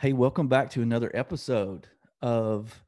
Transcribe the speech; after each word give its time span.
Hey, 0.00 0.14
welcome 0.14 0.48
back 0.48 0.70
to 0.70 0.80
another 0.80 1.10
episode 1.12 1.86
of 2.22 2.82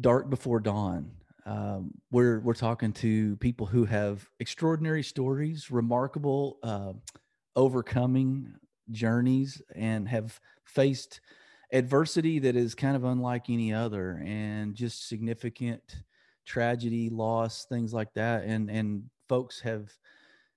Dark 0.00 0.30
Before 0.30 0.60
Dawn. 0.60 1.10
Um, 1.44 1.94
we're 2.12 2.38
we're 2.38 2.54
talking 2.54 2.92
to 2.92 3.34
people 3.38 3.66
who 3.66 3.86
have 3.86 4.30
extraordinary 4.38 5.02
stories, 5.02 5.72
remarkable 5.72 6.58
uh, 6.62 6.92
overcoming 7.56 8.54
journeys, 8.90 9.62
and 9.74 10.08
have 10.08 10.40
faced 10.64 11.20
adversity 11.72 12.38
that 12.38 12.56
is 12.56 12.74
kind 12.74 12.96
of 12.96 13.04
unlike 13.04 13.50
any 13.50 13.72
other, 13.72 14.22
and 14.24 14.74
just 14.74 15.08
significant 15.08 16.04
tragedy, 16.44 17.08
loss, 17.08 17.64
things 17.66 17.92
like 17.92 18.12
that. 18.14 18.44
And 18.44 18.70
and 18.70 19.04
folks 19.28 19.60
have 19.60 19.90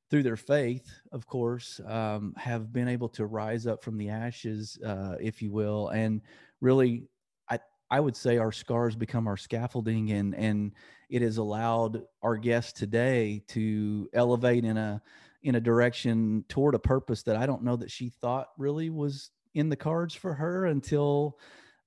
through 0.09 0.23
their 0.23 0.37
faith, 0.37 0.89
of 1.11 1.27
course, 1.27 1.81
um, 1.85 2.33
have 2.37 2.71
been 2.71 2.87
able 2.87 3.09
to 3.09 3.25
rise 3.25 3.67
up 3.67 3.83
from 3.83 3.97
the 3.97 4.09
ashes, 4.09 4.79
uh, 4.85 5.15
if 5.19 5.41
you 5.41 5.51
will, 5.51 5.89
and 5.89 6.21
really, 6.61 7.07
I 7.49 7.59
I 7.89 7.99
would 7.99 8.15
say 8.15 8.37
our 8.37 8.51
scars 8.51 8.95
become 8.95 9.27
our 9.27 9.37
scaffolding, 9.37 10.11
and 10.11 10.35
and 10.35 10.71
it 11.09 11.21
has 11.21 11.37
allowed 11.37 12.03
our 12.21 12.37
guests 12.37 12.73
today 12.73 13.43
to 13.49 14.09
elevate 14.13 14.65
in 14.65 14.77
a 14.77 15.01
in 15.47 15.55
a 15.55 15.61
direction 15.61 16.43
toward 16.49 16.75
a 16.75 16.79
purpose 16.79 17.23
that 17.23 17.37
I 17.37 17.45
don't 17.45 17.63
know 17.63 17.77
that 17.77 17.89
she 17.89 18.09
thought 18.09 18.49
really 18.57 18.89
was 18.89 19.29
in 19.55 19.69
the 19.69 19.77
cards 19.77 20.13
for 20.13 20.33
her 20.33 20.65
until 20.65 21.37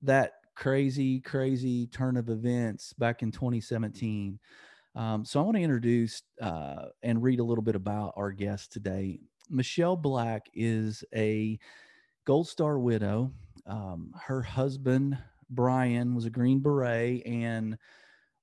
that 0.01 0.33
crazy, 0.55 1.19
crazy 1.19 1.85
turn 1.85 2.17
of 2.17 2.29
events 2.29 2.93
back 2.93 3.21
in 3.21 3.31
2017. 3.31 4.39
Um, 4.95 5.23
so 5.23 5.39
I 5.39 5.43
want 5.43 5.57
to 5.57 5.61
introduce 5.61 6.23
uh, 6.41 6.85
and 7.03 7.21
read 7.21 7.39
a 7.39 7.43
little 7.43 7.63
bit 7.63 7.75
about 7.75 8.13
our 8.17 8.31
guest 8.31 8.73
today. 8.73 9.19
Michelle 9.47 9.95
Black 9.95 10.47
is 10.55 11.03
a 11.13 11.59
Gold 12.25 12.47
Star 12.47 12.79
widow. 12.79 13.31
Um, 13.67 14.11
her 14.19 14.41
husband 14.41 15.19
Bryan 15.51 16.15
was 16.15 16.25
a 16.25 16.31
Green 16.31 16.61
Beret 16.61 17.21
and 17.27 17.77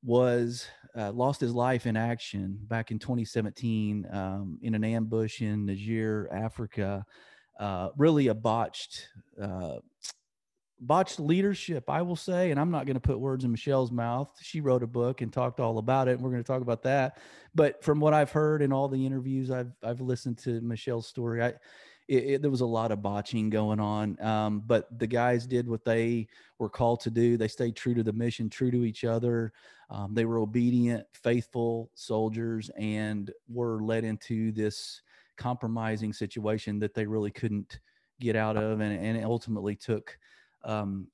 was 0.05 0.69
uh, 0.99 1.13
lost 1.13 1.41
his 1.41 1.55
life 1.55 1.87
in 1.87 1.97
action 1.97 2.59
back 2.63 2.91
in 2.91 2.99
2017 2.99 4.07
um, 4.11 4.59
in 4.63 4.75
an 4.75 4.85
ambush 4.85 5.41
in 5.41 5.65
Niger, 5.65 6.29
Africa. 6.33 7.05
Uh, 7.59 7.89
really 7.97 8.29
a 8.29 8.35
botched 8.35 9.09
uh, 9.41 9.77
botched 10.81 11.19
leadership, 11.19 11.89
I 11.89 12.03
will 12.03 12.17
say, 12.17 12.51
and 12.51 12.61
I'm 12.61 12.71
not 12.71 12.87
going 12.87 12.95
to 12.95 13.01
put 13.01 13.19
words 13.19 13.45
in 13.45 13.51
Michelle's 13.51 13.91
mouth. 13.91 14.31
She 14.41 14.61
wrote 14.61 14.83
a 14.83 14.87
book 14.87 15.21
and 15.21 15.33
talked 15.33 15.61
all 15.61 15.79
about 15.79 16.09
it, 16.09 16.13
and 16.13 16.21
we're 16.21 16.31
going 16.31 16.43
to 16.43 16.47
talk 16.47 16.63
about 16.63 16.83
that. 16.85 17.19
But 17.55 17.83
from 17.83 18.01
what 18.01 18.15
I've 18.15 18.31
heard 18.31 18.63
in 18.63 18.73
all 18.73 18.89
the 18.89 19.05
interviews 19.05 19.51
I've 19.51 19.73
I've 19.83 20.01
listened 20.01 20.39
to 20.39 20.61
Michelle's 20.61 21.07
story, 21.07 21.43
I 21.43 21.55
it, 22.09 22.25
it, 22.25 22.43
there 22.43 22.51
was 22.51 22.63
a 22.63 22.67
lot 22.67 22.91
of 22.91 23.03
botching 23.03 23.51
going 23.51 23.79
on. 23.79 24.21
Um, 24.21 24.63
but 24.67 24.99
the 24.99 25.07
guys 25.07 25.47
did 25.47 25.69
what 25.69 25.85
they 25.85 26.27
were 26.59 26.71
called 26.71 27.01
to 27.01 27.11
do. 27.11 27.37
They 27.37 27.49
stayed 27.49 27.77
true 27.77 27.95
to 27.95 28.03
the 28.03 28.13
mission, 28.13 28.49
true 28.49 28.71
to 28.71 28.85
each 28.85 29.05
other. 29.05 29.53
Um, 29.91 30.15
they 30.15 30.25
were 30.25 30.39
obedient, 30.39 31.07
faithful 31.13 31.91
soldiers, 31.95 32.71
and 32.77 33.31
were 33.49 33.83
led 33.83 34.05
into 34.05 34.53
this 34.53 35.03
compromising 35.37 36.13
situation 36.13 36.79
that 36.81 36.95
they 36.95 37.07
really 37.07 37.31
couldn't 37.31 37.79
get 38.21 38.37
out 38.37 38.57
of, 38.57 38.81
and, 38.81 38.99
and 38.99 39.17
it 39.17 39.25
ultimately 39.25 39.77
took 39.77 40.19
um, 40.65 41.07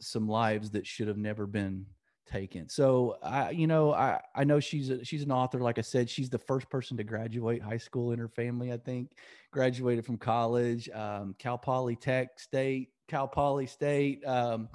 some 0.00 0.28
lives 0.28 0.70
that 0.70 0.86
should 0.86 1.06
have 1.06 1.16
never 1.16 1.46
been 1.46 1.86
taken. 2.30 2.68
So 2.68 3.16
I, 3.22 3.50
you 3.50 3.66
know, 3.66 3.92
I 3.92 4.20
I 4.34 4.44
know 4.44 4.60
she's 4.60 4.90
a, 4.90 5.04
she's 5.04 5.22
an 5.22 5.32
author. 5.32 5.58
Like 5.58 5.78
I 5.78 5.82
said, 5.82 6.08
she's 6.08 6.30
the 6.30 6.38
first 6.38 6.68
person 6.70 6.96
to 6.96 7.04
graduate 7.04 7.62
high 7.62 7.78
school 7.78 8.12
in 8.12 8.18
her 8.18 8.28
family. 8.28 8.72
I 8.72 8.78
think 8.78 9.12
graduated 9.50 10.06
from 10.06 10.16
college, 10.16 10.88
um, 10.90 11.34
Cal 11.38 11.58
Poly 11.58 11.96
Tech 11.96 12.38
State, 12.38 12.90
Cal 13.08 13.28
Poly 13.28 13.66
State, 13.66 14.24
um, 14.26 14.68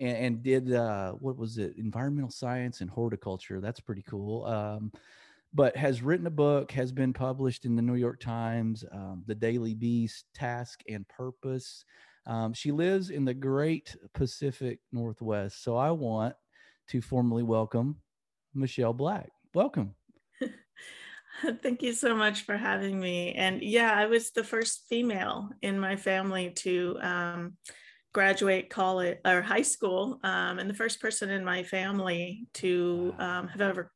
and, 0.00 0.16
and, 0.16 0.42
did 0.42 0.72
uh, 0.72 1.12
what 1.12 1.36
was 1.36 1.58
it? 1.58 1.76
Environmental 1.76 2.30
science 2.30 2.80
and 2.80 2.90
horticulture. 2.90 3.60
That's 3.60 3.80
pretty 3.80 4.02
cool. 4.02 4.44
Um, 4.44 4.92
but 5.54 5.76
has 5.76 6.02
written 6.02 6.26
a 6.26 6.30
book, 6.30 6.72
has 6.72 6.92
been 6.92 7.12
published 7.12 7.66
in 7.66 7.76
the 7.76 7.82
New 7.82 7.96
York 7.96 8.20
Times, 8.20 8.84
um, 8.92 9.22
the 9.26 9.34
Daily 9.34 9.74
Beast, 9.74 10.26
Task 10.34 10.80
and 10.88 11.06
Purpose. 11.08 11.84
Um, 12.26 12.52
she 12.52 12.72
lives 12.72 13.10
in 13.10 13.24
the 13.24 13.34
great 13.34 13.96
Pacific 14.14 14.78
Northwest. 14.92 15.62
So 15.62 15.76
I 15.76 15.90
want 15.90 16.34
to 16.92 17.00
formally 17.00 17.42
welcome 17.42 17.96
Michelle 18.52 18.92
Black. 18.92 19.30
Welcome. 19.54 19.94
Thank 21.62 21.80
you 21.80 21.94
so 21.94 22.14
much 22.14 22.42
for 22.42 22.58
having 22.58 23.00
me. 23.00 23.32
And 23.32 23.62
yeah, 23.62 23.94
I 23.94 24.04
was 24.04 24.30
the 24.30 24.44
first 24.44 24.84
female 24.90 25.48
in 25.62 25.80
my 25.80 25.96
family 25.96 26.50
to 26.56 26.98
um, 27.00 27.56
graduate 28.12 28.68
college 28.68 29.16
or 29.24 29.40
high 29.40 29.62
school, 29.62 30.20
um, 30.22 30.58
and 30.58 30.68
the 30.68 30.74
first 30.74 31.00
person 31.00 31.30
in 31.30 31.42
my 31.42 31.62
family 31.62 32.46
to 32.54 33.14
um, 33.18 33.48
have 33.48 33.62
ever 33.62 33.90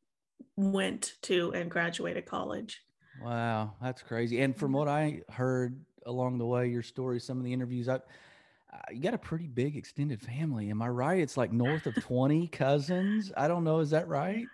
went 0.57 1.13
to 1.25 1.53
and 1.53 1.71
graduated 1.71 2.25
college. 2.25 2.81
Wow, 3.23 3.75
that's 3.83 4.01
crazy. 4.01 4.41
And 4.41 4.57
from 4.57 4.73
what 4.73 4.89
I 4.89 5.21
heard 5.29 5.79
along 6.07 6.39
the 6.39 6.47
way, 6.47 6.69
your 6.69 6.83
story, 6.83 7.21
some 7.21 7.37
of 7.37 7.45
the 7.45 7.53
interviews, 7.53 7.91
I, 7.91 8.01
uh, 8.73 8.79
you 8.93 9.01
got 9.01 9.15
a 9.15 9.19
pretty 9.19 9.47
big 9.47 9.77
extended 9.77 10.21
family. 10.21 10.71
Am 10.71 10.83
I 10.83 10.89
right? 10.89 11.21
It's 11.21 11.37
like 11.37 11.53
north 11.53 11.87
of 11.87 11.95
20 11.95 12.49
cousins. 12.49 13.33
I 13.37 13.49
don't 13.49 13.65
know. 13.65 13.81
Is 13.81 13.91
that 13.91 14.09
right? 14.09 14.47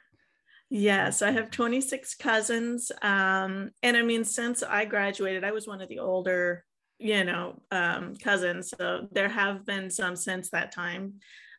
Yes, 0.68 1.22
I 1.22 1.30
have 1.32 1.50
26 1.50 2.14
cousins. 2.14 2.90
Um, 3.02 3.70
and 3.82 3.96
I 3.96 4.02
mean, 4.02 4.24
since 4.24 4.62
I 4.62 4.84
graduated, 4.84 5.44
I 5.44 5.52
was 5.52 5.66
one 5.66 5.82
of 5.82 5.88
the 5.88 5.98
older, 5.98 6.64
you 6.98 7.24
know, 7.24 7.60
um, 7.70 8.16
cousins. 8.16 8.72
So 8.76 9.08
there 9.12 9.28
have 9.28 9.66
been 9.66 9.90
some 9.90 10.16
since 10.16 10.50
that 10.50 10.72
time. 10.72 11.14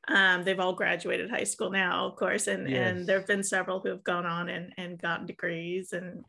Um, 0.07 0.43
they've 0.43 0.59
all 0.59 0.73
graduated 0.73 1.29
high 1.29 1.43
school 1.45 1.69
now, 1.69 2.07
of 2.07 2.15
course, 2.15 2.47
and 2.47 2.69
yes. 2.69 2.91
and 2.91 3.07
there 3.07 3.19
have 3.19 3.27
been 3.27 3.43
several 3.43 3.79
who 3.79 3.89
have 3.89 4.03
gone 4.03 4.25
on 4.25 4.49
and 4.49 4.73
and 4.77 5.01
gotten 5.01 5.25
degrees 5.25 5.93
and 5.93 6.25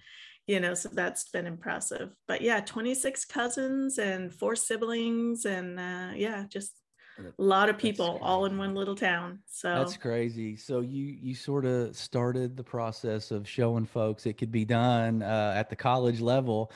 you 0.47 0.60
know 0.60 0.75
so 0.75 0.88
that's 0.93 1.28
been 1.31 1.47
impressive. 1.47 2.10
But 2.28 2.41
yeah 2.41 2.60
26 2.60 3.25
cousins 3.27 3.99
and 3.99 4.32
four 4.32 4.56
siblings 4.56 5.44
and 5.44 5.78
uh, 5.78 6.10
yeah 6.15 6.44
just 6.49 6.72
a 7.19 7.31
lot 7.38 7.69
of 7.69 7.78
people 7.78 8.19
all 8.22 8.44
in 8.47 8.59
one 8.59 8.75
little 8.75 8.97
town. 8.97 9.38
So 9.47 9.69
that's 9.69 9.97
crazy. 9.97 10.56
So 10.56 10.81
you 10.81 11.16
you 11.21 11.34
sort 11.34 11.65
of 11.65 11.97
started 11.97 12.56
the 12.56 12.65
process 12.65 13.31
of 13.31 13.49
showing 13.49 13.87
folks 13.87 14.27
it 14.27 14.38
could 14.38 14.53
be 14.53 14.65
done 14.65 15.22
uh, 15.22 15.55
at 15.56 15.71
the 15.71 15.77
college 15.77 16.21
level. 16.21 16.72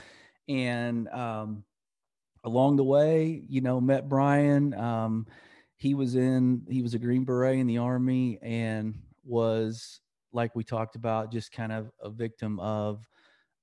And 0.48 1.08
um, 1.08 1.64
along 2.44 2.76
the 2.76 2.84
way 2.84 3.42
you 3.48 3.60
know 3.60 3.80
met 3.80 4.08
bryan 4.08 4.74
um, 4.74 5.26
he 5.76 5.94
was 5.94 6.14
in 6.14 6.62
he 6.68 6.82
was 6.82 6.94
a 6.94 6.98
green 6.98 7.24
beret 7.24 7.58
in 7.58 7.66
the 7.66 7.78
army 7.78 8.38
and 8.42 8.94
was 9.24 10.00
like 10.32 10.54
we 10.54 10.64
talked 10.64 10.96
about 10.96 11.32
just 11.32 11.52
kind 11.52 11.72
of 11.72 11.90
a 12.02 12.10
victim 12.10 12.58
of 12.60 13.06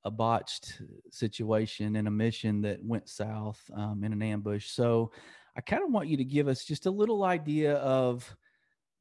a 0.06 0.12
botched 0.12 0.82
situation 1.12 1.96
and 1.96 2.08
a 2.08 2.12
mission 2.12 2.62
that 2.62 2.84
went 2.84 3.10
south 3.10 3.60
um, 3.76 4.04
in 4.04 4.14
an 4.14 4.22
ambush. 4.22 4.70
So 4.70 5.12
I 5.58 5.62
kind 5.62 5.84
of 5.84 5.92
want 5.92 6.08
you 6.08 6.18
to 6.18 6.24
give 6.24 6.48
us 6.48 6.64
just 6.64 6.86
a 6.86 6.92
little 6.92 7.24
idea 7.24 7.76
of 7.76 8.36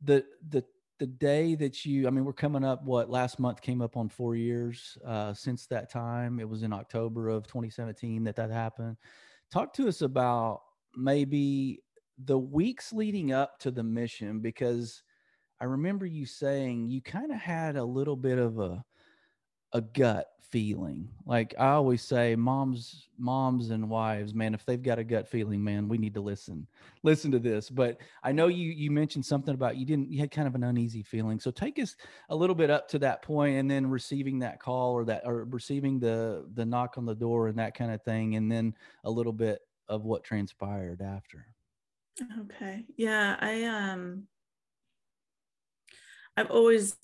the 0.03 0.25
the 0.49 0.65
the 0.99 1.07
day 1.07 1.55
that 1.57 1.85
you. 1.85 2.07
I 2.07 2.11
mean, 2.11 2.25
we're 2.25 2.33
coming 2.33 2.65
up. 2.65 2.85
What 2.85 3.11
last 3.11 3.39
month 3.39 3.61
came 3.61 3.83
up 3.83 3.97
on 3.97 4.09
four 4.09 4.35
years 4.35 4.97
uh, 5.07 5.35
since 5.35 5.67
that 5.67 5.91
time. 5.91 6.41
It 6.41 6.49
was 6.49 6.63
in 6.63 6.73
October 6.73 7.29
of 7.29 7.47
2017 7.47 8.25
that 8.25 8.37
that 8.37 8.51
happened. 8.51 8.97
Talk 9.53 9.75
to 9.75 9.89
us 9.89 10.01
about 10.01 10.63
maybe 10.97 11.81
the 12.25 12.39
weeks 12.39 12.93
leading 12.93 13.33
up 13.33 13.59
to 13.59 13.71
the 13.71 13.83
mission 13.83 14.41
because 14.41 15.03
I 15.61 15.65
remember 15.65 16.07
you 16.07 16.27
saying 16.27 16.89
you 16.89 17.03
kind 17.03 17.31
of 17.31 17.39
had 17.39 17.77
a 17.77 17.85
little 17.85 18.17
bit 18.17 18.39
of 18.39 18.59
a 18.59 18.85
a 19.75 19.81
gut 19.81 20.29
feeling. 20.50 21.09
Like 21.26 21.53
I 21.59 21.71
always 21.71 22.00
say, 22.00 22.37
moms, 22.37 23.09
moms 23.19 23.71
and 23.71 23.91
wives, 23.91 24.35
man, 24.35 24.55
if 24.55 24.65
they've 24.65 24.81
got 24.81 25.00
a 25.00 25.05
gut 25.05 25.29
feeling, 25.29 25.62
man, 25.62 25.88
we 25.88 25.99
need 25.99 26.15
to 26.15 26.21
listen, 26.21 26.69
listen 27.03 27.32
to 27.32 27.41
this. 27.41 27.69
But 27.69 27.99
I 28.23 28.31
know 28.31 28.47
you 28.47 28.71
you 28.71 28.93
mentioned 28.93 29.26
something 29.26 29.53
about 29.53 29.76
you 29.76 29.85
didn't 29.85 30.12
you 30.12 30.21
had 30.21 30.31
kind 30.31 30.47
of 30.47 30.55
an 30.55 30.62
uneasy 30.62 31.03
feeling. 31.03 31.41
So 31.41 31.50
take 31.50 31.81
us 31.81 31.97
a 32.29 32.37
little 32.37 32.55
bit 32.55 32.71
up 32.71 32.88
to 32.91 33.00
that 33.00 33.23
point, 33.23 33.56
and 33.56 33.69
then 33.69 33.91
receiving 33.91 34.38
that 34.38 34.61
call 34.61 34.93
or 34.93 35.05
that 35.06 35.23
or 35.25 35.44
receiving 35.44 35.99
the 35.99 36.47
the 36.55 36.65
knock 36.65 36.99
on 36.99 37.05
the 37.05 37.17
door 37.17 37.49
and 37.49 37.59
that 37.59 37.75
kind 37.76 37.93
of 37.93 38.03
thing, 38.03 38.37
and 38.37 38.50
then 38.50 38.75
a 39.03 39.11
little 39.11 39.32
bit 39.32 39.59
of 39.88 40.05
what 40.05 40.23
transpired 40.23 41.03
after. 41.03 41.47
Okay. 42.43 42.87
Yeah, 42.97 43.37
I 43.41 43.65
um 43.65 44.29
I've 46.37 46.50
always 46.50 46.97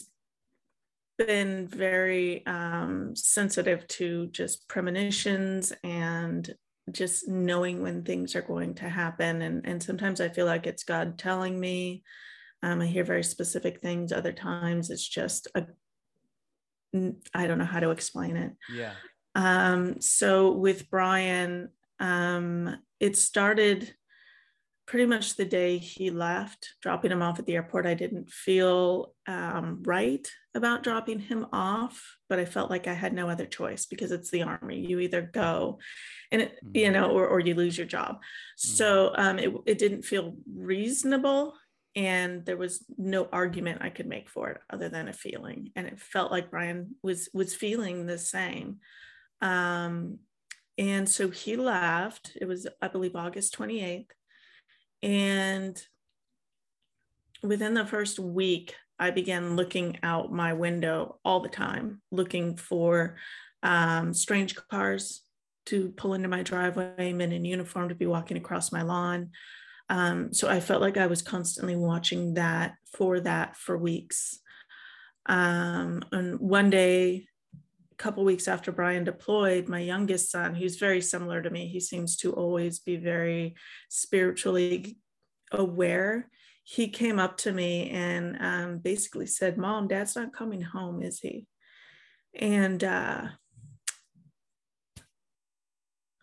been 1.26 1.67
very 1.69 2.46
um, 2.46 3.14
sensitive 3.14 3.87
to 3.88 4.28
just 4.28 4.67
premonitions 4.69 5.72
and 5.84 6.50
just 6.90 7.28
knowing 7.28 7.82
when 7.82 8.02
things 8.02 8.34
are 8.34 8.43
going 8.43 8.75
to 8.75 8.88
happen. 8.88 9.43
And, 9.43 9.67
and 9.67 9.82
sometimes 9.82 10.20
I 10.20 10.31
feel 10.31 10.46
like 10.46 10.67
it's 10.67 10.84
God 10.84 11.19
telling 11.19 11.61
me. 11.61 12.02
Um, 12.62 12.81
I 12.81 12.87
hear 12.87 13.05
very 13.05 13.22
specific 13.22 13.81
things. 13.81 14.12
Other 14.12 14.32
times 14.32 14.90
it's 14.90 15.06
just 15.06 15.49
a, 15.55 15.67
I 17.34 17.46
don't 17.46 17.58
know 17.58 17.64
how 17.64 17.81
to 17.81 17.90
explain 17.90 18.37
it. 18.37 18.52
Yeah. 18.75 18.93
Um, 19.34 20.00
so 20.00 20.52
with 20.52 20.90
Bryan, 20.90 21.69
um, 21.99 22.76
it 22.99 23.17
started 23.17 23.94
pretty 24.90 25.06
much 25.06 25.37
the 25.37 25.44
day 25.44 25.78
he 25.78 26.10
left, 26.10 26.75
dropping 26.82 27.12
him 27.12 27.22
off 27.22 27.38
at 27.38 27.46
the 27.46 27.54
airport. 27.54 27.87
I 27.87 27.94
didn't 27.94 28.28
feel 28.28 29.14
um, 29.28 29.84
right 29.84 30.28
about 30.52 30.82
dropping 30.82 31.20
him 31.20 31.46
off, 31.52 32.16
but 32.28 32.40
I 32.40 32.44
felt 32.44 32.70
like 32.70 32.88
I 32.88 32.94
had 32.94 33.12
no 33.12 33.31
other 33.31 33.46
choice 33.46 33.87
because 33.87 34.10
it's 34.10 34.31
the 34.31 34.42
army. 34.42 34.84
You 34.84 34.98
either 34.98 35.22
go, 35.22 35.78
and 36.32 36.42
it, 36.42 36.56
mm-hmm. 36.56 36.76
you 36.76 36.90
know, 36.90 37.12
or 37.12 37.28
or 37.28 37.38
you 37.38 37.54
lose 37.54 37.78
your 37.78 37.87
job. 37.87 38.16
Mm-hmm. 38.16 38.76
So 38.76 39.12
um, 39.14 39.38
it 39.38 39.54
it 39.64 39.78
didn't 39.78 40.02
feel 40.02 40.34
reasonable, 40.52 41.54
and 41.94 42.44
there 42.44 42.56
was 42.56 42.84
no 42.98 43.28
argument 43.32 43.82
I 43.82 43.90
could 43.90 44.08
make 44.08 44.28
for 44.28 44.50
it 44.50 44.60
other 44.70 44.88
than 44.88 45.06
a 45.06 45.12
feeling, 45.12 45.70
and 45.76 45.86
it 45.86 46.00
felt 46.00 46.32
like 46.32 46.50
Bryan 46.50 46.96
was 47.00 47.28
was 47.32 47.54
feeling 47.54 48.06
the 48.06 48.19
same. 48.19 48.78
Um, 49.40 50.19
and 50.76 51.08
so 51.08 51.31
he 51.31 51.54
left. 51.54 52.36
It 52.40 52.48
was, 52.48 52.66
I 52.81 52.88
believe, 52.88 53.14
August 53.14 53.56
28th. 53.56 54.06
And 55.02 55.81
within 57.43 57.75
the 57.75 57.87
first 57.87 58.19
week, 58.19 58.75
I 58.99 59.11
began 59.11 59.56
looking 59.56 59.99
out 60.02 60.32
my 60.32 60.52
window 60.52 61.19
all 61.25 61.41
the 61.41 61.49
time, 61.49 62.02
looking 62.11 62.56
for 62.56 63.17
um, 63.62 64.12
strange 64.12 64.55
cars 64.56 65.23
to 65.67 65.91
pull 65.93 66.14
into 66.14 66.29
my 66.29 66.43
driveway, 66.43 67.12
men 67.12 67.32
in 67.32 67.44
uniform 67.44 67.88
to 67.88 67.94
be 67.94 68.06
walking 68.06 68.37
across 68.37 68.73
my 68.73 68.82
lawn. 68.82 69.31
Um, 69.88 70.32
so 70.32 70.49
I 70.49 70.61
felt 70.61 70.82
like 70.82 70.97
I 70.97 71.06
was 71.06 71.23
constantly 71.23 71.76
watching 71.76 72.35
that 72.35 72.75
for 72.93 73.20
that 73.20 73.56
for 73.56 73.76
weeks. 73.76 74.38
Um, 75.26 76.03
and 76.12 76.38
one 76.38 76.70
day, 76.70 77.26
couple 78.00 78.25
weeks 78.25 78.49
after 78.49 78.73
Bryan 78.73 79.05
deployed, 79.05 79.69
my 79.69 79.79
youngest 79.79 80.31
son, 80.31 80.55
who's 80.55 80.76
very 80.76 81.02
similar 81.02 81.43
to 81.43 81.50
me, 81.50 81.69
he 81.69 81.81
seems 81.81 82.17
to 82.17 82.32
always 82.32 82.79
be 82.79 82.97
very 82.97 83.55
spiritually 83.91 84.97
aware. 85.52 86.31
He 86.64 86.88
came 86.88 87.19
up 87.19 87.37
to 87.38 87.52
me 87.52 87.91
and 87.91 88.38
um, 88.41 88.79
basically 88.79 89.26
said, 89.26 89.58
Mom, 89.58 89.87
dad's 89.87 90.17
not 90.17 90.32
coming 90.32 90.62
home, 90.62 91.02
is 91.02 91.20
he? 91.20 91.47
And 92.35 92.82
uh, 92.82 93.26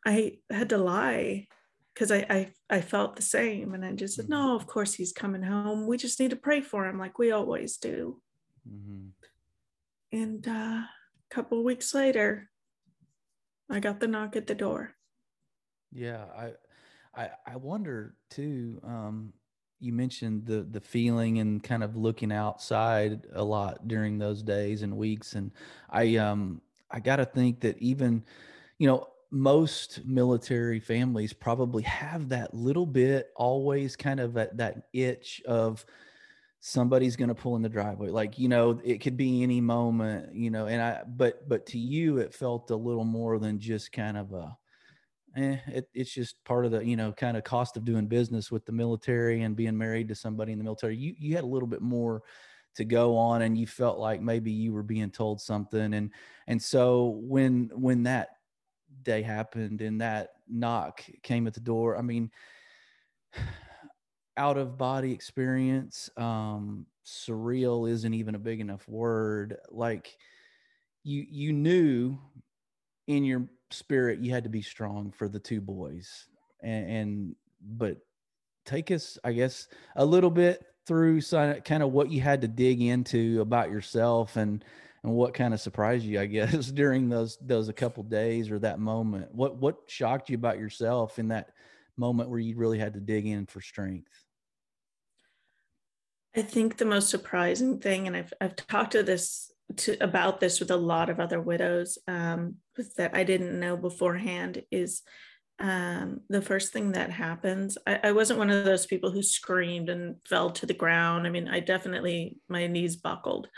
I 0.04 0.40
had 0.50 0.70
to 0.70 0.80
lie 0.80 1.48
because 1.94 2.12
I, 2.12 2.26
I, 2.30 2.52
I 2.70 2.82
felt 2.82 3.16
the 3.16 3.24
same 3.24 3.74
and 3.74 3.84
i 3.84 3.92
just 3.92 4.18
said 4.18 4.30
no 4.30 4.38
mm-hmm. 4.38 4.56
of 4.56 4.68
course 4.68 4.94
he's 4.94 5.12
coming 5.12 5.42
home 5.42 5.88
we 5.88 5.98
just 5.98 6.20
need 6.20 6.30
to 6.30 6.36
pray 6.36 6.62
for 6.62 6.86
him 6.86 7.00
like 7.00 7.18
we 7.18 7.32
always 7.32 7.78
do 7.78 8.22
mm-hmm. 8.70 9.08
and 10.12 10.48
uh, 10.48 10.84
a 11.30 11.36
couple 11.36 11.64
weeks 11.64 11.94
later 11.94 12.50
i 13.70 13.80
got 13.80 14.00
the 14.00 14.08
knock 14.08 14.36
at 14.36 14.48
the 14.48 14.56
door. 14.56 14.94
Yeah 15.92 16.26
i 16.38 16.52
i, 17.16 17.30
I 17.46 17.56
wonder 17.56 18.16
too 18.30 18.80
um, 18.84 19.34
you 19.80 19.94
mentioned 19.94 20.46
the 20.46 20.64
the 20.64 20.82
feeling 20.82 21.40
and 21.40 21.62
kind 21.64 21.84
of 21.84 21.96
looking 21.96 22.32
outside 22.32 23.28
a 23.34 23.44
lot 23.44 23.88
during 23.88 24.18
those 24.18 24.42
days 24.42 24.82
and 24.82 24.98
weeks. 24.98 25.34
And 25.34 25.52
i 25.90 26.16
um 26.16 26.62
i 26.92 27.00
got 27.00 27.18
to 27.18 27.26
think 27.26 27.60
that 27.62 27.78
even 27.80 28.24
you 28.78 28.88
know 28.88 29.08
most 29.30 30.06
military 30.06 30.80
families 30.80 31.34
probably 31.34 31.84
have 31.84 32.30
that 32.30 32.54
little 32.54 32.86
bit 32.86 33.32
always 33.36 33.96
kind 33.98 34.22
of 34.22 34.34
that, 34.34 34.56
that 34.58 34.88
itch 34.94 35.42
of 35.46 35.86
somebody's 36.68 37.16
going 37.16 37.30
to 37.30 37.36
pull 37.36 37.56
in 37.56 37.62
the 37.62 37.70
driveway 37.70 38.10
like 38.10 38.38
you 38.38 38.50
know 38.50 38.80
it 38.84 39.00
could 39.00 39.16
be 39.16 39.42
any 39.42 39.62
moment 39.62 40.36
you 40.36 40.50
know 40.50 40.68
and 40.68 40.82
i 40.82 41.02
but 41.08 41.48
but 41.48 41.66
to 41.66 41.78
you 41.78 42.18
it 42.18 42.34
felt 42.34 42.70
a 42.72 42.76
little 42.76 43.06
more 43.06 43.40
than 43.40 43.60
just 43.60 43.92
kind 43.92 44.18
of 44.18 44.34
a 44.34 44.58
eh, 45.38 45.58
it, 45.68 45.90
it's 45.94 46.14
just 46.14 46.44
part 46.44 46.66
of 46.66 46.72
the 46.72 46.84
you 46.86 46.98
know 46.98 47.12
kind 47.12 47.38
of 47.38 47.44
cost 47.44 47.78
of 47.78 47.86
doing 47.86 48.08
business 48.08 48.52
with 48.52 48.66
the 48.66 48.72
military 48.72 49.44
and 49.44 49.56
being 49.56 49.78
married 49.78 50.08
to 50.08 50.16
somebody 50.16 50.52
in 50.52 50.58
the 50.58 50.64
military 50.64 50.96
you 50.96 51.16
you 51.18 51.36
had 51.36 51.44
a 51.44 51.48
little 51.48 51.68
bit 51.68 51.82
more 51.82 52.22
to 52.76 52.84
go 52.84 53.18
on 53.18 53.42
and 53.42 53.58
you 53.58 53.66
felt 53.66 53.98
like 53.98 54.22
maybe 54.22 54.52
you 54.52 54.74
were 54.74 54.84
being 54.84 55.10
told 55.10 55.40
something 55.40 55.94
and 55.94 56.12
and 56.48 56.62
so 56.62 57.18
when 57.24 57.70
when 57.74 58.04
that 58.04 58.30
day 59.04 59.22
happened 59.22 59.82
and 59.82 60.02
that 60.02 60.32
knock 60.50 61.04
came 61.24 61.48
at 61.48 61.54
the 61.54 61.60
door. 61.60 61.98
I 61.98 62.02
mean, 62.02 62.32
out 64.38 64.58
of 64.58 64.78
body 64.78 65.12
experience, 65.12 66.10
um, 66.18 66.86
surreal 67.06 67.90
isn't 67.90 68.14
even 68.14 68.36
a 68.36 68.40
big 68.40 68.60
enough 68.60 68.88
word. 68.88 69.58
Like 69.70 70.16
you, 71.04 71.26
you 71.30 71.54
knew 71.54 72.18
in 73.08 73.24
your 73.24 73.50
spirit 73.72 74.20
you 74.20 74.32
had 74.32 74.44
to 74.44 74.50
be 74.50 74.62
strong 74.62 75.12
for 75.12 75.28
the 75.28 75.40
two 75.40 75.62
boys, 75.62 76.28
and, 76.62 76.90
and 76.90 77.36
but 77.62 77.98
take 78.66 78.92
us, 78.92 79.18
I 79.24 79.32
guess, 79.32 79.68
a 79.96 80.06
little 80.06 80.30
bit 80.30 80.64
through 80.86 81.22
some, 81.22 81.56
kind 81.62 81.84
of 81.84 81.92
what 81.92 82.12
you 82.12 82.22
had 82.22 82.42
to 82.42 82.48
dig 82.48 82.82
into 82.82 83.42
about 83.42 83.72
yourself 83.72 84.36
and 84.36 84.64
and 85.04 85.14
what 85.14 85.34
kind 85.34 85.54
of 85.54 85.62
surprised 85.62 86.06
you, 86.06 86.20
I 86.20 86.26
guess, 86.26 86.72
during 86.72 87.10
those 87.10 87.38
those 87.42 87.70
a 87.70 87.74
couple 87.74 88.04
days 88.04 88.52
or 88.52 88.60
that 88.60 88.80
moment? 88.80 89.34
What 89.34 89.58
what 89.58 89.78
shocked 89.88 90.30
you 90.30 90.36
about 90.36 90.60
yourself 90.60 91.20
in 91.20 91.30
that 91.30 91.52
moment 91.98 92.30
where 92.30 92.40
you 92.40 92.56
really 92.58 92.80
had 92.80 92.94
to 92.94 93.00
dig 93.00 93.26
in 93.26 93.46
for 93.46 93.62
strength? 93.62 94.27
I 96.38 96.44
think 96.44 96.78
the 96.78 96.86
most 96.86 97.10
surprising 97.10 97.80
thing, 97.80 98.06
and 98.06 98.16
I've 98.16 98.32
I've 98.40 98.56
talked 98.56 98.92
to 98.92 99.02
this 99.02 99.52
to 99.78 99.98
about 100.02 100.40
this 100.40 100.60
with 100.60 100.70
a 100.70 100.78
lot 100.78 101.10
of 101.10 101.20
other 101.20 101.42
widows 101.42 101.98
um, 102.08 102.56
that 102.96 103.16
I 103.16 103.24
didn't 103.24 103.60
know 103.60 103.76
beforehand, 103.76 104.62
is 104.72 105.02
um, 105.60 106.22
the 106.30 106.42
first 106.42 106.72
thing 106.72 106.92
that 106.92 107.10
happens. 107.10 107.78
I, 107.88 108.00
I 108.04 108.12
wasn't 108.12 108.38
one 108.38 108.52
of 108.52 108.66
those 108.66 108.86
people 108.86 109.10
who 109.10 109.24
screamed 109.24 109.90
and 109.90 110.18
fell 110.30 110.52
to 110.52 110.68
the 110.68 110.76
ground. 110.76 111.26
I 111.26 111.32
mean, 111.32 111.48
I 111.48 111.60
definitely 111.60 112.38
my 112.48 112.68
knees 112.68 112.96
buckled, 112.98 113.50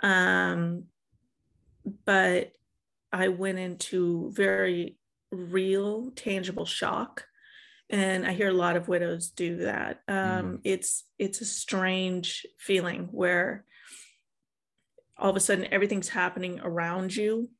um, 0.00 0.84
but 2.04 2.52
I 3.12 3.26
went 3.26 3.58
into 3.58 4.30
very 4.32 4.96
real, 5.32 6.12
tangible 6.12 6.64
shock. 6.66 7.24
And 7.90 8.24
I 8.26 8.32
hear 8.32 8.48
a 8.48 8.54
lot 8.54 8.76
of 8.76 8.88
widows 8.88 9.30
do 9.30 9.58
that. 9.58 10.00
Um, 10.06 10.14
mm. 10.16 10.60
It's 10.64 11.04
it's 11.18 11.40
a 11.40 11.44
strange 11.44 12.46
feeling 12.58 13.08
where 13.10 13.64
all 15.18 15.30
of 15.30 15.36
a 15.36 15.40
sudden 15.40 15.66
everything's 15.72 16.08
happening 16.08 16.60
around 16.62 17.14
you, 17.14 17.50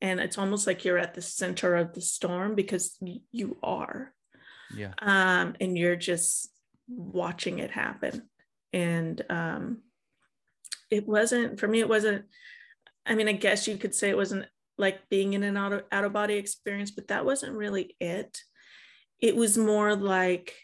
and 0.00 0.20
it's 0.20 0.38
almost 0.38 0.66
like 0.66 0.84
you're 0.84 0.98
at 0.98 1.14
the 1.14 1.22
center 1.22 1.76
of 1.76 1.92
the 1.92 2.00
storm 2.00 2.54
because 2.54 2.98
you 3.30 3.58
are. 3.62 4.12
Yeah. 4.74 4.94
Um, 5.00 5.54
and 5.60 5.76
you're 5.76 5.96
just 5.96 6.50
watching 6.88 7.58
it 7.58 7.70
happen, 7.70 8.22
and 8.72 9.22
um, 9.28 9.82
it 10.94 11.06
wasn't 11.06 11.58
for 11.58 11.68
me 11.68 11.80
it 11.80 11.88
wasn't 11.88 12.24
i 13.06 13.14
mean 13.14 13.28
i 13.28 13.32
guess 13.32 13.66
you 13.66 13.76
could 13.76 13.94
say 13.94 14.08
it 14.08 14.16
wasn't 14.16 14.46
like 14.78 15.08
being 15.08 15.32
in 15.32 15.42
an 15.42 15.56
out 15.56 15.86
out 15.90 16.04
of 16.04 16.12
body 16.12 16.34
experience 16.34 16.90
but 16.90 17.08
that 17.08 17.24
wasn't 17.24 17.52
really 17.52 17.96
it 18.00 18.40
it 19.20 19.36
was 19.36 19.56
more 19.56 19.96
like 19.96 20.54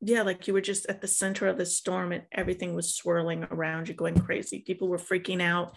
yeah 0.00 0.22
like 0.22 0.46
you 0.46 0.52
were 0.52 0.60
just 0.60 0.86
at 0.86 1.00
the 1.00 1.08
center 1.08 1.48
of 1.48 1.58
the 1.58 1.66
storm 1.66 2.12
and 2.12 2.22
everything 2.32 2.74
was 2.74 2.94
swirling 2.94 3.44
around 3.50 3.88
you 3.88 3.94
going 3.94 4.18
crazy. 4.18 4.60
People 4.60 4.88
were 4.88 4.98
freaking 4.98 5.42
out. 5.42 5.74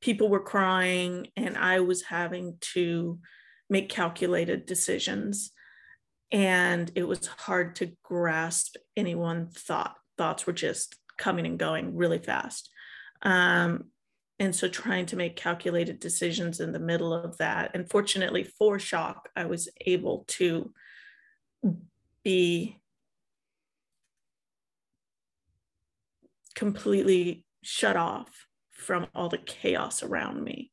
People 0.00 0.28
were 0.28 0.40
crying 0.40 1.28
and 1.36 1.56
i 1.56 1.80
was 1.80 2.02
having 2.02 2.56
to 2.60 3.18
make 3.70 3.88
calculated 3.88 4.66
decisions. 4.66 5.50
And 6.30 6.90
it 6.94 7.04
was 7.04 7.26
hard 7.26 7.76
to 7.76 7.92
grasp 8.02 8.76
any 8.96 9.14
one 9.14 9.48
thought 9.50 9.94
thoughts 10.16 10.46
were 10.46 10.52
just 10.52 10.96
coming 11.16 11.46
and 11.46 11.58
going 11.58 11.96
really 11.96 12.18
fast. 12.18 12.70
Um, 13.22 13.84
and 14.38 14.54
so 14.54 14.68
trying 14.68 15.06
to 15.06 15.16
make 15.16 15.36
calculated 15.36 15.98
decisions 15.98 16.60
in 16.60 16.72
the 16.72 16.78
middle 16.78 17.12
of 17.12 17.38
that. 17.38 17.72
And 17.74 17.90
fortunately 17.90 18.44
for 18.44 18.78
shock, 18.78 19.28
I 19.34 19.46
was 19.46 19.68
able 19.84 20.24
to 20.28 20.72
be 22.22 22.80
completely 26.54 27.44
shut 27.62 27.96
off 27.96 28.46
from 28.70 29.06
all 29.14 29.28
the 29.28 29.38
chaos 29.38 30.02
around 30.02 30.42
me. 30.42 30.70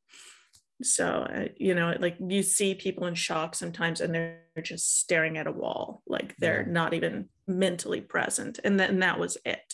So, 0.84 1.07
uh, 1.07 1.45
you 1.57 1.74
know, 1.74 1.95
like 2.00 2.17
you 2.19 2.43
see 2.43 2.75
people 2.75 3.07
in 3.07 3.15
shock 3.15 3.55
sometimes 3.55 4.01
and 4.01 4.13
they're 4.13 4.41
just 4.62 5.00
staring 5.00 5.38
at 5.38 5.48
a 5.48 5.51
wall, 5.51 6.03
like 6.05 6.36
they're 6.38 6.65
not 6.65 6.93
even 6.93 7.29
mentally 7.48 8.01
present. 8.01 8.60
And 8.63 8.79
then 8.79 9.00
that 9.00 9.19
was 9.19 9.38
it. 9.45 9.74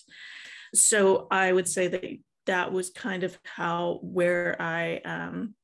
So 0.74 1.28
I 1.32 1.52
would 1.52 1.68
say 1.68 1.88
that 1.88 2.04
that 2.46 2.72
was 2.72 2.90
kind 2.90 3.24
of 3.24 3.38
how 3.44 4.00
where 4.02 4.60
I 4.60 4.98
um, 5.06 5.56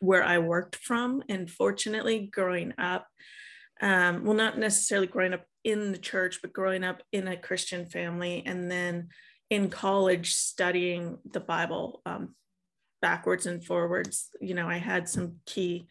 where 0.00 0.24
I 0.24 0.38
worked 0.38 0.76
from. 0.76 1.22
And 1.28 1.50
fortunately, 1.50 2.28
growing 2.32 2.74
up, 2.78 3.06
um, 3.80 4.24
well, 4.24 4.34
not 4.34 4.58
necessarily 4.58 5.06
growing 5.06 5.34
up 5.34 5.44
in 5.64 5.92
the 5.92 5.98
church, 5.98 6.40
but 6.42 6.52
growing 6.52 6.84
up 6.84 7.02
in 7.12 7.28
a 7.28 7.36
Christian 7.36 7.86
family, 7.86 8.42
and 8.44 8.70
then 8.70 9.08
in 9.50 9.68
college 9.68 10.34
studying 10.34 11.18
the 11.30 11.40
Bible 11.40 12.00
um, 12.06 12.34
backwards 13.00 13.46
and 13.46 13.64
forwards. 13.64 14.30
You 14.40 14.54
know, 14.54 14.68
I 14.68 14.78
had 14.78 15.08
some 15.08 15.36
key 15.46 15.86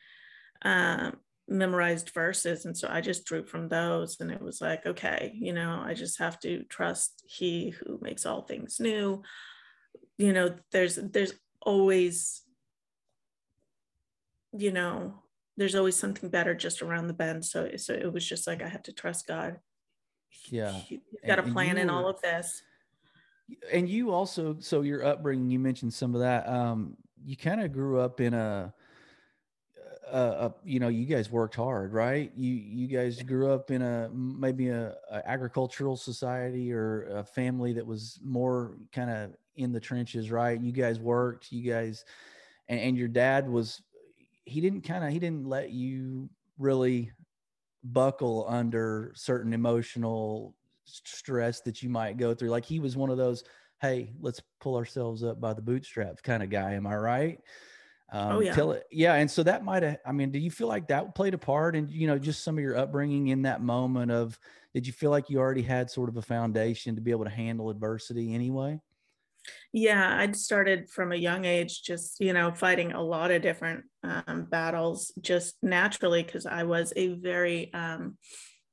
uh, 0.63 1.11
memorized 1.47 2.09
verses, 2.09 2.65
and 2.65 2.75
so 2.75 2.87
I 2.89 3.01
just 3.01 3.25
drew 3.25 3.45
from 3.45 3.69
those, 3.69 4.19
and 4.19 4.31
it 4.31 4.41
was 4.41 4.61
like, 4.61 4.85
okay, 4.85 5.31
you 5.35 5.53
know, 5.53 5.81
I 5.85 5.93
just 5.93 6.19
have 6.19 6.39
to 6.39 6.63
trust 6.63 7.23
He 7.27 7.69
who 7.69 7.99
makes 8.01 8.25
all 8.25 8.41
things 8.41 8.79
new. 8.79 9.21
You 10.21 10.33
know, 10.33 10.55
there's 10.71 10.95
there's 10.95 11.33
always, 11.61 12.41
you 14.57 14.71
know, 14.71 15.15
there's 15.57 15.75
always 15.75 15.95
something 15.95 16.29
better 16.29 16.53
just 16.53 16.81
around 16.81 17.07
the 17.07 17.13
bend. 17.13 17.45
So 17.45 17.75
so 17.77 17.93
it 17.93 18.11
was 18.11 18.27
just 18.27 18.47
like 18.47 18.61
I 18.61 18.67
have 18.67 18.83
to 18.83 18.93
trust 18.93 19.27
God. 19.27 19.59
Yeah, 20.49 20.71
He's 20.71 20.99
got 21.25 21.39
a 21.39 21.43
plan 21.43 21.77
in 21.77 21.89
all 21.89 22.07
of 22.07 22.21
this 22.21 22.61
and 23.71 23.89
you 23.89 24.11
also 24.11 24.57
so 24.59 24.81
your 24.81 25.05
upbringing 25.05 25.49
you 25.49 25.59
mentioned 25.59 25.93
some 25.93 26.15
of 26.15 26.21
that 26.21 26.47
um 26.47 26.95
you 27.23 27.35
kind 27.37 27.61
of 27.61 27.71
grew 27.71 27.99
up 27.99 28.19
in 28.19 28.33
a, 28.33 28.73
a, 30.11 30.19
a, 30.19 30.53
you 30.63 30.79
know 30.79 30.87
you 30.87 31.05
guys 31.05 31.29
worked 31.29 31.55
hard 31.55 31.93
right 31.93 32.31
you 32.35 32.53
you 32.53 32.87
guys 32.87 33.21
grew 33.21 33.51
up 33.51 33.71
in 33.71 33.81
a 33.81 34.09
maybe 34.13 34.69
a, 34.69 34.95
a 35.11 35.29
agricultural 35.29 35.95
society 35.95 36.71
or 36.71 37.03
a 37.17 37.23
family 37.23 37.73
that 37.73 37.85
was 37.85 38.19
more 38.23 38.77
kind 38.91 39.09
of 39.09 39.31
in 39.55 39.71
the 39.71 39.79
trenches 39.79 40.31
right 40.31 40.61
you 40.61 40.71
guys 40.71 40.99
worked 40.99 41.51
you 41.51 41.69
guys 41.69 42.05
and, 42.69 42.79
and 42.79 42.97
your 42.97 43.07
dad 43.07 43.49
was 43.49 43.81
he 44.45 44.61
didn't 44.61 44.81
kind 44.81 45.03
of 45.03 45.11
he 45.11 45.19
didn't 45.19 45.45
let 45.45 45.71
you 45.71 46.29
really 46.57 47.11
buckle 47.83 48.45
under 48.47 49.11
certain 49.15 49.53
emotional 49.53 50.55
stress 50.85 51.61
that 51.61 51.81
you 51.81 51.89
might 51.89 52.17
go 52.17 52.33
through. 52.33 52.49
Like 52.49 52.65
he 52.65 52.79
was 52.79 52.97
one 52.97 53.09
of 53.09 53.17
those, 53.17 53.43
hey, 53.81 54.11
let's 54.19 54.41
pull 54.59 54.75
ourselves 54.75 55.23
up 55.23 55.39
by 55.39 55.53
the 55.53 55.61
bootstraps 55.61 56.21
kind 56.21 56.43
of 56.43 56.49
guy. 56.49 56.73
Am 56.73 56.87
I 56.87 56.95
right? 56.95 57.39
Oh, 58.13 58.19
um, 58.19 58.31
oh 58.33 58.39
yeah. 58.41 58.53
Tell 58.53 58.71
it, 58.71 58.83
yeah. 58.91 59.15
And 59.15 59.29
so 59.29 59.43
that 59.43 59.63
might 59.63 59.83
have. 59.83 59.97
I 60.05 60.11
mean, 60.11 60.31
do 60.31 60.39
you 60.39 60.51
feel 60.51 60.67
like 60.67 60.87
that 60.89 61.15
played 61.15 61.33
a 61.33 61.37
part 61.37 61.75
in 61.75 61.87
you 61.89 62.07
know 62.07 62.19
just 62.19 62.43
some 62.43 62.57
of 62.57 62.63
your 62.63 62.77
upbringing 62.77 63.29
in 63.29 63.43
that 63.43 63.61
moment 63.61 64.11
of? 64.11 64.37
Did 64.73 64.87
you 64.87 64.93
feel 64.93 65.11
like 65.11 65.29
you 65.29 65.37
already 65.37 65.61
had 65.61 65.89
sort 65.89 66.07
of 66.07 66.15
a 66.15 66.21
foundation 66.21 66.95
to 66.95 67.01
be 67.01 67.11
able 67.11 67.25
to 67.25 67.29
handle 67.29 67.69
adversity 67.69 68.33
anyway? 68.33 68.79
Yeah, 69.73 70.17
I'd 70.19 70.35
started 70.35 70.89
from 70.89 71.11
a 71.11 71.15
young 71.15 71.45
age, 71.45 71.83
just 71.83 72.19
you 72.19 72.33
know, 72.33 72.51
fighting 72.53 72.91
a 72.91 73.01
lot 73.01 73.31
of 73.31 73.41
different 73.41 73.85
um, 74.03 74.47
battles 74.49 75.11
just 75.21 75.55
naturally 75.61 76.23
because 76.23 76.45
I 76.45 76.63
was 76.63 76.93
a 76.95 77.15
very 77.15 77.73
um, 77.73 78.17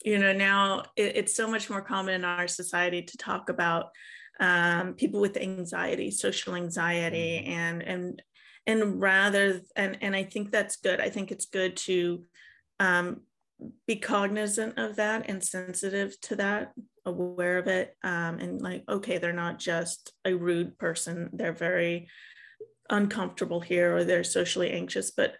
you 0.04 0.18
know 0.18 0.32
now 0.32 0.84
it, 0.96 1.16
it's 1.16 1.34
so 1.34 1.50
much 1.50 1.70
more 1.70 1.82
common 1.82 2.14
in 2.14 2.24
our 2.24 2.48
society 2.48 3.02
to 3.02 3.16
talk 3.16 3.48
about 3.48 3.86
um, 4.40 4.94
people 4.94 5.20
with 5.20 5.36
anxiety 5.36 6.10
social 6.10 6.54
anxiety 6.54 7.42
mm-hmm. 7.42 7.52
and 7.52 7.82
and 7.82 8.22
and 8.66 9.00
rather 9.00 9.60
and 9.74 9.98
and 10.00 10.14
i 10.14 10.22
think 10.22 10.50
that's 10.50 10.76
good 10.76 11.00
i 11.00 11.08
think 11.08 11.32
it's 11.32 11.46
good 11.46 11.76
to 11.76 12.22
um, 12.80 13.22
be 13.86 13.96
cognizant 13.96 14.78
of 14.78 14.96
that 14.96 15.28
and 15.28 15.42
sensitive 15.42 16.18
to 16.20 16.36
that 16.36 16.72
aware 17.04 17.58
of 17.58 17.66
it 17.66 17.96
um, 18.04 18.38
and 18.38 18.60
like 18.60 18.84
okay 18.88 19.18
they're 19.18 19.32
not 19.32 19.58
just 19.58 20.12
a 20.24 20.34
rude 20.34 20.78
person. 20.78 21.30
They're 21.32 21.52
very 21.52 22.08
uncomfortable 22.90 23.60
here 23.60 23.96
or 23.96 24.04
they're 24.04 24.24
socially 24.24 24.70
anxious. 24.70 25.10
But 25.10 25.34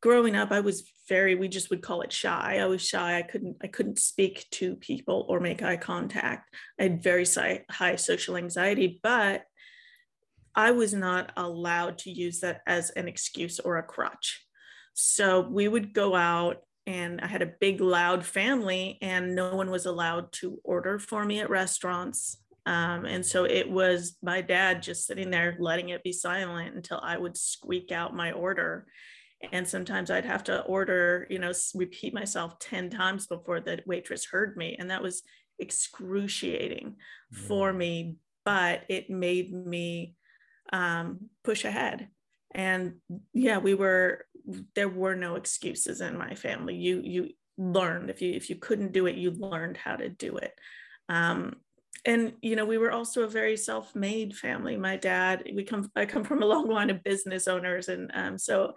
growing 0.00 0.34
up 0.34 0.50
i 0.50 0.60
was 0.60 0.90
very 1.10 1.34
we 1.34 1.46
just 1.46 1.70
would 1.70 1.82
call 1.82 2.02
it 2.02 2.12
shy. 2.12 2.58
I 2.60 2.66
was 2.66 2.82
shy. 2.82 3.18
I 3.18 3.22
couldn't 3.22 3.56
i 3.62 3.66
couldn't 3.66 3.98
speak 3.98 4.46
to 4.52 4.76
people 4.76 5.26
or 5.28 5.40
make 5.40 5.62
eye 5.62 5.76
contact. 5.76 6.54
I 6.78 6.84
had 6.84 7.02
very 7.02 7.24
high 7.70 7.96
social 7.96 8.36
anxiety 8.36 9.00
but 9.02 9.44
i 10.54 10.70
was 10.70 10.94
not 10.94 11.32
allowed 11.36 11.98
to 11.98 12.10
use 12.10 12.40
that 12.40 12.60
as 12.66 12.90
an 12.90 13.08
excuse 13.08 13.60
or 13.60 13.76
a 13.76 13.82
crutch. 13.82 14.44
So 14.94 15.40
we 15.40 15.68
would 15.68 15.92
go 15.92 16.16
out 16.16 16.56
and 16.88 17.20
i 17.20 17.26
had 17.26 17.42
a 17.42 17.54
big 17.60 17.80
loud 17.80 18.24
family 18.24 18.98
and 19.00 19.34
no 19.34 19.54
one 19.54 19.70
was 19.70 19.86
allowed 19.86 20.32
to 20.32 20.58
order 20.64 20.98
for 20.98 21.24
me 21.24 21.38
at 21.38 21.50
restaurants 21.50 22.38
um, 22.68 23.06
and 23.06 23.24
so 23.24 23.44
it 23.44 23.70
was 23.70 24.18
my 24.22 24.42
dad 24.42 24.82
just 24.82 25.06
sitting 25.06 25.30
there 25.30 25.56
letting 25.58 25.88
it 25.88 26.02
be 26.02 26.12
silent 26.12 26.76
until 26.76 27.00
I 27.02 27.16
would 27.16 27.34
squeak 27.34 27.92
out 27.92 28.14
my 28.14 28.32
order. 28.32 28.86
And 29.52 29.66
sometimes 29.66 30.10
I'd 30.10 30.26
have 30.26 30.44
to 30.44 30.60
order, 30.64 31.26
you 31.30 31.38
know, 31.38 31.52
repeat 31.74 32.12
myself 32.12 32.58
10 32.58 32.90
times 32.90 33.26
before 33.26 33.60
the 33.60 33.80
waitress 33.86 34.26
heard 34.26 34.54
me. 34.58 34.76
And 34.78 34.90
that 34.90 35.02
was 35.02 35.22
excruciating 35.58 36.96
mm. 37.34 37.38
for 37.38 37.72
me, 37.72 38.16
but 38.44 38.82
it 38.90 39.08
made 39.08 39.50
me 39.50 40.14
um, 40.70 41.30
push 41.44 41.64
ahead. 41.64 42.08
And 42.54 42.96
yeah, 43.32 43.56
we 43.56 43.72
were, 43.72 44.26
there 44.74 44.88
were 44.88 45.14
no 45.14 45.34
excuses 45.34 46.00
in 46.00 46.16
my 46.16 46.34
family. 46.34 46.74
You, 46.74 47.00
you, 47.04 47.28
learned. 47.58 48.08
If 48.08 48.22
you 48.22 48.32
if 48.32 48.48
you 48.48 48.56
couldn't 48.56 48.92
do 48.92 49.06
it 49.06 49.16
you 49.16 49.32
learned 49.32 49.76
how 49.76 49.96
to 49.96 50.08
do 50.08 50.36
it. 50.36 50.54
Um, 51.08 51.56
and 52.04 52.34
you 52.40 52.54
know 52.56 52.64
we 52.64 52.78
were 52.78 52.92
also 52.92 53.24
a 53.24 53.28
very 53.28 53.56
self-made 53.56 54.34
family. 54.36 54.76
My 54.76 54.96
dad 54.96 55.50
we 55.54 55.64
come 55.64 55.90
i 55.96 56.06
come 56.06 56.24
from 56.24 56.42
a 56.42 56.46
long 56.46 56.68
line 56.68 56.90
of 56.90 57.02
business 57.02 57.48
owners 57.48 57.88
and 57.88 58.10
um, 58.14 58.38
so 58.38 58.74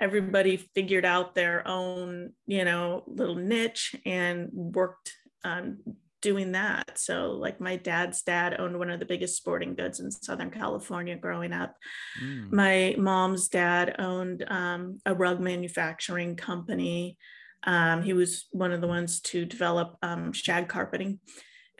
everybody 0.00 0.56
figured 0.74 1.04
out 1.04 1.34
their 1.34 1.66
own 1.66 2.32
you 2.46 2.64
know 2.64 3.04
little 3.06 3.36
niche 3.36 3.94
and 4.04 4.50
worked 4.52 5.12
on 5.44 5.78
doing 6.26 6.50
that. 6.50 6.98
So 6.98 7.30
like 7.30 7.60
my 7.60 7.76
dad's 7.76 8.22
dad 8.22 8.56
owned 8.58 8.76
one 8.76 8.90
of 8.90 8.98
the 8.98 9.06
biggest 9.06 9.36
sporting 9.36 9.76
goods 9.76 10.00
in 10.00 10.10
southern 10.10 10.50
california 10.50 11.14
growing 11.14 11.52
up. 11.52 11.76
Mm. 12.20 12.52
my 12.52 12.96
mom's 12.98 13.46
dad 13.46 13.94
owned 14.00 14.44
um, 14.48 14.98
a 15.06 15.14
rug 15.14 15.38
manufacturing 15.38 16.34
company. 16.34 17.16
Um, 17.62 18.02
he 18.02 18.12
was 18.12 18.46
one 18.50 18.72
of 18.72 18.80
the 18.80 18.88
ones 18.88 19.20
to 19.20 19.44
develop 19.44 19.98
um, 20.02 20.32
shag 20.32 20.66
carpeting. 20.66 21.20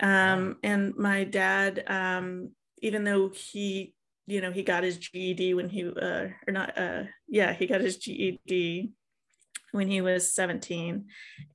Um, 0.01 0.59
and 0.63 0.95
my 0.95 1.25
dad, 1.25 1.83
um, 1.89 2.53
even 2.83 3.03
though 3.03 3.31
he, 3.31 3.95
you 4.29 4.41
know, 4.41 4.53
he 4.53 4.63
got 4.63 4.85
his 4.85 4.99
GED 4.99 5.55
when 5.55 5.69
he, 5.69 5.89
uh, 5.89 6.29
or 6.47 6.53
not, 6.53 6.79
uh, 6.79 7.03
yeah, 7.27 7.53
he 7.53 7.67
got 7.67 7.81
his 7.81 7.97
GED 7.97 8.93
when 9.73 9.89
he 9.89 10.01
was 10.01 10.33
17 10.33 11.07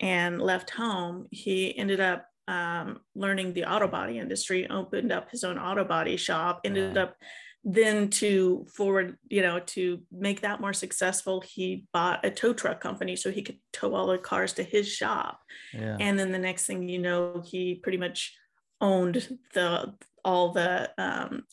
and 0.01 0.41
left 0.41 0.71
home, 0.71 1.27
he 1.31 1.77
ended 1.77 2.01
up 2.01 2.25
um, 2.51 3.00
learning 3.15 3.53
the 3.53 3.63
auto 3.63 3.88
body 3.88 4.20
industry, 4.20 4.70
opened 4.70 5.12
up 5.12 5.31
his 5.31 5.46
own 5.46 5.58
auto 5.58 5.86
body 5.86 6.17
shop, 6.17 6.62
ended 6.65 6.98
up 6.98 7.15
then 7.63 8.10
to 8.10 8.65
forward, 8.75 9.17
you 9.29 9.41
know, 9.41 9.60
to 9.60 10.01
make 10.12 10.41
that 10.41 10.60
more 10.60 10.74
successful, 10.74 11.41
he 11.41 11.86
bought 11.93 12.25
a 12.25 12.31
tow 12.31 12.53
truck 12.53 12.81
company 12.81 13.15
so 13.15 13.31
he 13.31 13.41
could 13.41 13.60
tow 13.72 13.96
all 13.96 14.08
the 14.08 14.17
cars 14.17 14.53
to 14.53 14.63
his 14.63 14.91
shop. 14.91 15.39
Yeah. 15.74 15.96
And 16.00 16.20
then 16.20 16.31
the 16.31 16.39
next 16.39 16.65
thing 16.65 16.89
you 16.89 17.00
know, 17.00 17.41
he 17.46 17.75
pretty 17.75 18.00
much 18.00 18.36
owned 18.81 19.38
the 19.53 19.93
all 20.25 20.51
the 20.51 20.91
um, 20.98 21.43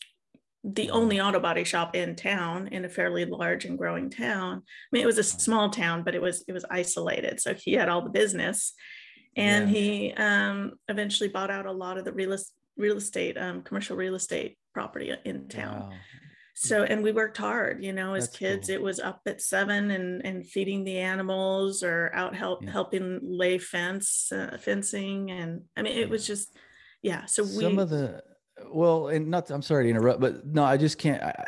the 0.63 0.89
only 0.89 1.21
auto 1.21 1.39
body 1.39 1.63
shop 1.63 1.95
in 1.95 2.15
town 2.15 2.67
in 2.67 2.83
a 2.83 2.89
fairly 2.89 3.23
large 3.23 3.63
and 3.63 3.77
growing 3.77 4.09
town. 4.09 4.57
I 4.57 4.87
mean, 4.91 5.03
it 5.03 5.05
was 5.05 5.19
a 5.19 5.23
small 5.23 5.69
town, 5.69 6.03
but 6.03 6.15
it 6.15 6.21
was 6.21 6.43
it 6.47 6.53
was 6.53 6.65
isolated. 6.69 7.39
So 7.39 7.53
he 7.53 7.73
had 7.73 7.87
all 7.87 8.01
the 8.01 8.09
business, 8.09 8.73
and 9.35 9.69
yeah. 9.69 9.79
he 9.79 10.13
um, 10.13 10.73
eventually 10.87 11.29
bought 11.29 11.51
out 11.51 11.65
a 11.65 11.71
lot 11.71 11.97
of 11.97 12.05
the 12.05 12.11
real 12.11 12.35
real 12.77 12.97
estate, 12.97 13.37
um, 13.37 13.61
commercial 13.61 13.97
real 13.97 14.15
estate 14.15 14.57
property 14.73 15.13
in 15.25 15.47
town. 15.47 15.89
Wow. 15.89 15.91
So, 16.61 16.83
and 16.83 17.01
we 17.03 17.13
worked 17.13 17.37
hard, 17.37 17.81
you 17.81 17.93
know, 17.93 18.15
as 18.15 18.25
That's 18.25 18.37
kids, 18.37 18.67
cool. 18.67 18.75
it 18.75 18.81
was 18.81 18.99
up 18.99 19.21
at 19.25 19.41
seven 19.41 19.91
and, 19.91 20.25
and 20.25 20.45
feeding 20.45 20.83
the 20.83 20.97
animals 20.97 21.83
or 21.83 22.11
out 22.13 22.35
help, 22.35 22.63
yeah. 22.63 22.71
helping 22.71 23.21
lay 23.23 23.57
fence, 23.59 24.29
uh, 24.33 24.57
fencing. 24.59 25.31
And 25.31 25.61
I 25.77 25.83
mean, 25.83 25.97
it 25.97 26.09
was 26.09 26.27
just, 26.27 26.57
yeah. 27.01 27.23
So 27.27 27.43
we, 27.43 27.61
some 27.61 27.79
of 27.79 27.89
the, 27.89 28.21
well, 28.69 29.07
and 29.07 29.29
not, 29.29 29.49
I'm 29.51 29.61
sorry 29.61 29.85
to 29.85 29.89
interrupt, 29.89 30.19
but 30.19 30.45
no, 30.45 30.65
I 30.65 30.75
just 30.75 30.97
can't, 30.97 31.23
I, 31.23 31.45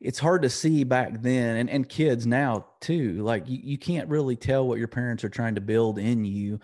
it's 0.00 0.20
hard 0.20 0.42
to 0.42 0.48
see 0.48 0.84
back 0.84 1.22
then 1.22 1.56
and, 1.56 1.68
and 1.68 1.88
kids 1.88 2.24
now 2.24 2.66
too. 2.80 3.14
Like 3.24 3.48
you, 3.48 3.58
you 3.64 3.78
can't 3.78 4.08
really 4.08 4.36
tell 4.36 4.64
what 4.64 4.78
your 4.78 4.86
parents 4.86 5.24
are 5.24 5.28
trying 5.28 5.56
to 5.56 5.60
build 5.60 5.98
in 5.98 6.24
you 6.24 6.60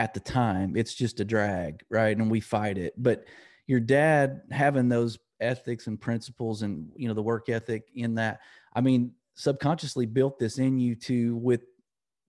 at 0.00 0.14
the 0.14 0.20
time. 0.20 0.76
It's 0.76 0.94
just 0.94 1.20
a 1.20 1.24
drag, 1.26 1.84
right? 1.90 2.16
And 2.16 2.30
we 2.30 2.40
fight 2.40 2.78
it. 2.78 2.94
But 2.96 3.26
your 3.66 3.80
dad 3.80 4.40
having 4.50 4.88
those 4.88 5.18
ethics 5.40 5.86
and 5.86 6.00
principles 6.00 6.62
and 6.62 6.90
you 6.96 7.06
know 7.06 7.14
the 7.14 7.22
work 7.22 7.48
ethic 7.48 7.84
in 7.94 8.14
that 8.14 8.40
i 8.74 8.80
mean 8.82 9.10
subconsciously 9.34 10.04
built 10.04 10.38
this 10.38 10.58
in 10.58 10.78
you 10.78 10.94
to 10.94 11.34
with 11.36 11.62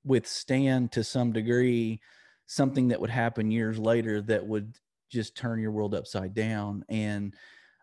withstand 0.05 0.93
to 0.93 1.03
some 1.03 1.33
degree 1.33 1.99
something 2.45 2.87
that 2.87 3.01
would 3.01 3.09
happen 3.09 3.51
years 3.51 3.77
later 3.77 4.21
that 4.21 4.45
would 4.45 4.73
just 5.09 5.35
turn 5.35 5.59
your 5.59 5.71
world 5.71 5.93
upside 5.93 6.33
down 6.33 6.85
and 6.87 7.35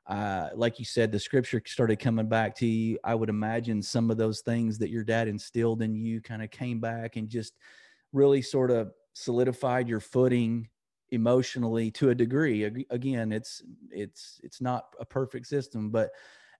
uh, 0.06 0.48
like 0.54 0.78
you 0.78 0.86
said, 0.86 1.12
the 1.12 1.20
scripture 1.20 1.60
started 1.66 1.96
coming 1.96 2.30
back 2.30 2.56
to 2.56 2.66
you. 2.66 2.98
I 3.04 3.14
would 3.14 3.28
imagine 3.28 3.82
some 3.82 4.10
of 4.10 4.16
those 4.16 4.40
things 4.40 4.78
that 4.78 4.88
your 4.88 5.04
dad 5.04 5.28
instilled 5.28 5.82
in 5.82 5.94
you 5.94 6.22
kind 6.22 6.42
of 6.42 6.50
came 6.50 6.80
back 6.80 7.16
and 7.16 7.28
just 7.28 7.52
really 8.14 8.40
sort 8.40 8.70
of 8.70 8.90
solidified 9.18 9.88
your 9.88 10.00
footing 10.00 10.68
emotionally 11.10 11.90
to 11.90 12.10
a 12.10 12.14
degree. 12.14 12.64
Again 12.90 13.32
it's 13.32 13.62
it's 13.90 14.40
it's 14.42 14.60
not 14.60 14.94
a 15.00 15.04
perfect 15.04 15.46
system 15.46 15.90
but 15.90 16.10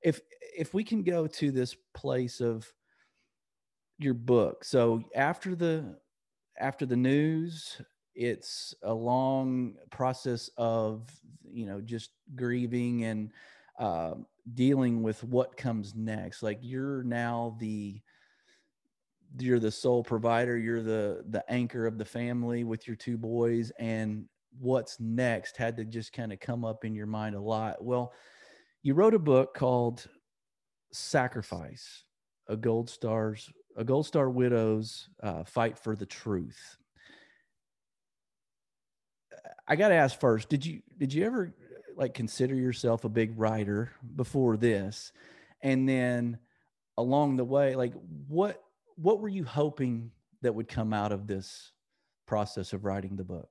if 0.02 0.20
if 0.56 0.74
we 0.74 0.84
can 0.84 1.02
go 1.02 1.26
to 1.26 1.50
this 1.50 1.76
place 1.94 2.40
of 2.40 2.72
your 3.98 4.14
book. 4.14 4.64
So 4.64 5.02
after 5.14 5.54
the 5.54 5.98
after 6.58 6.86
the 6.86 6.96
news 6.96 7.80
it's 8.14 8.74
a 8.82 8.92
long 8.92 9.74
process 9.90 10.50
of 10.56 11.08
you 11.44 11.66
know 11.66 11.80
just 11.80 12.10
grieving 12.34 13.04
and 13.04 13.30
uh, 13.78 14.14
dealing 14.54 15.02
with 15.02 15.22
what 15.22 15.56
comes 15.56 15.94
next. 15.94 16.42
Like 16.42 16.58
you're 16.60 17.04
now 17.04 17.56
the 17.60 18.00
you're 19.38 19.58
the 19.58 19.70
sole 19.70 20.02
provider 20.02 20.56
you're 20.56 20.82
the 20.82 21.22
the 21.30 21.44
anchor 21.50 21.86
of 21.86 21.98
the 21.98 22.04
family 22.04 22.64
with 22.64 22.86
your 22.86 22.96
two 22.96 23.18
boys 23.18 23.70
and 23.78 24.24
what's 24.58 24.98
next 24.98 25.56
had 25.56 25.76
to 25.76 25.84
just 25.84 26.12
kind 26.12 26.32
of 26.32 26.40
come 26.40 26.64
up 26.64 26.84
in 26.84 26.94
your 26.94 27.06
mind 27.06 27.34
a 27.34 27.40
lot. 27.40 27.82
Well 27.84 28.12
you 28.82 28.94
wrote 28.94 29.14
a 29.14 29.18
book 29.18 29.54
called 29.54 30.06
sacrifice 30.92 32.04
a 32.48 32.56
gold 32.56 32.88
stars 32.88 33.50
a 33.76 33.84
gold 33.84 34.06
star 34.06 34.28
widows 34.28 35.08
uh, 35.22 35.44
fight 35.44 35.78
for 35.78 35.94
the 35.94 36.06
truth. 36.06 36.76
I 39.68 39.76
got 39.76 39.88
to 39.88 39.94
ask 39.94 40.18
first 40.18 40.48
did 40.48 40.64
you 40.64 40.82
did 40.96 41.12
you 41.12 41.24
ever 41.24 41.54
like 41.96 42.14
consider 42.14 42.54
yourself 42.54 43.04
a 43.04 43.08
big 43.08 43.38
writer 43.38 43.92
before 44.16 44.56
this? 44.56 45.12
And 45.62 45.88
then 45.88 46.38
along 46.96 47.36
the 47.36 47.44
way 47.44 47.76
like 47.76 47.92
what 48.26 48.62
what 49.00 49.20
were 49.20 49.28
you 49.28 49.44
hoping 49.44 50.10
that 50.42 50.54
would 50.54 50.68
come 50.68 50.92
out 50.92 51.12
of 51.12 51.26
this 51.26 51.72
process 52.26 52.72
of 52.72 52.84
writing 52.84 53.16
the 53.16 53.24
book? 53.24 53.48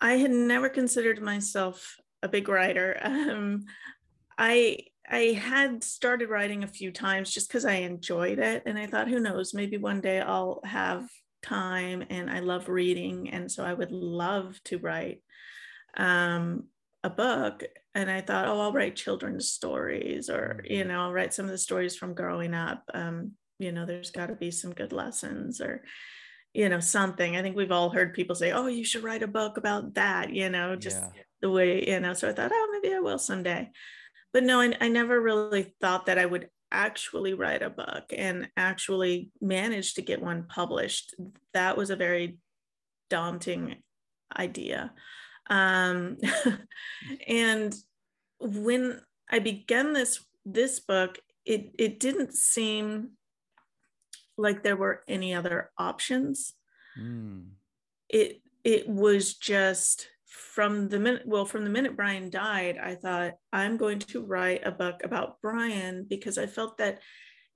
I 0.00 0.14
had 0.14 0.30
never 0.30 0.68
considered 0.68 1.22
myself 1.22 1.96
a 2.22 2.28
big 2.28 2.48
writer. 2.48 3.00
Um, 3.04 3.64
I 4.36 4.78
I 5.08 5.38
had 5.38 5.84
started 5.84 6.28
writing 6.28 6.64
a 6.64 6.68
few 6.68 6.90
times 6.90 7.30
just 7.30 7.48
because 7.48 7.64
I 7.64 7.74
enjoyed 7.74 8.38
it, 8.38 8.62
and 8.66 8.78
I 8.78 8.86
thought, 8.86 9.08
who 9.08 9.20
knows, 9.20 9.54
maybe 9.54 9.76
one 9.76 10.00
day 10.00 10.20
I'll 10.20 10.60
have 10.64 11.08
time, 11.42 12.04
and 12.10 12.30
I 12.30 12.40
love 12.40 12.68
reading, 12.68 13.30
and 13.30 13.50
so 13.50 13.64
I 13.64 13.74
would 13.74 13.92
love 13.92 14.60
to 14.64 14.78
write 14.78 15.22
um, 15.96 16.64
a 17.04 17.10
book. 17.10 17.62
And 17.94 18.10
I 18.10 18.20
thought, 18.20 18.48
oh, 18.48 18.60
I'll 18.60 18.72
write 18.72 18.96
children's 18.96 19.48
stories, 19.48 20.28
or 20.28 20.64
you 20.64 20.80
mm-hmm. 20.80 20.88
know, 20.88 21.00
I'll 21.02 21.12
write 21.12 21.32
some 21.32 21.44
of 21.44 21.52
the 21.52 21.58
stories 21.58 21.96
from 21.96 22.14
growing 22.14 22.54
up. 22.54 22.82
Um, 22.92 23.32
you 23.58 23.70
know, 23.70 23.86
there's 23.86 24.10
got 24.10 24.26
to 24.26 24.34
be 24.34 24.50
some 24.50 24.72
good 24.72 24.92
lessons, 24.92 25.60
or 25.60 25.84
you 26.54 26.68
know 26.68 26.80
something 26.80 27.36
i 27.36 27.42
think 27.42 27.56
we've 27.56 27.72
all 27.72 27.90
heard 27.90 28.14
people 28.14 28.34
say 28.34 28.52
oh 28.52 28.68
you 28.68 28.84
should 28.84 29.02
write 29.02 29.22
a 29.22 29.28
book 29.28 29.56
about 29.56 29.94
that 29.94 30.32
you 30.32 30.48
know 30.48 30.76
just 30.76 31.00
yeah. 31.00 31.10
the 31.42 31.50
way 31.50 31.86
you 31.86 32.00
know 32.00 32.14
so 32.14 32.28
i 32.28 32.32
thought 32.32 32.52
oh 32.54 32.68
maybe 32.80 32.94
i 32.94 33.00
will 33.00 33.18
someday 33.18 33.68
but 34.32 34.44
no 34.44 34.60
I, 34.60 34.72
I 34.80 34.88
never 34.88 35.20
really 35.20 35.74
thought 35.80 36.06
that 36.06 36.18
i 36.18 36.24
would 36.24 36.48
actually 36.70 37.34
write 37.34 37.62
a 37.62 37.70
book 37.70 38.04
and 38.16 38.48
actually 38.56 39.30
manage 39.40 39.94
to 39.94 40.02
get 40.02 40.22
one 40.22 40.46
published 40.48 41.14
that 41.52 41.76
was 41.76 41.90
a 41.90 41.96
very 41.96 42.38
daunting 43.10 43.76
idea 44.36 44.92
um, 45.50 46.16
and 47.28 47.74
when 48.40 49.00
i 49.30 49.38
began 49.38 49.92
this 49.92 50.24
this 50.44 50.80
book 50.80 51.18
it 51.44 51.74
it 51.78 52.00
didn't 52.00 52.34
seem 52.34 53.10
like 54.36 54.62
there 54.62 54.76
were 54.76 55.02
any 55.08 55.34
other 55.34 55.70
options. 55.78 56.54
Mm. 57.00 57.50
It 58.08 58.40
it 58.64 58.88
was 58.88 59.34
just 59.34 60.08
from 60.26 60.88
the 60.88 60.98
minute 60.98 61.22
well 61.26 61.44
from 61.44 61.64
the 61.64 61.70
minute 61.70 61.96
Bryan 61.96 62.30
died, 62.30 62.78
I 62.78 62.94
thought 62.94 63.34
I'm 63.52 63.76
going 63.76 63.98
to 64.00 64.24
write 64.24 64.66
a 64.66 64.72
book 64.72 65.02
about 65.04 65.40
Bryan 65.40 66.06
because 66.08 66.38
I 66.38 66.46
felt 66.46 66.78
that 66.78 67.00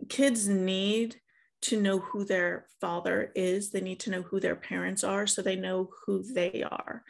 kids 0.08 0.48
need 0.48 1.16
to 1.60 1.80
know 1.80 1.98
who 1.98 2.24
their 2.24 2.66
father 2.80 3.32
is. 3.34 3.70
They 3.70 3.80
need 3.80 3.98
to 4.00 4.10
know 4.10 4.22
who 4.22 4.38
their 4.38 4.54
parents 4.54 5.02
are 5.02 5.26
so 5.26 5.42
they 5.42 5.56
know 5.56 5.90
who 6.06 6.22
they 6.22 6.62
are. 6.62 7.02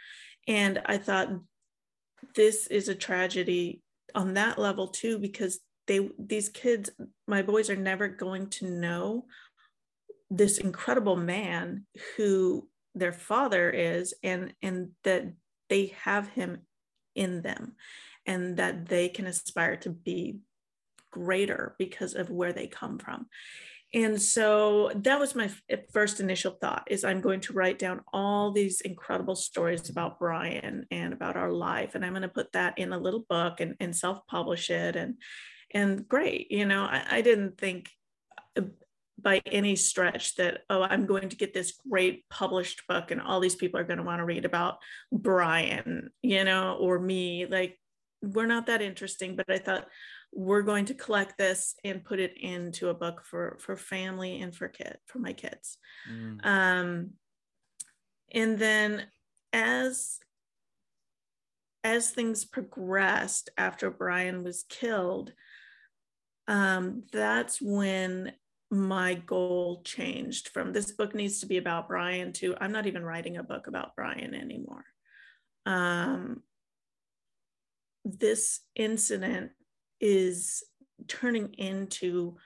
And 0.49 0.81
I 0.87 0.97
thought 0.97 1.29
this 2.35 2.67
is 2.67 2.89
a 2.89 2.95
tragedy 2.95 3.83
on 4.15 4.35
that 4.35 4.59
level 4.59 4.89
too 4.89 5.19
because 5.19 5.61
they 5.87 6.09
these 6.19 6.49
kids 6.49 6.91
my 7.27 7.43
boys 7.43 7.71
are 7.71 7.77
never 7.77 8.09
going 8.09 8.49
to 8.49 8.69
know 8.69 9.27
this 10.31 10.59
incredible 10.59 11.17
man 11.17 11.87
who 12.17 12.69
their 12.95 13.13
father 13.13 13.71
is 13.71 14.15
and 14.23 14.55
and 14.63 14.91
that 15.05 15.25
they 15.69 15.95
have 16.03 16.29
him 16.29 16.59
in 17.15 17.43
them 17.43 17.75
and 18.27 18.57
that 18.57 18.87
they 18.87 19.09
can 19.09 19.27
aspire 19.27 19.77
to 19.77 19.91
be 19.91 20.39
greater 21.11 21.75
because 21.79 22.15
of 22.15 22.31
where 22.31 22.53
they 22.53 22.67
come 22.67 22.99
from 22.99 23.27
and 23.95 24.21
so 24.21 24.91
that 24.95 25.19
was 25.19 25.35
my 25.35 25.51
eh, 25.71 25.77
first 25.93 26.21
initial 26.21 26.53
thought 26.53 26.87
is 26.89 27.05
i'm 27.05 27.21
going 27.21 27.41
to 27.41 27.53
write 27.53 27.79
down 27.79 28.01
all 28.13 28.53
these 28.53 28.81
incredible 28.83 29.35
stories 29.35 29.89
about 29.89 30.19
bryan 30.19 30.87
and 30.91 31.13
about 31.13 31.37
our 31.37 31.53
life 31.53 31.95
and 31.95 32.05
i'm 32.05 32.13
going 32.13 32.23
to 32.23 32.29
put 32.29 32.53
that 32.53 32.77
in 32.79 32.93
a 32.93 32.99
little 32.99 33.25
book 33.29 33.61
and, 33.61 33.75
and 33.81 33.95
self-publish 33.97 34.71
it 34.71 34.97
and 34.97 35.15
and 35.73 36.07
great 36.09 36.51
you 36.51 36.67
know 36.67 36.83
I, 36.83 37.05
I 37.11 37.21
didn't 37.23 37.59
think 37.59 37.91
uh, 38.57 38.63
by 39.21 39.41
any 39.47 39.75
stretch 39.75 40.37
that 40.37 40.61
oh 40.69 40.83
i'm 40.83 41.07
going 41.07 41.31
to 41.31 41.37
get 41.37 41.55
this 41.55 41.81
great 41.91 42.29
published 42.29 42.87
book 42.89 43.11
and 43.11 43.21
all 43.21 43.41
these 43.41 43.57
people 43.57 43.81
are 43.81 43.85
going 43.85 43.99
to 43.99 44.05
want 44.05 44.21
to 44.21 44.25
read 44.25 44.45
about 44.45 44.79
bryan 45.13 46.11
you 46.23 46.45
know 46.45 46.77
or 46.79 46.99
me 46.99 47.47
like 47.47 47.79
we're 48.23 48.47
not 48.47 48.67
that 48.67 48.83
interesting 48.83 49.35
but 49.35 49.51
i 49.51 49.59
thought 49.59 49.87
we're 50.33 50.63
going 50.63 50.85
to 50.85 50.95
collect 50.95 51.39
this 51.39 51.75
and 51.85 52.05
put 52.05 52.21
it 52.21 52.37
into 52.39 52.89
a 52.89 52.95
book 52.95 53.23
for 53.25 53.57
for 53.61 53.77
family 53.77 54.41
and 54.41 54.55
for 54.55 54.69
kid 54.69 54.97
for 55.07 55.19
my 55.19 55.33
kids 55.33 55.79
mm. 56.11 56.39
um 56.45 57.11
and 58.33 58.59
then 58.59 59.07
as 59.53 60.19
as 61.83 62.11
things 62.11 62.45
progressed 62.45 63.51
after 63.57 63.91
bryan 63.91 64.45
was 64.45 64.65
killed 64.69 65.33
um, 66.49 67.03
that's 67.13 67.61
when 67.61 68.33
my 68.71 69.15
goal 69.15 69.83
changed 69.85 70.49
from 70.49 70.73
this 70.73 70.93
book 70.93 71.15
needs 71.15 71.41
to 71.41 71.47
be 71.47 71.59
about 71.59 71.89
Bryan 71.89 72.33
to 72.35 72.57
I'm 72.61 72.73
not 72.73 72.87
even 72.87 73.05
writing 73.05 73.37
a 73.37 73.43
book 73.43 73.67
about 73.67 73.95
Bryan 73.95 74.35
anymore. 74.35 74.85
Um, 75.67 76.43
this 78.05 78.61
incident 78.75 79.53
is 80.01 80.63
turning 81.07 81.55
into 81.55 82.37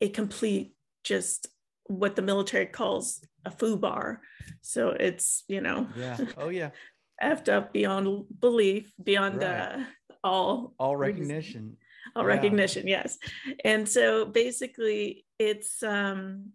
a 0.00 0.08
complete 0.08 0.74
just 1.04 1.48
what 1.86 2.16
the 2.16 2.22
military 2.22 2.66
calls 2.66 3.20
a 3.44 3.50
FUBAR. 3.50 4.18
So 4.60 4.90
it's, 4.90 5.44
you 5.48 5.60
know, 5.60 5.88
yeah. 5.96 6.16
Oh, 6.36 6.48
yeah. 6.48 6.70
effed 7.22 7.48
up 7.48 7.72
beyond 7.72 8.24
belief, 8.40 8.92
beyond 9.02 9.38
right. 9.38 9.48
uh, 9.48 9.84
all 10.26 10.74
all 10.78 10.96
recognition 10.96 11.76
all 12.14 12.22
yeah. 12.22 12.28
recognition 12.28 12.86
yes 12.86 13.16
and 13.64 13.88
so 13.88 14.24
basically 14.24 15.24
it's 15.38 15.82
um 15.82 16.50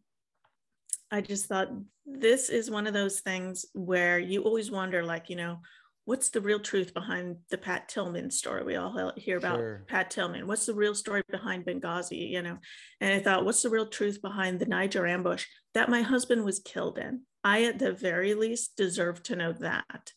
i 1.09 1.21
just 1.21 1.45
thought 1.45 1.69
this 2.05 2.49
is 2.49 2.69
one 2.69 2.85
of 2.85 2.93
those 2.93 3.21
things 3.21 3.65
where 3.73 4.19
you 4.19 4.43
always 4.43 4.69
wonder 4.69 5.03
like 5.03 5.29
you 5.29 5.37
know 5.37 5.59
what's 6.05 6.29
the 6.29 6.41
real 6.41 6.59
truth 6.59 6.93
behind 6.93 7.37
the 7.49 7.57
pat 7.57 7.87
tillman 7.87 8.31
story 8.31 8.63
we 8.63 8.75
all 8.75 9.11
hear 9.17 9.37
about 9.37 9.57
sure. 9.57 9.85
pat 9.87 10.09
tillman 10.09 10.47
what's 10.47 10.65
the 10.65 10.73
real 10.73 10.95
story 10.95 11.21
behind 11.29 11.65
benghazi 11.65 12.29
you 12.29 12.41
know 12.41 12.57
and 12.99 13.13
i 13.13 13.19
thought 13.19 13.45
what's 13.45 13.61
the 13.61 13.69
real 13.69 13.87
truth 13.87 14.21
behind 14.21 14.59
the 14.59 14.65
niger 14.65 15.05
ambush 15.05 15.45
that 15.73 15.89
my 15.89 16.01
husband 16.01 16.43
was 16.43 16.59
killed 16.59 16.97
in 16.97 17.21
i 17.43 17.63
at 17.63 17.79
the 17.79 17.91
very 17.91 18.33
least 18.33 18.75
deserve 18.75 19.21
to 19.21 19.35
know 19.35 19.53
that 19.53 20.11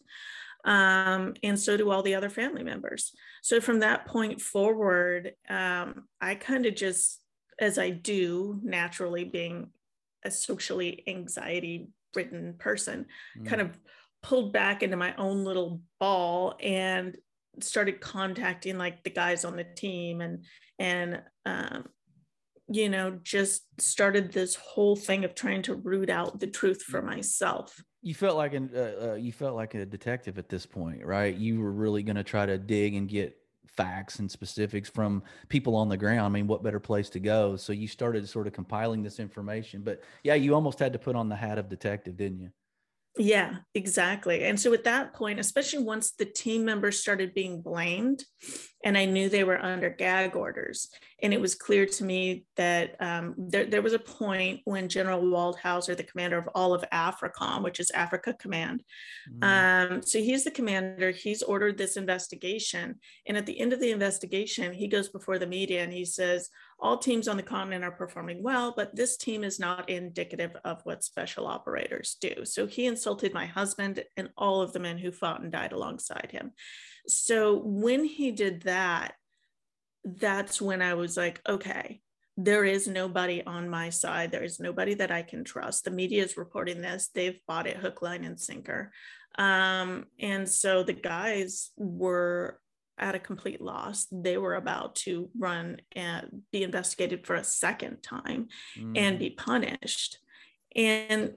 um, 0.64 1.34
and 1.42 1.58
so 1.60 1.76
do 1.76 1.90
all 1.90 2.02
the 2.02 2.14
other 2.14 2.30
family 2.30 2.62
members. 2.62 3.12
So 3.42 3.60
from 3.60 3.80
that 3.80 4.06
point 4.06 4.40
forward, 4.40 5.32
um, 5.48 6.04
I 6.20 6.34
kind 6.36 6.64
of 6.66 6.74
just, 6.74 7.20
as 7.58 7.78
I 7.78 7.90
do 7.90 8.60
naturally, 8.62 9.24
being 9.24 9.70
a 10.24 10.30
socially 10.30 11.04
anxiety 11.06 11.88
ridden 12.16 12.54
person, 12.58 13.06
mm. 13.38 13.46
kind 13.46 13.60
of 13.60 13.78
pulled 14.24 14.52
back 14.52 14.82
into 14.82 14.96
my 14.96 15.14
own 15.16 15.44
little 15.44 15.80
ball 16.00 16.56
and 16.60 17.16
started 17.60 18.00
contacting 18.00 18.78
like 18.78 19.04
the 19.04 19.10
guys 19.10 19.44
on 19.44 19.54
the 19.54 19.64
team 19.64 20.20
and 20.20 20.44
and 20.78 21.22
um, 21.46 21.84
you 22.68 22.88
know 22.88 23.18
just 23.22 23.62
started 23.78 24.32
this 24.32 24.56
whole 24.56 24.96
thing 24.96 25.24
of 25.24 25.34
trying 25.34 25.62
to 25.62 25.74
root 25.74 26.10
out 26.10 26.40
the 26.40 26.46
truth 26.46 26.82
for 26.82 27.02
myself 27.02 27.84
you 28.04 28.14
felt 28.14 28.36
like 28.36 28.54
an 28.54 28.70
uh, 28.74 29.10
uh, 29.10 29.14
you 29.14 29.32
felt 29.32 29.54
like 29.56 29.74
a 29.74 29.86
detective 29.86 30.38
at 30.38 30.50
this 30.50 30.66
point, 30.66 31.02
right? 31.06 31.34
You 31.34 31.60
were 31.62 31.72
really 31.72 32.02
going 32.02 32.16
to 32.16 32.22
try 32.22 32.44
to 32.44 32.58
dig 32.58 32.94
and 32.96 33.08
get 33.08 33.34
facts 33.66 34.18
and 34.18 34.30
specifics 34.30 34.90
from 34.90 35.22
people 35.48 35.74
on 35.74 35.88
the 35.88 35.96
ground. 35.96 36.20
I 36.20 36.28
mean, 36.28 36.46
what 36.46 36.62
better 36.62 36.78
place 36.78 37.08
to 37.10 37.18
go? 37.18 37.56
So 37.56 37.72
you 37.72 37.88
started 37.88 38.28
sort 38.28 38.46
of 38.46 38.52
compiling 38.52 39.02
this 39.02 39.18
information. 39.18 39.80
But 39.82 40.02
yeah, 40.22 40.34
you 40.34 40.54
almost 40.54 40.78
had 40.78 40.92
to 40.92 40.98
put 40.98 41.16
on 41.16 41.30
the 41.30 41.34
hat 41.34 41.56
of 41.56 41.70
detective, 41.70 42.18
didn't 42.18 42.40
you? 42.40 42.50
Yeah, 43.16 43.58
exactly. 43.74 44.42
And 44.42 44.58
so 44.58 44.72
at 44.74 44.84
that 44.84 45.14
point, 45.14 45.38
especially 45.38 45.84
once 45.84 46.12
the 46.12 46.24
team 46.24 46.64
members 46.64 47.00
started 47.00 47.32
being 47.32 47.62
blamed, 47.62 48.24
and 48.84 48.96
I 48.96 49.06
knew 49.06 49.28
they 49.28 49.44
were 49.44 49.60
under 49.60 49.90
gag 49.90 50.36
orders, 50.36 50.90
and 51.22 51.32
it 51.34 51.40
was 51.40 51.54
clear 51.54 51.86
to 51.86 52.04
me 52.04 52.44
that 52.56 52.96
um, 53.00 53.34
there, 53.36 53.64
there 53.64 53.82
was 53.82 53.94
a 53.94 53.98
point 53.98 54.60
when 54.64 54.88
General 54.88 55.22
Waldhauser, 55.22 55.96
the 55.96 56.04
commander 56.04 56.38
of 56.38 56.48
all 56.54 56.74
of 56.74 56.84
AFRICOM, 56.92 57.62
which 57.62 57.80
is 57.80 57.90
Africa 57.90 58.34
Command, 58.38 58.84
mm. 59.32 59.90
um, 59.92 60.02
so 60.02 60.18
he's 60.18 60.44
the 60.44 60.50
commander, 60.50 61.10
he's 61.10 61.42
ordered 61.42 61.78
this 61.78 61.96
investigation. 61.96 62.96
And 63.26 63.36
at 63.36 63.46
the 63.46 63.58
end 63.58 63.72
of 63.72 63.80
the 63.80 63.90
investigation, 63.90 64.72
he 64.72 64.86
goes 64.86 65.08
before 65.08 65.38
the 65.38 65.46
media 65.46 65.82
and 65.82 65.92
he 65.92 66.04
says, 66.04 66.50
all 66.78 66.98
teams 66.98 67.28
on 67.28 67.36
the 67.36 67.42
continent 67.42 67.84
are 67.84 67.90
performing 67.90 68.42
well, 68.42 68.74
but 68.76 68.94
this 68.94 69.16
team 69.16 69.44
is 69.44 69.58
not 69.58 69.88
indicative 69.88 70.54
of 70.64 70.80
what 70.84 71.04
special 71.04 71.46
operators 71.46 72.16
do. 72.20 72.44
So 72.44 72.66
he 72.66 72.86
insulted 72.86 73.32
my 73.32 73.46
husband 73.46 74.04
and 74.16 74.28
all 74.36 74.60
of 74.60 74.72
the 74.72 74.80
men 74.80 74.98
who 74.98 75.10
fought 75.10 75.40
and 75.40 75.50
died 75.50 75.72
alongside 75.72 76.28
him. 76.30 76.52
So 77.06 77.56
when 77.56 78.04
he 78.04 78.30
did 78.30 78.62
that, 78.62 79.14
that's 80.04 80.60
when 80.60 80.82
I 80.82 80.94
was 80.94 81.16
like, 81.16 81.40
okay, 81.48 82.00
there 82.36 82.64
is 82.64 82.88
nobody 82.88 83.42
on 83.44 83.68
my 83.68 83.90
side. 83.90 84.32
There 84.32 84.42
is 84.42 84.58
nobody 84.58 84.94
that 84.94 85.10
I 85.10 85.22
can 85.22 85.44
trust. 85.44 85.84
The 85.84 85.90
media 85.90 86.24
is 86.24 86.36
reporting 86.36 86.80
this. 86.80 87.08
They've 87.14 87.38
bought 87.46 87.66
it 87.66 87.76
hook, 87.76 88.02
line, 88.02 88.24
and 88.24 88.40
sinker. 88.40 88.92
Um, 89.38 90.06
and 90.20 90.48
so 90.48 90.82
the 90.82 90.92
guys 90.92 91.70
were 91.76 92.58
at 92.98 93.14
a 93.14 93.20
complete 93.20 93.60
loss. 93.60 94.06
They 94.10 94.38
were 94.38 94.54
about 94.54 94.96
to 94.96 95.30
run 95.38 95.80
and 95.92 96.42
be 96.52 96.62
investigated 96.62 97.26
for 97.26 97.34
a 97.34 97.44
second 97.44 98.02
time 98.02 98.48
mm. 98.78 98.96
and 98.96 99.18
be 99.18 99.30
punished. 99.30 100.18
And 100.74 101.34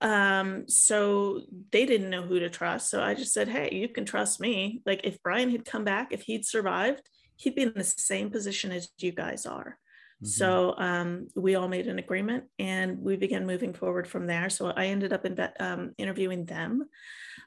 um, 0.00 0.68
so 0.68 1.42
they 1.72 1.86
didn't 1.86 2.10
know 2.10 2.22
who 2.22 2.38
to 2.38 2.50
trust. 2.50 2.90
So 2.90 3.02
I 3.02 3.14
just 3.14 3.32
said, 3.32 3.48
Hey, 3.48 3.70
you 3.72 3.88
can 3.88 4.04
trust 4.04 4.40
me. 4.40 4.82
Like 4.86 5.00
if 5.04 5.22
Bryan 5.22 5.50
had 5.50 5.64
come 5.64 5.84
back, 5.84 6.12
if 6.12 6.22
he'd 6.22 6.44
survived, 6.44 7.02
he'd 7.36 7.54
be 7.54 7.62
in 7.62 7.72
the 7.74 7.84
same 7.84 8.30
position 8.30 8.70
as 8.72 8.88
you 8.98 9.12
guys 9.12 9.46
are. 9.46 9.78
Mm-hmm. 10.22 10.26
So 10.26 10.74
um, 10.78 11.28
we 11.36 11.54
all 11.54 11.68
made 11.68 11.86
an 11.86 11.98
agreement 11.98 12.44
and 12.58 12.98
we 12.98 13.16
began 13.16 13.46
moving 13.46 13.72
forward 13.72 14.08
from 14.08 14.26
there. 14.26 14.50
So 14.50 14.66
I 14.70 14.86
ended 14.86 15.12
up 15.12 15.24
in, 15.24 15.48
um, 15.60 15.92
interviewing 15.98 16.44
them. 16.44 16.88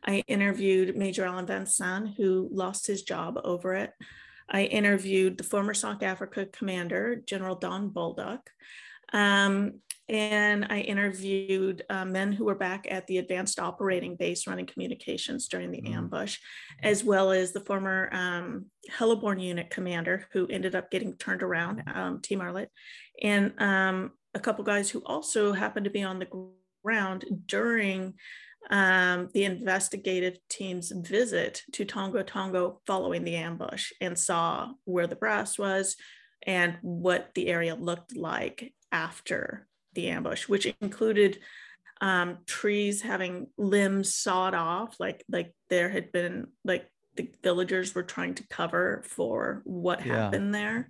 I 0.06 0.24
interviewed 0.28 0.96
Major 0.96 1.26
Alan 1.26 1.46
Van 1.46 1.66
Saun, 1.66 2.16
who 2.16 2.50
lost 2.52 2.88
his 2.88 3.04
job 3.04 3.40
over 3.44 3.74
it. 3.76 3.92
I 4.50 4.64
interviewed 4.64 5.38
the 5.38 5.44
former 5.44 5.74
South 5.74 6.04
Africa 6.04 6.46
commander, 6.46 7.22
General 7.26 7.56
Don 7.56 7.90
Bolduc 7.90 8.40
Um, 9.14 9.80
and 10.10 10.66
I 10.70 10.80
interviewed 10.80 11.84
uh, 11.90 12.06
men 12.06 12.34
who 12.34 12.46
were 12.46 12.56
back 12.56 12.88
at 12.90 13.08
the 13.08 13.18
advanced 13.18 13.60
operating 13.60 14.16
base 14.16 14.48
running 14.48 14.66
communications 14.66 15.48
during 15.48 15.72
the 15.72 15.82
mm. 15.82 15.96
ambush, 15.96 16.38
as 16.84 17.04
well 17.04 17.32
as 17.32 17.54
the 17.54 17.62
former 17.62 18.10
um, 18.12 18.66
Heliborne 18.92 19.42
unit 19.42 19.70
commander 19.70 20.28
who 20.34 20.48
ended 20.48 20.76
up 20.76 20.92
getting 20.92 21.16
turned 21.16 21.44
around, 21.44 21.84
um, 21.94 22.20
T. 22.22 22.36
Marlett, 22.36 22.70
and 23.22 23.54
um, 23.60 24.12
a 24.34 24.40
couple 24.40 24.64
guys 24.64 24.90
who 24.90 25.02
also 25.06 25.54
happened 25.54 25.86
to 25.86 25.90
be 25.90 26.04
on 26.04 26.20
the 26.20 26.28
ground 26.84 27.26
during 27.46 28.14
um, 28.70 29.30
the 29.34 29.46
investigative 29.46 30.38
team's 30.50 30.92
visit 30.92 31.62
to 31.74 31.86
Tongo 31.86 32.24
Tongo 32.24 32.78
following 32.86 33.24
the 33.24 33.36
ambush 33.36 33.92
and 34.00 34.18
saw 34.18 34.72
where 34.86 35.08
the 35.08 35.16
brass 35.16 35.58
was 35.58 35.96
and 36.46 36.78
what 36.82 37.30
the 37.34 37.48
area 37.48 37.76
looked 37.76 38.16
like 38.16 38.74
after 38.92 39.68
the 39.94 40.10
ambush, 40.10 40.48
which 40.48 40.66
included 40.82 41.40
um, 42.00 42.40
trees 42.46 43.02
having 43.02 43.48
limbs 43.58 44.16
sawed 44.16 44.56
off, 44.56 44.96
like 45.00 45.24
like 45.30 45.54
there 45.70 45.90
had 45.90 46.12
been 46.12 46.48
like 46.64 46.88
the 47.16 47.30
villagers 47.44 47.94
were 47.94 48.04
trying 48.04 48.36
to 48.36 48.48
cover 48.48 49.04
for 49.06 49.62
what 49.66 50.06
yeah. 50.06 50.16
happened 50.16 50.54
there. 50.54 50.88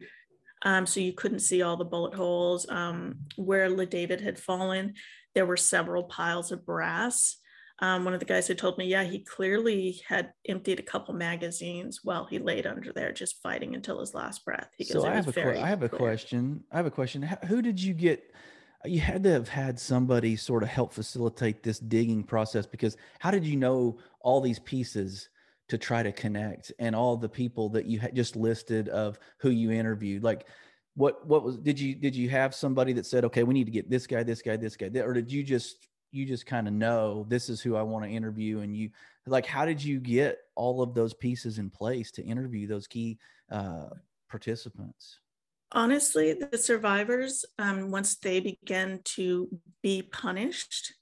Um, 0.63 0.85
so 0.85 0.99
you 0.99 1.13
couldn't 1.13 1.39
see 1.39 1.63
all 1.63 1.77
the 1.77 1.85
bullet 1.85 2.13
holes. 2.13 2.69
Um, 2.69 3.21
where 3.35 3.69
La 3.69 3.85
David 3.85 4.21
had 4.21 4.39
fallen, 4.39 4.93
there 5.33 5.45
were 5.45 5.57
several 5.57 6.03
piles 6.03 6.51
of 6.51 6.65
brass 6.65 7.37
um, 7.81 8.05
one 8.05 8.13
of 8.13 8.19
the 8.19 8.27
guys 8.27 8.47
had 8.47 8.59
told 8.59 8.77
me, 8.77 8.85
yeah, 8.85 9.03
he 9.03 9.19
clearly 9.19 10.01
had 10.07 10.31
emptied 10.47 10.79
a 10.79 10.83
couple 10.83 11.15
magazines 11.15 12.01
while 12.03 12.25
he 12.25 12.37
laid 12.37 12.67
under 12.67 12.93
there, 12.93 13.11
just 13.11 13.41
fighting 13.41 13.73
until 13.73 13.99
his 13.99 14.13
last 14.13 14.45
breath. 14.45 14.69
He 14.77 14.85
goes, 14.85 15.01
so 15.01 15.09
I 15.09 15.15
have, 15.15 15.35
a, 15.35 15.59
I 15.59 15.67
have 15.67 15.81
a 15.81 15.89
question. 15.89 16.63
I 16.71 16.77
have 16.77 16.85
a 16.85 16.91
question. 16.91 17.23
Who 17.47 17.63
did 17.63 17.81
you 17.81 17.95
get? 17.95 18.23
You 18.85 18.99
had 18.99 19.23
to 19.23 19.31
have 19.31 19.47
had 19.47 19.79
somebody 19.79 20.35
sort 20.35 20.63
of 20.63 20.69
help 20.69 20.93
facilitate 20.93 21.63
this 21.63 21.79
digging 21.79 22.23
process 22.23 22.65
because 22.65 22.97
how 23.19 23.31
did 23.31 23.45
you 23.45 23.55
know 23.55 23.99
all 24.21 24.41
these 24.41 24.59
pieces 24.59 25.29
to 25.69 25.77
try 25.77 26.03
to 26.03 26.11
connect 26.11 26.71
and 26.79 26.95
all 26.95 27.15
the 27.15 27.29
people 27.29 27.69
that 27.69 27.85
you 27.85 27.99
had 27.99 28.15
just 28.15 28.35
listed 28.35 28.89
of 28.89 29.19
who 29.37 29.49
you 29.49 29.71
interviewed? 29.71 30.23
Like, 30.23 30.47
what 30.95 31.25
what 31.25 31.43
was 31.43 31.57
did 31.57 31.79
you 31.79 31.95
did 31.95 32.15
you 32.15 32.29
have 32.29 32.53
somebody 32.53 32.91
that 32.91 33.05
said 33.05 33.23
okay 33.23 33.43
we 33.43 33.53
need 33.53 33.63
to 33.63 33.71
get 33.71 33.89
this 33.89 34.05
guy 34.05 34.23
this 34.23 34.41
guy 34.41 34.57
this 34.57 34.75
guy 34.75 34.87
or 34.99 35.13
did 35.13 35.31
you 35.31 35.41
just 35.41 35.87
you 36.11 36.25
just 36.25 36.45
kind 36.45 36.67
of 36.67 36.73
know 36.73 37.25
this 37.29 37.49
is 37.49 37.61
who 37.61 37.75
I 37.75 37.81
want 37.81 38.03
to 38.03 38.11
interview 38.11 38.59
and 38.59 38.75
you 38.75 38.89
like 39.25 39.45
how 39.45 39.65
did 39.65 39.83
you 39.83 39.99
get 39.99 40.39
all 40.55 40.81
of 40.81 40.93
those 40.93 41.13
pieces 41.13 41.57
in 41.57 41.69
place 41.69 42.11
to 42.11 42.23
interview 42.23 42.67
those 42.67 42.87
key 42.87 43.17
uh, 43.49 43.87
participants? 44.29 45.19
Honestly, 45.73 46.33
the 46.33 46.57
survivors, 46.57 47.45
um, 47.57 47.91
once 47.91 48.15
they 48.17 48.39
began 48.39 48.99
to 49.03 49.47
be 49.81 50.01
punished, 50.01 50.93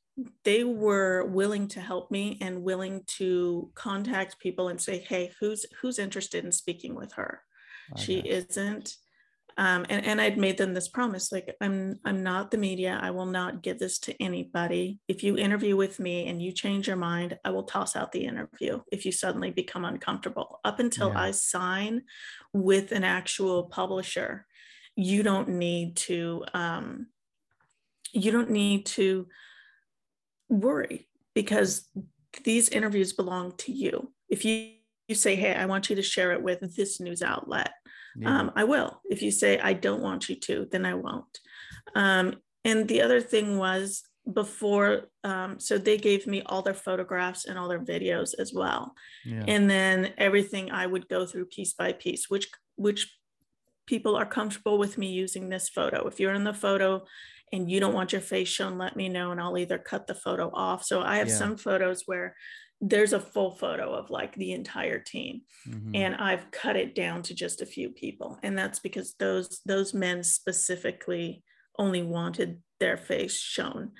they 0.43 0.63
were 0.63 1.25
willing 1.25 1.67
to 1.69 1.79
help 1.79 2.11
me 2.11 2.37
and 2.41 2.61
willing 2.61 3.03
to 3.07 3.71
contact 3.73 4.39
people 4.39 4.67
and 4.67 4.79
say, 4.79 4.99
"Hey, 4.99 5.31
who's 5.39 5.65
who's 5.81 5.97
interested 5.97 6.45
in 6.45 6.51
speaking 6.51 6.93
with 6.93 7.13
her? 7.13 7.41
She 7.97 8.19
isn't 8.19 8.95
um, 9.59 9.85
and, 9.89 10.05
and 10.05 10.21
I'd 10.21 10.37
made 10.37 10.57
them 10.57 10.73
this 10.73 10.87
promise, 10.87 11.33
like 11.33 11.53
I'm 11.59 11.99
I'm 12.05 12.23
not 12.23 12.49
the 12.49 12.57
media. 12.57 12.97
I 13.01 13.11
will 13.11 13.25
not 13.25 13.61
give 13.61 13.77
this 13.77 13.99
to 13.99 14.23
anybody. 14.23 14.99
If 15.09 15.21
you 15.21 15.37
interview 15.37 15.75
with 15.75 15.99
me 15.99 16.29
and 16.29 16.41
you 16.41 16.53
change 16.53 16.87
your 16.87 16.95
mind, 16.95 17.37
I 17.43 17.49
will 17.49 17.63
toss 17.63 17.97
out 17.97 18.13
the 18.13 18.23
interview 18.23 18.79
if 18.89 19.05
you 19.05 19.11
suddenly 19.11 19.51
become 19.51 19.83
uncomfortable. 19.83 20.61
Up 20.63 20.79
until 20.79 21.09
yeah. 21.09 21.23
I 21.23 21.31
sign 21.31 22.03
with 22.53 22.93
an 22.93 23.03
actual 23.03 23.63
publisher, 23.63 24.47
you 24.99 25.23
don't 25.23 25.49
need 25.49 25.95
to 25.95 26.43
um, 26.53 27.07
you 28.11 28.31
don't 28.31 28.49
need 28.49 28.85
to 28.85 29.27
worry 30.49 31.07
because 31.33 31.87
these 32.43 32.69
interviews 32.69 33.13
belong 33.13 33.53
to 33.57 33.71
you. 33.71 34.11
If 34.27 34.45
you, 34.45 34.71
you 35.07 35.15
say, 35.15 35.35
hey, 35.35 35.53
I 35.53 35.67
want 35.67 35.89
you 35.89 35.95
to 35.95 36.01
share 36.01 36.31
it 36.31 36.41
with 36.41 36.75
this 36.75 36.99
news 36.99 37.21
outlet 37.21 37.71
yeah. 38.15 38.39
um, 38.39 38.51
I 38.55 38.63
will. 38.63 39.01
If 39.09 39.21
you 39.21 39.31
say 39.31 39.59
I 39.59 39.73
don't 39.73 40.01
want 40.01 40.29
you 40.29 40.35
to, 40.35 40.67
then 40.71 40.85
I 40.85 40.93
won't. 40.93 41.39
Um, 41.95 42.35
and 42.65 42.87
the 42.87 43.01
other 43.01 43.21
thing 43.21 43.57
was 43.57 44.03
before, 44.31 45.09
um, 45.23 45.59
so 45.59 45.77
they 45.77 45.97
gave 45.97 46.27
me 46.27 46.41
all 46.45 46.61
their 46.61 46.73
photographs 46.73 47.45
and 47.45 47.57
all 47.57 47.67
their 47.67 47.79
videos 47.79 48.33
as 48.37 48.53
well, 48.53 48.93
yeah. 49.25 49.43
and 49.47 49.69
then 49.69 50.13
everything 50.17 50.71
I 50.71 50.85
would 50.85 51.07
go 51.07 51.25
through 51.25 51.45
piece 51.45 51.73
by 51.73 51.93
piece, 51.93 52.29
which 52.29 52.49
which 52.75 53.18
people 53.89 54.15
are 54.15 54.25
comfortable 54.25 54.77
with 54.77 54.99
me 54.99 55.07
using 55.07 55.49
this 55.49 55.67
photo. 55.67 56.07
If 56.07 56.19
you're 56.19 56.35
in 56.35 56.43
the 56.43 56.53
photo 56.53 57.03
and 57.51 57.69
you 57.69 57.79
don't 57.79 57.95
want 57.95 58.11
your 58.11 58.21
face 58.21 58.47
shown, 58.47 58.77
let 58.77 58.95
me 58.95 59.09
know 59.09 59.31
and 59.31 59.41
I'll 59.41 59.57
either 59.57 59.79
cut 59.79 60.05
the 60.05 60.13
photo 60.13 60.51
off. 60.53 60.85
So 60.85 61.01
I 61.01 61.17
have 61.17 61.27
yeah. 61.27 61.35
some 61.35 61.57
photos 61.57 62.03
where 62.05 62.35
there's 62.79 63.13
a 63.13 63.19
full 63.19 63.51
photo 63.51 63.91
of 63.91 64.11
like 64.11 64.35
the 64.35 64.53
entire 64.53 64.99
team 64.99 65.41
mm-hmm. 65.67 65.93
and 65.95 66.15
i've 66.15 66.49
cut 66.49 66.77
it 66.77 66.95
down 66.95 67.21
to 67.21 67.33
just 67.33 67.61
a 67.61 67.65
few 67.65 67.89
people 67.89 68.39
and 68.41 68.57
that's 68.57 68.79
because 68.79 69.15
those 69.19 69.59
those 69.65 69.93
men 69.93 70.23
specifically 70.23 71.43
only 71.77 72.01
wanted 72.01 72.61
their 72.79 72.95
face 72.95 73.37
shown 73.37 73.91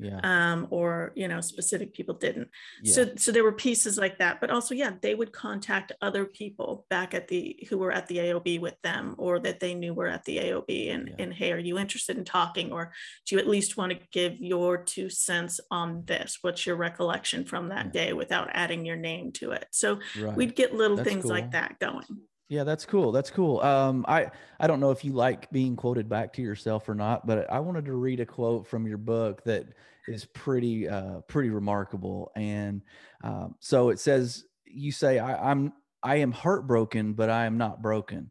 yeah 0.00 0.20
um 0.22 0.66
or 0.70 1.12
you 1.14 1.28
know 1.28 1.40
specific 1.40 1.92
people 1.92 2.14
didn't 2.14 2.48
yeah. 2.82 2.92
so 2.92 3.10
so 3.16 3.30
there 3.32 3.44
were 3.44 3.52
pieces 3.52 3.98
like 3.98 4.18
that 4.18 4.40
but 4.40 4.50
also 4.50 4.74
yeah 4.74 4.92
they 5.02 5.14
would 5.14 5.32
contact 5.32 5.92
other 6.00 6.24
people 6.24 6.86
back 6.88 7.14
at 7.14 7.28
the 7.28 7.56
who 7.68 7.78
were 7.78 7.92
at 7.92 8.06
the 8.06 8.16
aob 8.18 8.60
with 8.60 8.80
them 8.82 9.14
or 9.18 9.38
that 9.38 9.60
they 9.60 9.74
knew 9.74 9.92
were 9.92 10.06
at 10.06 10.24
the 10.24 10.38
aob 10.38 10.92
and 10.92 11.08
yeah. 11.08 11.14
and 11.18 11.34
hey 11.34 11.52
are 11.52 11.58
you 11.58 11.78
interested 11.78 12.16
in 12.16 12.24
talking 12.24 12.72
or 12.72 12.92
do 13.26 13.34
you 13.34 13.40
at 13.40 13.48
least 13.48 13.76
want 13.76 13.92
to 13.92 13.98
give 14.12 14.40
your 14.40 14.78
two 14.78 15.10
cents 15.10 15.60
on 15.70 16.02
this 16.06 16.38
what's 16.42 16.66
your 16.66 16.76
recollection 16.76 17.44
from 17.44 17.68
that 17.68 17.92
day 17.92 18.12
without 18.12 18.48
adding 18.52 18.84
your 18.84 18.96
name 18.96 19.32
to 19.32 19.50
it 19.52 19.66
so 19.70 19.98
right. 20.20 20.36
we'd 20.36 20.56
get 20.56 20.74
little 20.74 20.96
That's 20.96 21.08
things 21.08 21.22
cool. 21.24 21.32
like 21.32 21.52
that 21.52 21.78
going 21.78 22.20
yeah, 22.50 22.64
that's 22.64 22.84
cool. 22.84 23.12
That's 23.12 23.30
cool. 23.30 23.60
Um, 23.60 24.04
I 24.08 24.28
I 24.58 24.66
don't 24.66 24.80
know 24.80 24.90
if 24.90 25.04
you 25.04 25.12
like 25.12 25.48
being 25.52 25.76
quoted 25.76 26.08
back 26.08 26.32
to 26.32 26.42
yourself 26.42 26.88
or 26.88 26.96
not, 26.96 27.24
but 27.24 27.48
I 27.48 27.60
wanted 27.60 27.84
to 27.84 27.92
read 27.92 28.18
a 28.18 28.26
quote 28.26 28.66
from 28.66 28.88
your 28.88 28.98
book 28.98 29.44
that 29.44 29.66
is 30.08 30.24
pretty 30.24 30.88
uh, 30.88 31.20
pretty 31.28 31.50
remarkable. 31.50 32.32
And 32.36 32.82
um, 33.22 33.54
so 33.60 33.90
it 33.90 33.98
says, 33.98 34.44
you 34.66 34.92
say, 34.92 35.18
I, 35.18 35.50
I'm 35.50 35.72
I 36.02 36.16
am 36.16 36.32
heartbroken, 36.32 37.14
but 37.14 37.30
I 37.30 37.46
am 37.46 37.58
not 37.58 37.82
broken. 37.82 38.30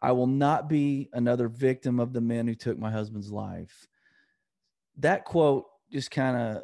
I 0.00 0.12
will 0.12 0.26
not 0.28 0.68
be 0.68 1.08
another 1.12 1.48
victim 1.48 1.98
of 1.98 2.12
the 2.12 2.20
men 2.20 2.46
who 2.46 2.54
took 2.54 2.78
my 2.78 2.90
husband's 2.90 3.32
life. 3.32 3.86
That 4.98 5.24
quote 5.24 5.64
just 5.92 6.10
kind 6.10 6.36
of 6.36 6.62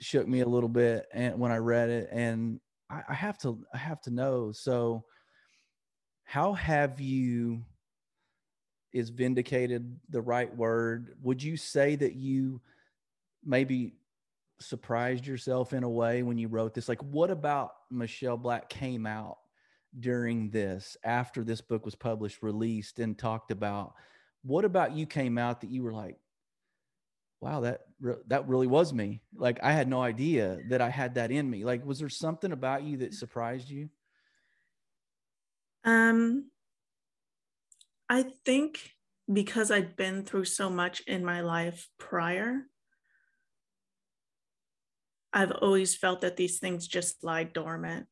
shook 0.00 0.26
me 0.26 0.40
a 0.40 0.48
little 0.48 0.68
bit 0.68 1.06
and 1.12 1.38
when 1.38 1.52
I 1.52 1.56
read 1.58 1.88
it 1.88 2.08
and 2.12 2.60
I, 2.90 3.02
I 3.08 3.14
have 3.14 3.38
to 3.38 3.64
I 3.72 3.78
have 3.78 4.00
to 4.02 4.10
know 4.10 4.52
so 4.52 5.04
how 6.24 6.52
have 6.54 7.00
you 7.00 7.64
is 8.92 9.10
vindicated 9.10 9.98
the 10.10 10.20
right 10.20 10.54
word 10.54 11.16
would 11.22 11.42
you 11.42 11.56
say 11.56 11.96
that 11.96 12.14
you 12.14 12.60
maybe 13.44 13.94
surprised 14.60 15.26
yourself 15.26 15.72
in 15.72 15.84
a 15.84 15.88
way 15.88 16.22
when 16.22 16.38
you 16.38 16.48
wrote 16.48 16.74
this? 16.74 16.88
Like 16.88 17.02
what 17.02 17.30
about 17.30 17.72
michelle 17.90 18.36
black 18.36 18.68
came 18.68 19.06
out 19.06 19.38
during 19.98 20.50
this 20.50 20.96
after 21.04 21.44
this 21.44 21.60
book 21.60 21.84
was 21.84 21.94
published 21.94 22.42
released 22.42 22.98
and 22.98 23.16
talked 23.16 23.50
about 23.52 23.94
what 24.42 24.64
about 24.64 24.92
you 24.92 25.06
came 25.06 25.38
out 25.38 25.60
that 25.60 25.70
you 25.70 25.82
were 25.82 25.92
like 25.92 26.16
wow 27.40 27.60
that 27.60 27.82
that 28.26 28.48
really 28.48 28.66
was 28.66 28.92
me. 28.92 29.22
Like 29.34 29.62
i 29.62 29.72
had 29.72 29.88
no 29.88 30.02
idea 30.02 30.58
that 30.68 30.80
i 30.80 30.88
had 30.88 31.14
that 31.16 31.30
in 31.30 31.48
me. 31.48 31.64
Like 31.64 31.84
was 31.84 31.98
there 31.98 32.08
something 32.08 32.52
about 32.52 32.82
you 32.82 32.98
that 32.98 33.14
surprised 33.14 33.68
you? 33.68 33.90
Um 35.84 36.50
i 38.08 38.22
think 38.44 38.92
because 39.32 39.70
i'd 39.70 39.96
been 39.96 40.22
through 40.24 40.44
so 40.44 40.68
much 40.68 41.00
in 41.06 41.24
my 41.24 41.40
life 41.40 41.88
prior 41.98 42.60
i've 45.34 45.52
always 45.52 45.94
felt 45.94 46.22
that 46.22 46.36
these 46.36 46.58
things 46.58 46.86
just 46.86 47.22
lie 47.22 47.44
dormant 47.44 48.06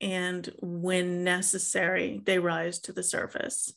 and 0.00 0.52
when 0.60 1.24
necessary 1.24 2.20
they 2.24 2.38
rise 2.38 2.78
to 2.78 2.92
the 2.92 3.02
surface 3.02 3.74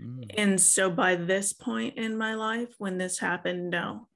mm. 0.00 0.24
and 0.36 0.60
so 0.60 0.90
by 0.90 1.14
this 1.16 1.52
point 1.52 1.96
in 1.96 2.16
my 2.16 2.34
life 2.34 2.74
when 2.78 2.98
this 2.98 3.18
happened 3.18 3.70
no 3.70 4.08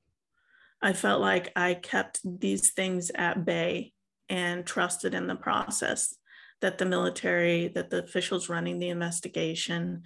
I 0.82 0.92
felt 0.92 1.20
like 1.20 1.52
I 1.56 1.74
kept 1.74 2.20
these 2.24 2.70
things 2.72 3.10
at 3.14 3.44
bay 3.44 3.92
and 4.28 4.66
trusted 4.66 5.14
in 5.14 5.26
the 5.26 5.36
process 5.36 6.14
that 6.60 6.78
the 6.78 6.84
military, 6.84 7.68
that 7.68 7.90
the 7.90 8.02
officials 8.04 8.48
running 8.48 8.78
the 8.78 8.88
investigation 8.88 10.02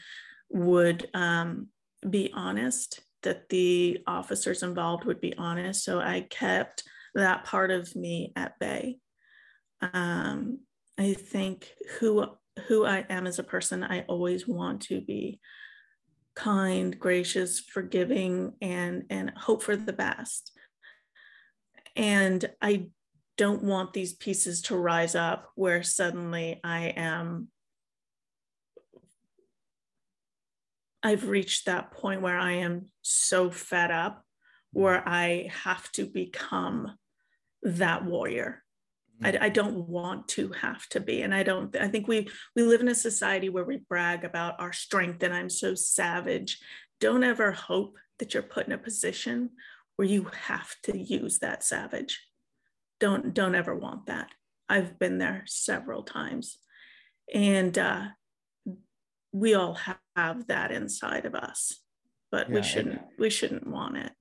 would 0.49 1.09
um, 1.15 1.69
be 2.09 2.31
honest, 2.35 3.01
that 3.23 3.49
the 3.49 3.99
officers 4.07 4.63
involved 4.63 5.05
would 5.05 5.21
be 5.21 5.37
honest. 5.37 5.85
So 5.85 6.01
I 6.01 6.27
kept 6.29 6.85
that 7.15 7.45
part 7.45 7.71
of 7.71 7.95
me 7.97 8.33
at 8.37 8.59
bay. 8.59 8.99
Um, 9.81 10.61
I 10.99 11.15
think 11.15 11.69
who 11.99 12.27
who 12.69 12.85
I 12.85 13.07
am 13.09 13.27
as 13.27 13.39
a 13.39 13.45
person, 13.45 13.83
I 13.83 14.03
always 14.03 14.47
want 14.47 14.83
to 14.83 15.01
be 15.01 15.41
kind, 16.35 16.99
gracious, 16.99 17.61
forgiving, 17.61 18.53
and 18.61 19.05
and 19.11 19.33
hope 19.37 19.63
for 19.63 19.77
the 19.77 19.93
best. 19.93 20.53
And 21.97 22.49
I 22.61 22.89
don't 23.37 23.63
want 23.63 23.93
these 23.93 24.13
pieces 24.13 24.63
to 24.63 24.77
rise 24.77 25.15
up 25.15 25.51
where 25.55 25.83
suddenly 25.83 26.61
I 26.63 26.93
am. 26.97 27.49
I've 31.03 31.29
reached 31.29 31.65
that 31.65 31.93
point 31.93 32.21
where 32.21 32.39
I 32.39 32.53
am 32.53 32.87
so 33.01 33.51
fed 33.51 33.91
up 33.91 34.23
where 34.73 35.03
I 35.09 35.51
have 35.65 35.91
to 35.93 36.07
become 36.07 36.97
that 37.63 38.05
warrior. 38.05 38.63
I, 39.23 39.37
I, 39.39 39.49
don't 39.51 39.87
want 39.87 40.29
to 40.29 40.49
have 40.63 40.89
to 40.89 40.99
be 40.99 41.21
and 41.21 41.35
i 41.35 41.43
don't 41.43 41.77
i 41.77 41.89
think 41.89 42.09
we 42.09 42.27
we 42.57 42.63
live 42.63 42.81
in 42.81 42.89
a 42.89 42.95
society 42.95 43.51
where 43.51 43.67
we 43.67 43.77
brag 43.77 44.25
about 44.25 44.59
our 44.59 44.73
strength 44.73 45.23
and 45.23 45.35
i'm 45.35 45.51
so 45.51 45.75
savage 45.75 46.59
don't 47.01 47.23
ever 47.23 47.53
hope 47.53 47.99
that 48.19 48.35
you're 48.35 48.43
put 48.43 48.67
in 48.67 48.73
a 48.73 48.79
position 48.79 49.51
where 49.97 50.09
you 50.09 50.31
have 50.47 50.77
to 50.85 50.97
use 50.97 51.41
that 51.41 51.65
savage. 51.65 52.27
Don't 53.01 53.35
don't 53.35 53.55
ever 53.55 53.75
want 53.75 54.07
that. 54.07 54.31
I've 54.69 54.99
been 54.99 55.19
there 55.19 55.43
several 55.47 56.03
times, 56.03 56.59
and 57.35 57.77
uh, 57.77 58.05
we 59.33 59.55
all 59.55 59.77
have 60.17 60.47
that 60.47 60.71
inside 60.71 61.25
of 61.25 61.35
us, 61.35 61.81
but 62.31 62.49
yeah, 62.49 62.55
we 62.55 62.63
shouldn't 62.63 63.01
we 63.19 63.31
shouldn't 63.31 63.67
want 63.67 63.97
it. 63.97 64.13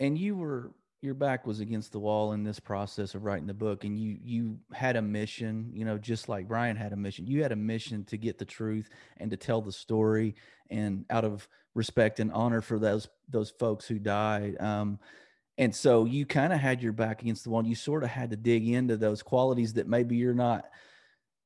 And 0.00 0.16
you 0.16 0.36
were 0.36 0.72
your 1.00 1.14
back 1.14 1.46
was 1.46 1.60
against 1.60 1.92
the 1.92 1.98
wall 1.98 2.32
in 2.32 2.42
this 2.42 2.58
process 2.58 3.14
of 3.14 3.24
writing 3.24 3.46
the 3.46 3.54
book 3.54 3.84
and 3.84 3.98
you 3.98 4.18
you 4.22 4.58
had 4.72 4.96
a 4.96 5.02
mission 5.02 5.70
you 5.72 5.84
know 5.84 5.96
just 5.96 6.28
like 6.28 6.48
bryan 6.48 6.76
had 6.76 6.92
a 6.92 6.96
mission 6.96 7.24
you 7.26 7.40
had 7.42 7.52
a 7.52 7.56
mission 7.56 8.04
to 8.04 8.16
get 8.16 8.36
the 8.36 8.44
truth 8.44 8.88
and 9.18 9.30
to 9.30 9.36
tell 9.36 9.62
the 9.62 9.70
story 9.70 10.34
and 10.70 11.04
out 11.10 11.24
of 11.24 11.46
respect 11.74 12.18
and 12.18 12.32
honor 12.32 12.60
for 12.60 12.78
those 12.80 13.08
those 13.28 13.50
folks 13.50 13.86
who 13.86 13.98
died 13.98 14.60
um, 14.60 14.98
and 15.58 15.74
so 15.74 16.04
you 16.04 16.24
kind 16.24 16.52
of 16.52 16.60
had 16.60 16.80
your 16.80 16.92
back 16.92 17.20
against 17.20 17.42
the 17.42 17.50
wall. 17.50 17.66
You 17.66 17.74
sort 17.74 18.04
of 18.04 18.10
had 18.10 18.30
to 18.30 18.36
dig 18.36 18.68
into 18.68 18.96
those 18.96 19.24
qualities 19.24 19.74
that 19.74 19.88
maybe 19.88 20.16
you're 20.16 20.32
not 20.32 20.66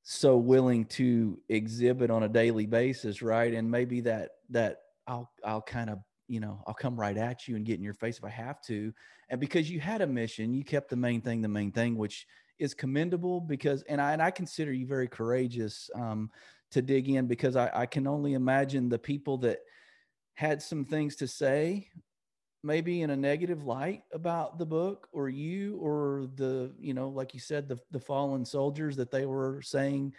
so 0.02 0.36
willing 0.36 0.84
to 0.84 1.40
exhibit 1.48 2.10
on 2.10 2.22
a 2.22 2.28
daily 2.28 2.66
basis, 2.66 3.22
right? 3.22 3.54
And 3.54 3.70
maybe 3.70 4.02
that 4.02 4.32
that 4.50 4.82
I'll 5.06 5.32
I'll 5.42 5.62
kind 5.62 5.88
of 5.88 5.98
you 6.33 6.40
know 6.40 6.62
I'll 6.66 6.73
come 6.73 6.99
right 6.99 7.16
at 7.16 7.47
you 7.47 7.57
and 7.57 7.64
get 7.66 7.77
in 7.77 7.85
your 7.85 7.92
face 7.92 8.16
if 8.16 8.25
I 8.25 8.31
have 8.31 8.62
to. 8.62 8.95
And 9.29 9.38
because 9.38 9.71
you 9.71 9.81
had 9.81 10.01
a 10.01 10.07
mission, 10.07 10.55
you 10.55 10.64
kept 10.64 10.88
the 10.88 10.97
main 10.97 11.21
thing 11.21 11.42
the 11.42 11.49
main 11.49 11.73
thing, 11.73 11.95
which 11.97 12.27
is 12.59 12.73
commendable. 12.73 13.38
Because 13.38 13.83
and 13.83 14.01
I 14.01 14.14
and 14.14 14.23
I 14.23 14.31
consider 14.31 14.73
you 14.73 14.87
very 14.87 15.09
courageous 15.09 15.90
um, 15.95 16.31
to 16.71 16.81
dig 16.81 17.11
in 17.11 17.27
because 17.27 17.55
I, 17.55 17.71
I 17.75 17.87
can 17.87 18.07
only 18.07 18.33
imagine 18.33 18.88
the 18.88 18.99
people 18.99 19.37
that 19.38 19.59
had 20.33 20.62
some 20.62 20.87
things 20.87 21.16
to 21.16 21.29
say 21.29 21.90
maybe 22.64 23.03
in 23.03 23.11
a 23.11 23.16
negative 23.16 23.64
light 23.64 24.05
about 24.14 24.59
the 24.59 24.64
book 24.64 25.09
or 25.12 25.29
you 25.29 25.77
or 25.83 26.29
the 26.37 26.73
you 26.81 26.95
know 26.95 27.11
like 27.11 27.35
you 27.35 27.40
said 27.40 27.68
the 27.68 27.79
the 27.90 28.01
fallen 28.01 28.45
soldiers 28.45 28.97
that 28.97 29.11
they 29.11 29.27
were 29.27 29.61
saying 29.61 30.14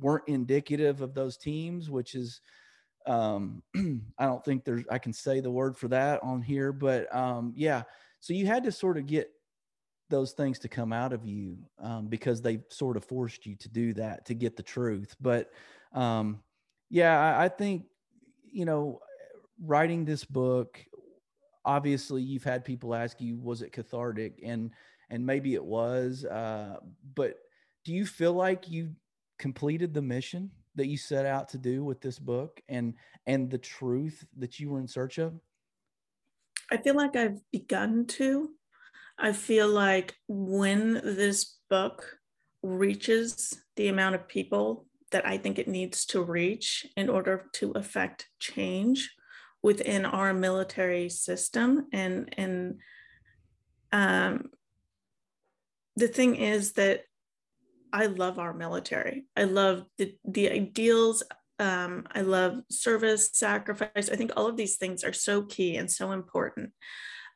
weren't 0.00 0.26
indicative 0.26 1.02
of 1.02 1.14
those 1.14 1.36
teams 1.36 1.90
which 1.90 2.16
is 2.16 2.40
um 3.06 3.62
i 4.18 4.26
don't 4.26 4.44
think 4.44 4.64
there's 4.64 4.84
i 4.90 4.98
can 4.98 5.12
say 5.12 5.40
the 5.40 5.50
word 5.50 5.76
for 5.76 5.88
that 5.88 6.22
on 6.22 6.40
here 6.40 6.72
but 6.72 7.14
um 7.14 7.52
yeah. 7.56 7.82
So 8.20 8.34
you 8.34 8.46
had 8.46 8.62
to 8.64 8.72
sort 8.72 8.98
of 8.98 9.06
get 9.06 9.30
those 10.08 10.30
things 10.32 10.60
to 10.60 10.68
come 10.68 10.92
out 10.92 11.12
of 11.12 11.24
you 11.26 11.58
um, 11.80 12.06
because 12.06 12.40
they 12.40 12.60
sort 12.68 12.96
of 12.96 13.04
forced 13.04 13.46
you 13.46 13.56
to 13.56 13.68
do 13.68 13.92
that 13.94 14.26
to 14.26 14.34
get 14.34 14.56
the 14.56 14.62
truth. 14.62 15.16
But 15.20 15.50
um 15.92 16.40
yeah 16.90 17.18
I, 17.18 17.44
I 17.44 17.48
think 17.48 17.84
you 18.44 18.64
know 18.64 19.00
writing 19.60 20.04
this 20.04 20.24
book 20.24 20.78
obviously 21.64 22.22
you've 22.22 22.44
had 22.44 22.64
people 22.64 22.94
ask 22.94 23.20
you 23.20 23.38
was 23.38 23.62
it 23.62 23.72
cathartic? 23.72 24.40
And 24.44 24.70
and 25.10 25.26
maybe 25.26 25.54
it 25.54 25.64
was 25.64 26.24
uh, 26.24 26.76
but 27.14 27.34
do 27.84 27.92
you 27.92 28.06
feel 28.06 28.32
like 28.32 28.70
you 28.70 28.92
completed 29.38 29.92
the 29.92 30.02
mission 30.02 30.50
that 30.76 30.86
you 30.86 30.96
set 30.96 31.26
out 31.26 31.48
to 31.50 31.58
do 31.58 31.84
with 31.84 32.00
this 32.00 32.18
book 32.18 32.60
and 32.68 32.94
and 33.26 33.50
the 33.50 33.58
truth 33.58 34.24
that 34.38 34.58
you 34.58 34.70
were 34.70 34.80
in 34.80 34.88
search 34.88 35.18
of? 35.18 35.34
I 36.70 36.76
feel 36.78 36.94
like 36.94 37.16
i've 37.16 37.40
begun 37.50 38.06
to. 38.06 38.50
I 39.18 39.32
feel 39.32 39.68
like 39.68 40.16
when 40.26 40.94
this 40.94 41.58
book 41.68 42.18
reaches 42.62 43.60
the 43.76 43.88
amount 43.88 44.14
of 44.14 44.28
people 44.28 44.86
that 45.10 45.26
i 45.26 45.36
think 45.36 45.58
it 45.58 45.68
needs 45.68 46.06
to 46.06 46.22
reach 46.22 46.86
in 46.96 47.08
order 47.08 47.46
to 47.52 47.72
affect 47.72 48.28
change 48.38 49.10
within 49.62 50.04
our 50.04 50.32
military 50.32 51.08
system 51.08 51.86
and 51.92 52.32
and 52.36 52.78
um, 53.92 54.48
the 55.96 56.08
thing 56.08 56.36
is 56.36 56.72
that 56.72 57.02
I 57.92 58.06
love 58.06 58.38
our 58.38 58.54
military. 58.54 59.24
I 59.36 59.44
love 59.44 59.84
the 59.98 60.14
the 60.24 60.50
ideals. 60.50 61.22
Um, 61.58 62.06
I 62.12 62.22
love 62.22 62.62
service, 62.70 63.30
sacrifice. 63.34 64.08
I 64.10 64.16
think 64.16 64.32
all 64.36 64.46
of 64.46 64.56
these 64.56 64.76
things 64.76 65.04
are 65.04 65.12
so 65.12 65.42
key 65.42 65.76
and 65.76 65.90
so 65.90 66.12
important. 66.12 66.70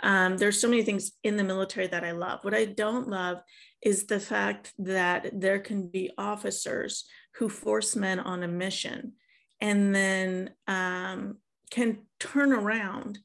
Um, 0.03 0.37
there's 0.37 0.61
so 0.61 0.69
many 0.69 0.83
things 0.83 1.12
in 1.23 1.37
the 1.37 1.45
military 1.45 1.87
that 1.87 2.05
I 2.05 2.12
love. 2.12 2.45
What 2.45 2.55
I 2.55 2.64
don't 2.64 3.09
love 3.09 3.38
is 3.83 4.07
the 4.07 4.21
fact 4.21 4.73
that 4.79 5.31
there 5.33 5.59
can 5.59 5.88
be 5.88 6.11
officers 6.19 7.05
who 7.37 7.49
force 7.49 7.95
men 7.95 8.19
on 8.19 8.42
a 8.42 8.49
mission 8.49 9.12
and 9.61 9.95
then 9.95 10.51
um, 10.66 11.38
can 11.71 11.99
turn 12.19 12.53
around 12.53 13.19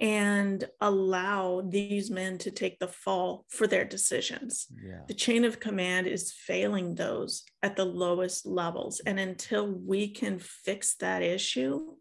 and 0.00 0.66
allow 0.80 1.60
these 1.60 2.10
men 2.10 2.38
to 2.38 2.50
take 2.50 2.78
the 2.78 2.88
fall 2.88 3.44
for 3.48 3.66
their 3.66 3.84
decisions. 3.84 4.66
Yeah. 4.82 5.02
The 5.06 5.14
chain 5.14 5.44
of 5.44 5.60
command 5.60 6.06
is 6.06 6.32
failing 6.32 6.94
those 6.94 7.44
at 7.62 7.76
the 7.76 7.84
lowest 7.84 8.46
levels. 8.46 9.00
And 9.04 9.20
until 9.20 9.68
we 9.70 10.08
can 10.08 10.38
fix 10.38 10.94
that 10.96 11.22
issue, 11.22 11.96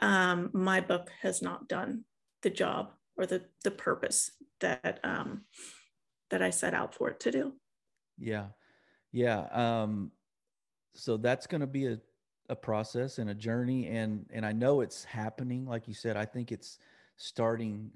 um, 0.00 0.50
my 0.52 0.80
book 0.80 1.10
has 1.22 1.42
not 1.42 1.68
done 1.68 2.04
the 2.42 2.50
job 2.50 2.92
or 3.16 3.26
the, 3.26 3.42
the 3.64 3.72
purpose 3.72 4.30
that 4.60 5.00
um, 5.02 5.42
that 6.30 6.40
I 6.40 6.50
set 6.50 6.72
out 6.72 6.94
for 6.94 7.10
it 7.10 7.20
to 7.20 7.30
do. 7.30 7.52
Yeah, 8.16 8.46
yeah. 9.12 9.46
Um, 9.50 10.12
so 10.94 11.16
that's 11.16 11.46
going 11.46 11.60
to 11.60 11.66
be 11.66 11.86
a 11.86 11.98
a 12.48 12.56
process 12.56 13.18
and 13.18 13.30
a 13.30 13.34
journey, 13.34 13.88
and 13.88 14.26
and 14.32 14.44
I 14.44 14.52
know 14.52 14.80
it's 14.80 15.04
happening. 15.04 15.66
Like 15.66 15.88
you 15.88 15.94
said, 15.94 16.16
I 16.16 16.24
think 16.24 16.52
it's 16.52 16.78
starting 17.16 17.90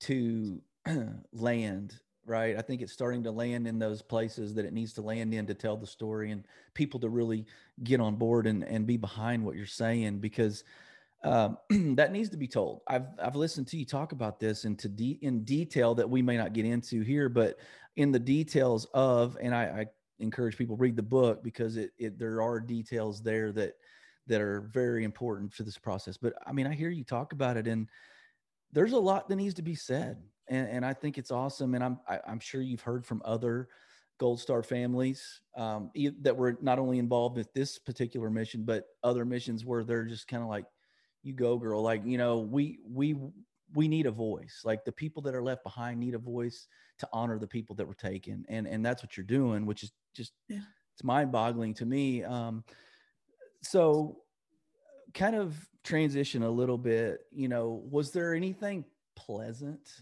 to 0.00 0.60
land 1.32 2.00
right? 2.26 2.56
I 2.56 2.62
think 2.62 2.80
it's 2.80 2.92
starting 2.92 3.22
to 3.24 3.30
land 3.30 3.66
in 3.66 3.78
those 3.78 4.00
places 4.00 4.54
that 4.54 4.64
it 4.64 4.72
needs 4.72 4.92
to 4.94 5.02
land 5.02 5.34
in 5.34 5.46
to 5.46 5.54
tell 5.54 5.76
the 5.76 5.86
story 5.86 6.30
and 6.30 6.44
people 6.72 6.98
to 7.00 7.08
really 7.08 7.44
get 7.82 8.00
on 8.00 8.16
board 8.16 8.46
and, 8.46 8.64
and 8.64 8.86
be 8.86 8.96
behind 8.96 9.44
what 9.44 9.56
you're 9.56 9.66
saying 9.66 10.20
because 10.20 10.64
um, 11.22 11.58
that 11.96 12.12
needs 12.12 12.28
to 12.30 12.36
be 12.36 12.46
told. 12.46 12.82
I've 12.86 13.06
I've 13.22 13.36
listened 13.36 13.66
to 13.68 13.76
you 13.76 13.84
talk 13.84 14.12
about 14.12 14.38
this 14.38 14.64
into 14.64 14.88
de- 14.88 15.18
in 15.22 15.44
detail 15.44 15.94
that 15.94 16.08
we 16.08 16.22
may 16.22 16.36
not 16.36 16.52
get 16.52 16.66
into 16.66 17.00
here, 17.02 17.28
but 17.28 17.58
in 17.96 18.12
the 18.12 18.18
details 18.18 18.86
of, 18.92 19.36
and 19.40 19.54
I, 19.54 19.62
I 19.62 19.86
encourage 20.18 20.56
people 20.56 20.76
read 20.76 20.96
the 20.96 21.02
book 21.02 21.42
because 21.42 21.76
it, 21.76 21.92
it 21.98 22.18
there 22.18 22.42
are 22.42 22.60
details 22.60 23.22
there 23.22 23.52
that 23.52 23.74
that 24.26 24.40
are 24.40 24.62
very 24.72 25.04
important 25.04 25.52
for 25.52 25.64
this 25.64 25.78
process. 25.78 26.16
But 26.16 26.34
I 26.46 26.52
mean, 26.52 26.66
I 26.66 26.74
hear 26.74 26.90
you 26.90 27.04
talk 27.04 27.32
about 27.32 27.56
it, 27.56 27.66
and 27.66 27.88
there's 28.74 28.92
a 28.92 28.98
lot 28.98 29.28
that 29.28 29.36
needs 29.36 29.54
to 29.54 29.62
be 29.62 29.74
said 29.74 30.18
and, 30.48 30.68
and 30.68 30.86
I 30.86 30.92
think 30.92 31.18
it's 31.18 31.30
awesome. 31.30 31.74
And 31.74 31.82
I'm 31.82 31.98
I, 32.08 32.14
am 32.14 32.20
i 32.26 32.32
am 32.32 32.40
sure 32.40 32.60
you've 32.60 32.82
heard 32.82 33.06
from 33.06 33.22
other 33.24 33.68
Gold 34.18 34.40
Star 34.40 34.62
families 34.62 35.40
um, 35.56 35.90
that 36.20 36.36
were 36.36 36.56
not 36.60 36.78
only 36.78 36.98
involved 36.98 37.36
with 37.36 37.52
this 37.52 37.78
particular 37.78 38.30
mission, 38.30 38.64
but 38.64 38.84
other 39.02 39.24
missions 39.24 39.64
where 39.64 39.84
they're 39.84 40.04
just 40.04 40.28
kind 40.28 40.42
of 40.42 40.48
like, 40.48 40.66
"You 41.22 41.32
go, 41.32 41.56
girl." 41.56 41.82
Like 41.82 42.02
you 42.04 42.18
know, 42.18 42.38
we 42.38 42.78
we 42.88 43.16
we 43.74 43.88
need 43.88 44.06
a 44.06 44.10
voice. 44.10 44.62
Like 44.64 44.84
the 44.84 44.92
people 44.92 45.22
that 45.22 45.34
are 45.34 45.42
left 45.42 45.64
behind 45.64 45.98
need 45.98 46.14
a 46.14 46.18
voice 46.18 46.68
to 46.98 47.08
honor 47.12 47.38
the 47.38 47.48
people 47.48 47.74
that 47.76 47.88
were 47.88 47.94
taken, 47.94 48.44
and 48.48 48.66
and 48.66 48.84
that's 48.84 49.02
what 49.02 49.16
you're 49.16 49.24
doing, 49.24 49.66
which 49.66 49.82
is 49.82 49.92
just 50.14 50.32
yeah. 50.48 50.60
it's 50.92 51.04
mind 51.04 51.32
boggling 51.32 51.74
to 51.74 51.86
me. 51.86 52.22
Um, 52.22 52.64
so 53.62 54.18
kind 55.14 55.34
of 55.34 55.56
transition 55.84 56.42
a 56.42 56.50
little 56.50 56.78
bit 56.78 57.26
you 57.30 57.46
know 57.46 57.82
was 57.90 58.10
there 58.10 58.34
anything 58.34 58.84
pleasant 59.14 60.00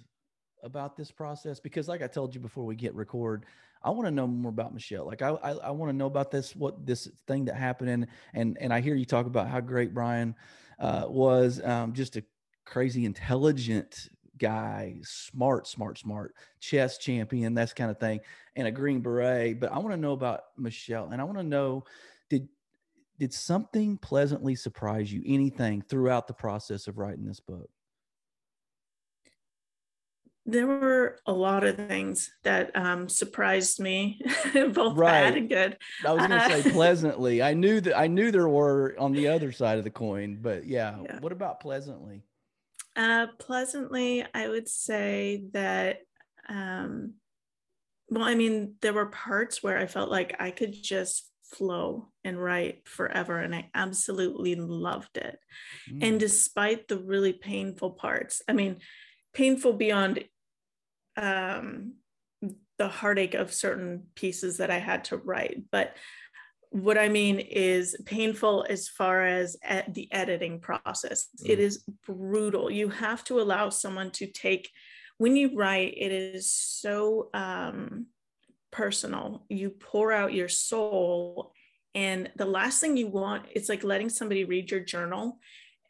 about 0.62 0.97
this 0.97 1.11
process? 1.11 1.61
Because 1.61 1.88
like 1.88 2.03
I 2.03 2.07
told 2.07 2.35
you 2.35 2.40
before 2.40 2.64
we 2.64 2.77
get 2.77 2.95
record, 2.95 3.47
I 3.83 3.90
want 3.90 4.07
to 4.07 4.11
know 4.11 4.27
more 4.27 4.51
about 4.51 4.73
Michelle. 4.73 5.07
Like 5.07 5.23
I, 5.23 5.31
I, 5.31 5.51
I 5.53 5.71
want 5.71 5.90
to 5.90 5.97
know 5.97 6.07
about 6.07 6.31
this, 6.31 6.55
what 6.55 6.87
this 6.87 7.09
thing 7.27 7.47
that 7.47 7.57
happened. 7.57 7.90
And, 7.90 8.07
and, 8.33 8.57
and 8.61 8.73
I 8.73 8.81
hear 8.81 8.95
you 8.95 9.05
talk 9.05 9.27
about 9.27 9.49
how 9.49 9.61
great 9.61 9.92
Bryan 9.92 10.35
uh, 10.79 11.07
was 11.09 11.61
um, 11.64 11.92
just 11.92 12.16
a 12.16 12.25
crazy 12.64 13.05
intelligent 13.05 14.09
guy, 14.38 14.97
smart, 15.03 15.66
smart, 15.66 15.99
smart, 15.99 16.35
chess 16.61 16.99
champion, 16.99 17.55
that's 17.55 17.73
kind 17.73 17.90
of 17.90 17.99
thing, 17.99 18.21
and 18.57 18.66
a 18.66 18.71
green 18.73 19.01
beret. 19.01 19.61
But 19.61 19.73
I 19.73 19.79
want 19.79 19.90
to 19.90 19.97
know 19.97 20.12
about 20.12 20.42
Michelle, 20.57 21.11
and 21.11 21.21
I 21.21 21.25
want 21.25 21.38
to 21.38 21.45
know 21.45 21.85
did 22.31 22.49
did 23.22 23.32
something 23.32 23.96
pleasantly 23.98 24.56
surprise 24.56 25.12
you? 25.12 25.22
Anything 25.24 25.80
throughout 25.80 26.26
the 26.26 26.35
process 26.35 26.88
of 26.88 26.98
writing 26.98 27.24
this 27.24 27.38
book? 27.38 27.70
there 30.44 30.66
were 30.66 31.20
a 31.24 31.32
lot 31.32 31.62
of 31.62 31.76
things 31.76 32.32
that 32.42 32.74
um, 32.74 33.08
surprised 33.08 33.78
me, 33.78 34.20
both 34.52 34.96
right. 34.96 35.22
bad 35.22 35.37
and 35.37 35.48
good. 35.48 35.78
I 36.04 36.11
was 36.11 36.26
going 36.26 36.30
to 36.30 36.44
uh, 36.44 36.62
say 36.62 36.70
pleasantly. 36.72 37.40
I 37.40 37.54
knew 37.54 37.80
that 37.82 37.96
I 37.96 38.08
knew 38.08 38.32
there 38.32 38.48
were 38.48 38.96
on 38.98 39.12
the 39.12 39.28
other 39.28 39.52
side 39.52 39.78
of 39.78 39.85
the 39.85 39.90
coin, 39.90 40.40
but 40.42 40.66
yeah. 40.66 40.96
yeah. 41.04 41.20
What 41.20 41.30
about 41.30 41.61
pleasantly? 41.61 42.24
Uh, 42.96 43.28
pleasantly, 43.38 44.26
I 44.35 44.48
would 44.48 44.68
say 44.68 45.44
that. 45.52 45.98
Um, 46.48 47.14
well, 48.08 48.24
I 48.24 48.35
mean, 48.35 48.74
there 48.80 48.92
were 48.92 49.06
parts 49.06 49.62
where 49.62 49.78
I 49.78 49.87
felt 49.87 50.11
like 50.11 50.35
I 50.40 50.50
could 50.50 50.72
just 50.72 51.32
flow 51.53 52.09
and 52.25 52.43
write 52.43 52.88
forever, 52.88 53.38
and 53.38 53.55
I 53.55 53.71
absolutely 53.75 54.55
loved 54.55 55.17
it. 55.17 55.38
Mm. 55.91 56.03
And 56.03 56.21
despite 56.21 56.88
the 56.88 56.99
really 56.99 57.33
painful 57.33 57.91
parts, 57.93 58.43
I 58.49 58.53
mean 58.53 58.77
painful 59.35 59.75
beyond 59.75 60.25
um, 61.17 61.95
the 62.79 62.88
heartache 62.88 63.35
of 63.35 63.53
certain 63.53 64.05
pieces 64.15 64.57
that 64.59 64.71
I 64.71 64.79
had 64.79 65.05
to 65.05 65.17
write. 65.17 65.62
But 65.71 65.95
what 66.71 66.97
I 66.97 67.09
mean 67.09 67.38
is 67.38 67.97
painful 68.07 68.67
as 68.69 68.88
far 68.88 69.27
as 69.27 69.57
the 69.88 70.09
editing 70.11 70.61
process. 70.61 71.29
Mm. 71.43 71.51
It 71.51 71.61
is 71.61 71.85
brutal. 72.07 72.71
You 72.71 72.88
have 72.88 73.23
to 73.25 73.41
allow 73.41 73.69
someone 73.69 74.11
to 74.12 74.27
take, 74.27 74.71
when 75.19 75.37
you 75.37 75.55
write, 75.55 75.95
it 75.97 76.12
is 76.12 76.51
so 76.51 77.29
um, 77.35 78.07
personal. 78.72 79.44
You 79.48 79.70
pour 79.70 80.12
out 80.12 80.35
your 80.35 80.48
soul. 80.48 81.52
And 81.94 82.30
the 82.37 82.46
last 82.46 82.80
thing 82.80 82.96
you 82.96 83.06
want, 83.06 83.44
it's 83.54 83.68
like 83.68 83.85
letting 83.85 84.08
somebody 84.08 84.44
read 84.44 84.70
your 84.70 84.80
journal 84.80 85.38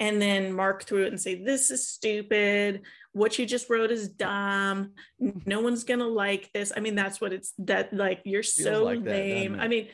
and 0.01 0.21
then 0.21 0.53
mark 0.53 0.85
through 0.85 1.05
it 1.05 1.13
and 1.13 1.21
say, 1.21 1.43
This 1.43 1.71
is 1.71 1.89
stupid 1.89 2.83
what 3.13 3.39
you 3.39 3.47
just 3.47 3.69
wrote 3.69 3.91
is 3.91 4.09
dumb. 4.09 4.93
No 5.19 5.61
one's 5.61 5.85
gonna 5.85 6.07
like 6.07 6.51
this. 6.53 6.73
I 6.75 6.81
mean, 6.81 6.95
that's 6.95 7.21
what 7.21 7.33
it's 7.33 7.53
that 7.59 7.93
like 7.93 8.23
you're 8.25 8.43
Feels 8.43 8.65
so 8.65 8.85
like 8.85 9.05
lame. 9.05 9.53
That, 9.53 9.63
I 9.63 9.69
mean, 9.69 9.89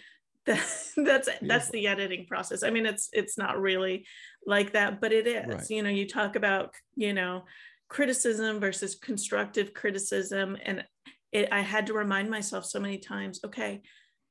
that, 0.47 0.65
that's 0.97 1.29
that's 1.43 1.71
the 1.71 1.89
editing 1.89 2.27
process. 2.27 2.63
I 2.63 2.71
mean, 2.71 2.87
it's 2.87 3.11
it's 3.13 3.37
not 3.37 3.61
really 3.61 4.07
like 4.47 4.73
that, 4.73 5.01
but 5.01 5.13
it 5.13 5.27
is. 5.27 5.47
Right. 5.47 5.71
You 5.71 5.83
know, 5.83 5.91
you 5.91 6.07
talk 6.07 6.37
about, 6.37 6.75
you 6.95 7.13
know, 7.13 7.45
criticism 7.89 8.61
versus 8.61 8.95
constructive 8.95 9.75
criticism. 9.75 10.57
And 10.65 10.85
it, 11.33 11.53
I 11.53 11.61
had 11.61 11.87
to 11.87 11.93
remind 11.93 12.31
myself 12.31 12.65
so 12.65 12.81
many 12.81 12.99
times, 12.99 13.41
okay, 13.45 13.83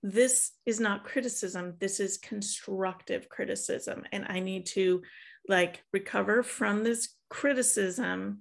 this 0.04 0.52
is 0.68 0.80
not 0.80 1.04
criticism 1.04 1.74
this 1.80 2.00
is 2.00 2.20
constructive 2.20 3.28
criticism 3.30 4.04
and 4.12 4.26
i 4.30 4.40
need 4.40 4.68
to 4.68 5.02
like 5.50 5.84
recover 5.92 6.44
from 6.44 6.84
this 6.84 7.16
criticism 7.32 8.40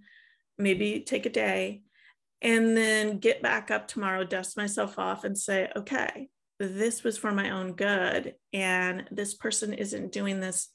maybe 0.59 1.01
take 1.01 1.25
a 1.25 1.31
day 1.31 1.83
and 2.43 2.77
then 2.77 3.19
get 3.19 3.43
back 3.43 3.71
up 3.71 3.89
tomorrow, 3.89 4.25
dust 4.25 4.57
myself 4.57 4.99
off, 4.99 5.25
and 5.25 5.37
say, 5.37 5.71
okay, 5.77 6.29
this 6.59 7.03
was 7.03 7.19
for 7.19 7.33
my 7.33 7.51
own 7.51 7.73
good. 7.73 8.35
And 8.53 9.05
this 9.11 9.35
person 9.35 9.73
isn't 9.73 10.13
doing 10.13 10.41
this 10.41 10.69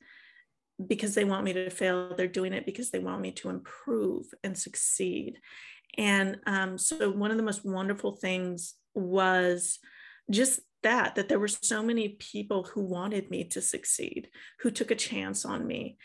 because 0.85 1.13
they 1.13 1.23
want 1.23 1.43
me 1.43 1.53
to 1.53 1.69
fail. 1.69 2.15
They're 2.15 2.27
doing 2.27 2.53
it 2.53 2.65
because 2.65 2.89
they 2.89 2.99
want 2.99 3.21
me 3.21 3.31
to 3.33 3.49
improve 3.49 4.25
and 4.43 4.57
succeed. 4.57 5.39
And 5.97 6.37
um, 6.45 6.77
so, 6.77 7.09
one 7.09 7.31
of 7.31 7.37
the 7.37 7.43
most 7.43 7.65
wonderful 7.65 8.15
things 8.15 8.75
was 8.93 9.79
just 10.29 10.61
that, 10.83 11.15
that 11.15 11.29
there 11.29 11.39
were 11.39 11.47
so 11.47 11.83
many 11.83 12.09
people 12.09 12.63
who 12.63 12.81
wanted 12.81 13.29
me 13.29 13.43
to 13.45 13.61
succeed, 13.61 14.29
who 14.59 14.71
took 14.71 14.91
a 14.91 14.95
chance 14.95 15.45
on 15.45 15.67
me. 15.67 15.97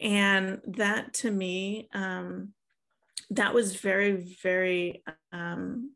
And 0.00 0.60
that 0.66 1.12
to 1.14 1.30
me, 1.30 1.88
um, 1.92 2.54
that 3.32 3.54
was 3.54 3.76
very 3.76 4.36
very 4.42 5.02
um 5.32 5.92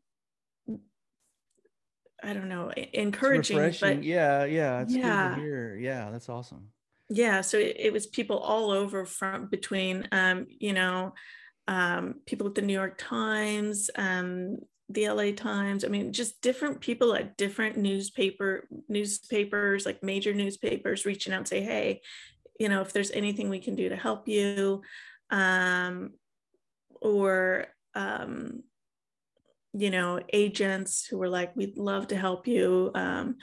i 2.23 2.33
don't 2.33 2.49
know 2.49 2.71
encouraging 2.93 3.73
but 3.79 4.03
yeah 4.03 4.43
yeah 4.45 4.81
it's 4.81 4.95
yeah. 4.95 5.29
good 5.29 5.35
to 5.35 5.41
hear 5.41 5.77
yeah 5.79 6.09
that's 6.11 6.29
awesome 6.29 6.67
yeah 7.09 7.41
so 7.41 7.57
it, 7.57 7.75
it 7.77 7.93
was 7.93 8.07
people 8.07 8.37
all 8.37 8.71
over 8.71 9.05
from 9.05 9.47
between 9.47 10.07
um 10.11 10.45
you 10.49 10.73
know 10.73 11.13
um 11.67 12.15
people 12.25 12.47
at 12.47 12.55
the 12.55 12.61
new 12.61 12.73
york 12.73 12.97
times 12.97 13.89
um 13.97 14.57
the 14.89 15.09
LA 15.09 15.31
Times. 15.31 15.83
I 15.83 15.89
mean, 15.89 16.13
just 16.13 16.41
different 16.41 16.79
people 16.79 17.13
at 17.13 17.35
different 17.35 17.77
newspaper 17.77 18.67
newspapers, 18.87 19.85
like 19.85 20.01
major 20.01 20.33
newspapers, 20.33 21.05
reaching 21.05 21.33
out 21.33 21.39
and 21.39 21.47
say, 21.47 21.61
"Hey, 21.61 22.01
you 22.59 22.69
know, 22.69 22.81
if 22.81 22.93
there's 22.93 23.11
anything 23.11 23.49
we 23.49 23.59
can 23.59 23.75
do 23.75 23.89
to 23.89 23.95
help 23.95 24.27
you." 24.27 24.81
Um, 25.29 26.13
or 27.01 27.67
um, 27.95 28.63
you 29.73 29.89
know 29.89 30.19
agents 30.31 31.05
who 31.05 31.17
were 31.17 31.29
like 31.29 31.55
we'd 31.55 31.77
love 31.77 32.07
to 32.07 32.17
help 32.17 32.47
you 32.47 32.91
um, 32.95 33.35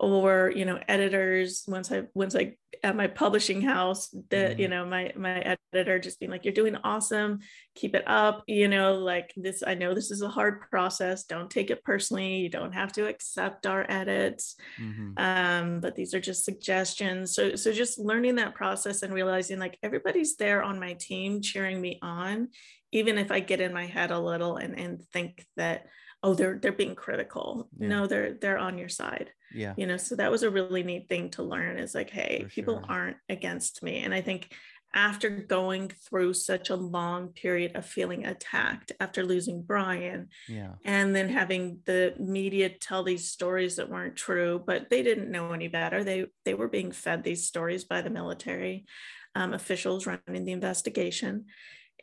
or 0.00 0.50
you 0.56 0.64
know 0.64 0.78
editors 0.88 1.62
once 1.68 1.92
i 1.92 2.02
once 2.14 2.34
i 2.34 2.54
at 2.82 2.96
my 2.96 3.06
publishing 3.06 3.60
house 3.60 4.08
that 4.30 4.52
mm-hmm. 4.52 4.60
you 4.60 4.68
know 4.68 4.86
my 4.86 5.12
my 5.14 5.56
editor 5.74 5.98
just 5.98 6.18
being 6.18 6.30
like 6.30 6.44
you're 6.44 6.54
doing 6.54 6.76
awesome. 6.82 7.40
Keep 7.74 7.94
it 7.94 8.04
up 8.06 8.42
you 8.46 8.68
know 8.68 8.94
like 8.94 9.32
this 9.36 9.62
i 9.66 9.74
know 9.74 9.94
this 9.94 10.10
is 10.10 10.22
a 10.22 10.28
hard 10.28 10.62
process. 10.62 11.24
Don't 11.24 11.50
take 11.50 11.70
it 11.70 11.84
personally. 11.84 12.36
You 12.36 12.48
don't 12.48 12.72
have 12.72 12.92
to 12.92 13.06
accept 13.06 13.66
our 13.66 13.84
edits. 13.90 14.56
Mm-hmm. 14.80 15.12
um, 15.18 15.80
but 15.80 15.94
these 15.94 16.14
are 16.14 16.20
just 16.20 16.44
suggestions. 16.44 17.34
So 17.34 17.54
so 17.54 17.72
just 17.72 17.98
learning 17.98 18.36
that 18.36 18.54
process 18.54 19.02
and 19.02 19.12
realizing 19.12 19.58
like 19.58 19.78
everybody's 19.82 20.36
there 20.36 20.62
on 20.62 20.80
my 20.80 20.94
team 20.94 21.42
cheering 21.42 21.80
me 21.80 21.98
on 22.02 22.48
even 22.92 23.18
if 23.18 23.30
i 23.30 23.38
get 23.38 23.60
in 23.60 23.72
my 23.72 23.86
head 23.86 24.10
a 24.10 24.18
little 24.18 24.56
and 24.56 24.76
and 24.76 25.00
think 25.12 25.46
that 25.56 25.86
oh 26.22 26.34
they're 26.34 26.58
they're 26.58 26.72
being 26.72 26.94
critical 26.94 27.68
yeah. 27.78 27.88
no 27.88 28.06
they're 28.06 28.34
they're 28.34 28.58
on 28.58 28.78
your 28.78 28.88
side 28.88 29.30
yeah 29.52 29.74
you 29.76 29.86
know 29.86 29.96
so 29.96 30.16
that 30.16 30.30
was 30.30 30.42
a 30.42 30.50
really 30.50 30.82
neat 30.82 31.08
thing 31.08 31.30
to 31.30 31.42
learn 31.42 31.78
is 31.78 31.94
like 31.94 32.10
hey 32.10 32.42
For 32.42 32.48
people 32.48 32.74
sure. 32.76 32.86
aren't 32.88 33.16
against 33.28 33.82
me 33.82 33.98
and 34.02 34.12
i 34.14 34.20
think 34.20 34.52
after 34.92 35.30
going 35.30 35.88
through 35.88 36.34
such 36.34 36.70
a 36.70 36.76
long 36.76 37.28
period 37.28 37.76
of 37.76 37.86
feeling 37.86 38.26
attacked 38.26 38.90
after 38.98 39.24
losing 39.24 39.62
Bryan. 39.62 40.28
Yeah. 40.48 40.72
And 40.84 41.14
then 41.14 41.28
having 41.28 41.78
the 41.84 42.14
media 42.18 42.68
tell 42.68 43.04
these 43.04 43.30
stories 43.30 43.76
that 43.76 43.88
weren't 43.88 44.16
true, 44.16 44.62
but 44.64 44.90
they 44.90 45.02
didn't 45.02 45.30
know 45.30 45.52
any 45.52 45.68
better. 45.68 46.02
They 46.02 46.26
they 46.44 46.54
were 46.54 46.68
being 46.68 46.90
fed 46.90 47.22
these 47.22 47.46
stories 47.46 47.84
by 47.84 48.02
the 48.02 48.10
military 48.10 48.86
um, 49.34 49.54
officials 49.54 50.06
running 50.06 50.44
the 50.44 50.52
investigation. 50.52 51.46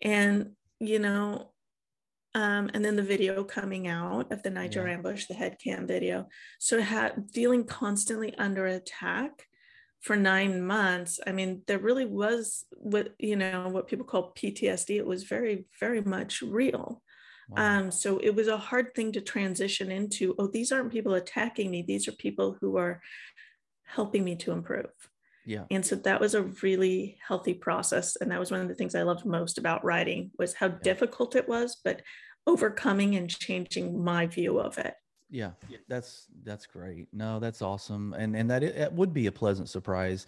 And, 0.01 0.51
you 0.79 0.99
know, 0.99 1.51
um, 2.37 2.69
and 2.75 2.85
then 2.85 2.95
the 2.95 3.01
video 3.01 3.43
coming 3.43 3.87
out 3.87 4.31
of 4.31 4.43
the 4.43 4.51
Niger 4.51 4.87
yeah. 4.87 4.93
ambush, 4.93 5.25
the 5.25 5.33
head 5.33 5.57
cam 5.57 5.87
video. 5.87 6.27
So 6.59 6.79
had 6.79 7.31
feeling 7.33 7.63
constantly 7.63 8.35
under 8.37 8.67
attack 8.67 9.47
for 10.01 10.15
nine 10.15 10.61
months. 10.61 11.19
I 11.25 11.31
mean, 11.31 11.63
there 11.65 11.79
really 11.79 12.05
was 12.05 12.65
what 12.73 13.15
you 13.17 13.37
know 13.37 13.69
what 13.69 13.87
people 13.87 14.05
call 14.05 14.35
PTSD. 14.37 14.97
It 14.97 15.07
was 15.07 15.23
very, 15.23 15.65
very 15.79 16.01
much 16.01 16.43
real. 16.43 17.01
Wow. 17.49 17.79
Um, 17.79 17.91
so 17.91 18.19
it 18.19 18.35
was 18.35 18.47
a 18.47 18.57
hard 18.57 18.93
thing 18.93 19.13
to 19.13 19.21
transition 19.21 19.91
into. 19.91 20.35
Oh, 20.37 20.45
these 20.45 20.71
aren't 20.71 20.91
people 20.91 21.15
attacking 21.15 21.71
me. 21.71 21.81
These 21.81 22.07
are 22.07 22.11
people 22.11 22.55
who 22.61 22.77
are 22.77 23.01
helping 23.83 24.23
me 24.23 24.35
to 24.35 24.51
improve. 24.51 24.91
Yeah. 25.47 25.63
And 25.71 25.83
so 25.83 25.95
that 25.95 26.19
was 26.19 26.35
a 26.35 26.43
really 26.61 27.17
healthy 27.25 27.53
process. 27.53 28.17
And 28.17 28.29
that 28.31 28.39
was 28.39 28.51
one 28.51 28.59
of 28.59 28.67
the 28.67 28.75
things 28.75 28.93
I 28.93 29.03
loved 29.03 29.25
most 29.25 29.57
about 29.57 29.83
writing 29.85 30.29
was 30.37 30.53
how 30.53 30.67
yeah. 30.67 30.77
difficult 30.83 31.37
it 31.37 31.47
was, 31.47 31.77
but 31.85 32.01
overcoming 32.47 33.15
and 33.15 33.29
changing 33.29 34.03
my 34.03 34.25
view 34.25 34.59
of 34.59 34.77
it. 34.79 34.95
Yeah, 35.29 35.51
that's 35.89 36.27
that's 36.43 36.65
great. 36.65 37.07
No, 37.11 37.39
that's 37.39 37.61
awesome, 37.61 38.13
and 38.13 38.35
and 38.35 38.49
that 38.49 38.63
it, 38.63 38.75
it, 38.77 38.93
would 38.93 39.13
be 39.13 39.27
a 39.27 39.31
pleasant 39.31 39.67
surprise, 39.67 40.25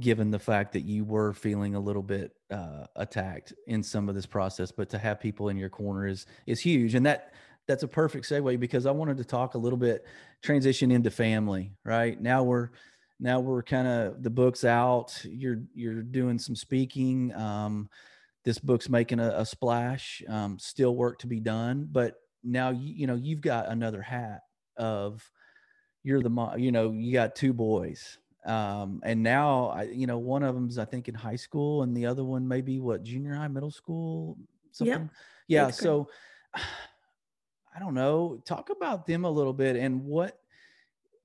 given 0.00 0.32
the 0.32 0.40
fact 0.40 0.72
that 0.72 0.80
you 0.80 1.04
were 1.04 1.32
feeling 1.32 1.76
a 1.76 1.80
little 1.80 2.02
bit 2.02 2.32
uh, 2.50 2.86
attacked 2.96 3.52
in 3.68 3.80
some 3.80 4.08
of 4.08 4.16
this 4.16 4.26
process. 4.26 4.72
But 4.72 4.88
to 4.90 4.98
have 4.98 5.20
people 5.20 5.50
in 5.50 5.56
your 5.56 5.68
corner 5.68 6.08
is 6.08 6.26
is 6.46 6.60
huge, 6.60 6.96
and 6.96 7.06
that 7.06 7.32
that's 7.68 7.84
a 7.84 7.88
perfect 7.88 8.28
segue 8.28 8.58
because 8.58 8.86
I 8.86 8.90
wanted 8.90 9.18
to 9.18 9.24
talk 9.24 9.54
a 9.54 9.58
little 9.58 9.78
bit 9.78 10.04
transition 10.42 10.90
into 10.90 11.12
family. 11.12 11.70
Right 11.84 12.20
now 12.20 12.42
we're 12.42 12.70
now 13.20 13.38
we're 13.38 13.62
kind 13.62 13.86
of 13.86 14.22
the 14.22 14.30
book's 14.30 14.64
out. 14.64 15.16
You're 15.24 15.62
you're 15.74 16.02
doing 16.02 16.40
some 16.40 16.56
speaking. 16.56 17.32
Um, 17.34 17.88
this 18.44 18.58
book's 18.58 18.88
making 18.88 19.20
a, 19.20 19.28
a 19.36 19.46
splash. 19.46 20.22
Um, 20.28 20.58
still 20.58 20.94
work 20.94 21.18
to 21.20 21.26
be 21.26 21.40
done, 21.40 21.88
but 21.90 22.14
now 22.42 22.70
you, 22.70 22.94
you 22.94 23.06
know 23.06 23.14
you've 23.14 23.40
got 23.40 23.68
another 23.68 24.02
hat 24.02 24.42
of 24.76 25.28
you're 26.02 26.22
the 26.22 26.30
mom. 26.30 26.58
You 26.58 26.72
know 26.72 26.92
you 26.92 27.12
got 27.12 27.34
two 27.34 27.52
boys, 27.52 28.18
um, 28.46 29.00
and 29.04 29.22
now 29.22 29.66
I, 29.68 29.82
you 29.84 30.06
know 30.06 30.18
one 30.18 30.42
of 30.42 30.54
them's 30.54 30.78
I 30.78 30.84
think 30.84 31.08
in 31.08 31.14
high 31.14 31.36
school, 31.36 31.82
and 31.82 31.96
the 31.96 32.06
other 32.06 32.24
one 32.24 32.46
maybe 32.46 32.78
what 32.80 33.02
junior 33.02 33.34
high, 33.34 33.48
middle 33.48 33.70
school, 33.70 34.38
something. 34.72 34.92
Yep. 34.94 35.10
Yeah. 35.48 35.70
So 35.70 36.08
I 36.54 37.80
don't 37.80 37.94
know. 37.94 38.42
Talk 38.44 38.70
about 38.70 39.06
them 39.06 39.24
a 39.24 39.30
little 39.30 39.52
bit 39.52 39.76
and 39.76 40.04
what 40.04 40.40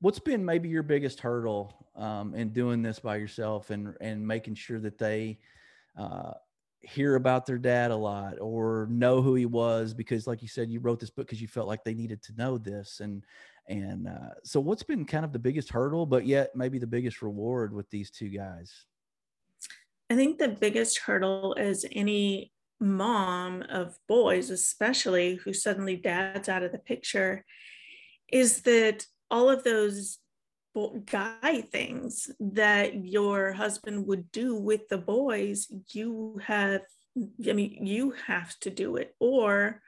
what's 0.02 0.20
been 0.20 0.44
maybe 0.44 0.70
your 0.70 0.84
biggest 0.84 1.22
hurdle 1.22 1.88
um, 1.96 2.36
in 2.36 2.50
doing 2.50 2.82
this 2.82 3.00
by 3.00 3.16
yourself 3.16 3.70
and 3.70 3.96
and 4.02 4.28
making 4.28 4.56
sure 4.56 4.80
that 4.80 4.98
they 4.98 5.40
uh, 5.98 6.34
hear 6.84 7.16
about 7.16 7.46
their 7.46 7.58
dad 7.58 7.92
a 7.92 7.96
lot 7.96 8.36
or 8.42 8.88
know 8.92 9.22
who 9.22 9.36
he 9.36 9.46
was 9.46 9.94
because 9.94 10.28
like 10.28 10.42
you 10.42 10.48
said 10.48 10.70
you 10.70 10.82
wrote 10.82 11.00
this 11.00 11.10
book 11.10 11.26
because 11.26 11.42
you 11.42 11.48
felt 11.48 11.68
like 11.68 11.84
they 11.84 11.94
needed 11.94 12.22
to 12.22 12.34
know 12.36 12.58
this 12.58 13.00
and 13.00 13.24
and 13.70 14.08
uh, 14.10 14.34
so 14.44 14.60
what's 14.60 14.84
been 14.84 15.06
kind 15.06 15.24
of 15.24 15.32
the 15.32 15.40
biggest 15.40 15.70
hurdle 15.70 16.06
but 16.06 16.26
yet 16.26 16.52
maybe 16.56 16.78
the 16.78 16.88
biggest 16.88 17.22
reward 17.22 17.74
with 17.74 17.90
these 17.90 18.12
two 18.12 18.28
guys? 18.28 18.86
I 20.10 20.16
think 20.16 20.38
the 20.38 20.50
biggest 20.50 21.00
hurdle 21.00 21.54
is 21.54 21.86
any 21.92 22.52
mom 22.82 23.62
of 23.70 23.98
boys 24.10 24.50
especially 24.50 25.36
who 25.36 25.54
suddenly 25.54 25.96
dad's 25.96 26.50
out 26.50 26.64
of 26.64 26.74
the 26.74 26.80
picture 26.80 27.46
is 28.30 28.62
that 28.64 29.06
all 29.32 29.50
of 29.50 29.64
those 29.64 30.18
guy 31.06 31.62
things 31.72 32.32
that 32.40 33.06
your 33.06 33.54
husband 33.54 34.08
would 34.08 34.32
do 34.32 34.56
with 34.56 34.88
the 34.90 34.98
boys 34.98 35.68
you 35.92 36.40
have 36.44 36.82
i 37.48 37.54
mean 37.54 37.86
you 37.86 38.14
have 38.26 38.58
to 38.60 38.70
do 38.70 38.96
it 38.96 39.16
or 39.20 39.82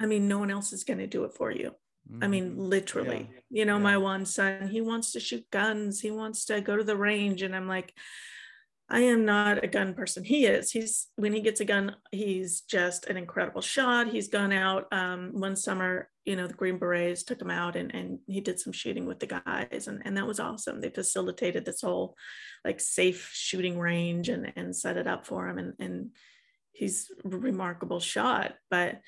i 0.00 0.06
mean 0.06 0.26
no 0.26 0.38
one 0.38 0.50
else 0.50 0.72
is 0.72 0.82
going 0.82 0.98
to 0.98 1.06
do 1.06 1.24
it 1.24 1.32
for 1.32 1.50
you 1.52 1.70
mm-hmm. 2.10 2.24
i 2.24 2.26
mean 2.26 2.56
literally 2.56 3.28
yeah. 3.32 3.60
you 3.60 3.64
know 3.64 3.76
yeah. 3.76 3.82
my 3.82 3.96
one 3.96 4.26
son 4.26 4.68
he 4.68 4.80
wants 4.80 5.12
to 5.12 5.20
shoot 5.20 5.48
guns 5.52 6.00
he 6.00 6.10
wants 6.10 6.44
to 6.44 6.60
go 6.60 6.76
to 6.76 6.84
the 6.84 6.96
range 6.96 7.42
and 7.42 7.54
i'm 7.54 7.68
like 7.68 7.94
I 8.90 9.00
am 9.00 9.26
not 9.26 9.62
a 9.62 9.68
gun 9.68 9.92
person. 9.92 10.24
He 10.24 10.46
is. 10.46 10.70
He's 10.70 11.08
when 11.16 11.34
he 11.34 11.40
gets 11.40 11.60
a 11.60 11.64
gun, 11.66 11.94
he's 12.10 12.62
just 12.62 13.04
an 13.06 13.18
incredible 13.18 13.60
shot. 13.60 14.08
He's 14.08 14.28
gone 14.28 14.52
out 14.52 14.86
um, 14.92 15.30
one 15.32 15.56
summer. 15.56 16.08
You 16.24 16.36
know, 16.36 16.46
the 16.46 16.54
Green 16.54 16.78
Berets 16.78 17.22
took 17.22 17.40
him 17.40 17.50
out, 17.50 17.76
and 17.76 17.94
and 17.94 18.18
he 18.26 18.40
did 18.40 18.58
some 18.58 18.72
shooting 18.72 19.06
with 19.06 19.20
the 19.20 19.26
guys, 19.26 19.88
and 19.88 20.00
and 20.06 20.16
that 20.16 20.26
was 20.26 20.40
awesome. 20.40 20.80
They 20.80 20.88
facilitated 20.88 21.66
this 21.66 21.82
whole 21.82 22.16
like 22.64 22.80
safe 22.80 23.30
shooting 23.34 23.78
range 23.78 24.30
and 24.30 24.52
and 24.56 24.74
set 24.74 24.96
it 24.96 25.06
up 25.06 25.26
for 25.26 25.48
him, 25.48 25.58
and 25.58 25.74
and 25.78 26.10
he's 26.72 27.10
a 27.24 27.28
remarkable 27.28 28.00
shot. 28.00 28.54
But 28.70 29.00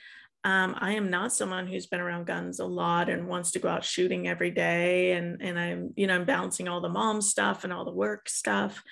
um, 0.44 0.74
I 0.78 0.92
am 0.92 1.08
not 1.08 1.32
someone 1.32 1.66
who's 1.66 1.86
been 1.86 2.00
around 2.00 2.26
guns 2.26 2.60
a 2.60 2.66
lot 2.66 3.08
and 3.08 3.28
wants 3.28 3.52
to 3.52 3.58
go 3.58 3.68
out 3.68 3.84
shooting 3.84 4.28
every 4.28 4.50
day, 4.50 5.12
and 5.12 5.40
and 5.40 5.58
I'm 5.58 5.94
you 5.96 6.06
know 6.06 6.16
I'm 6.16 6.26
balancing 6.26 6.68
all 6.68 6.82
the 6.82 6.90
mom 6.90 7.22
stuff 7.22 7.64
and 7.64 7.72
all 7.72 7.86
the 7.86 7.92
work 7.92 8.28
stuff 8.28 8.82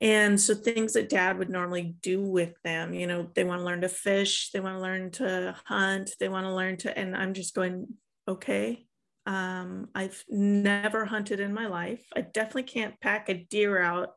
and 0.00 0.40
so 0.40 0.54
things 0.54 0.94
that 0.94 1.10
dad 1.10 1.38
would 1.38 1.50
normally 1.50 1.94
do 2.02 2.22
with 2.22 2.54
them, 2.64 2.94
you 2.94 3.06
know, 3.06 3.28
they 3.34 3.44
want 3.44 3.60
to 3.60 3.64
learn 3.64 3.82
to 3.82 3.88
fish, 3.88 4.50
they 4.50 4.60
want 4.60 4.76
to 4.76 4.82
learn 4.82 5.10
to 5.12 5.54
hunt, 5.66 6.10
they 6.18 6.28
want 6.28 6.46
to 6.46 6.54
learn 6.54 6.76
to, 6.78 6.98
and 6.98 7.16
I'm 7.16 7.34
just 7.34 7.54
going, 7.54 7.86
okay. 8.26 8.86
Um, 9.26 9.88
I've 9.94 10.24
never 10.28 11.04
hunted 11.04 11.40
in 11.40 11.52
my 11.52 11.66
life. 11.66 12.02
I 12.16 12.22
definitely 12.22 12.64
can't 12.64 12.98
pack 13.00 13.28
a 13.28 13.34
deer 13.34 13.80
out 13.80 14.14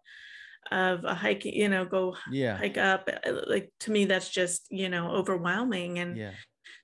of 0.72 1.04
a 1.04 1.14
hike, 1.14 1.46
you 1.46 1.68
know, 1.68 1.86
go 1.86 2.16
yeah. 2.32 2.58
hike 2.58 2.78
up. 2.78 3.10
Uh, 3.26 3.42
like 3.48 3.72
to 3.82 3.92
me, 3.92 4.06
that's 4.06 4.30
just, 4.30 4.68
you 4.72 4.90
know, 4.90 5.12
overwhelming. 5.12 6.00
And 6.00 6.18
yeah. 6.18 6.32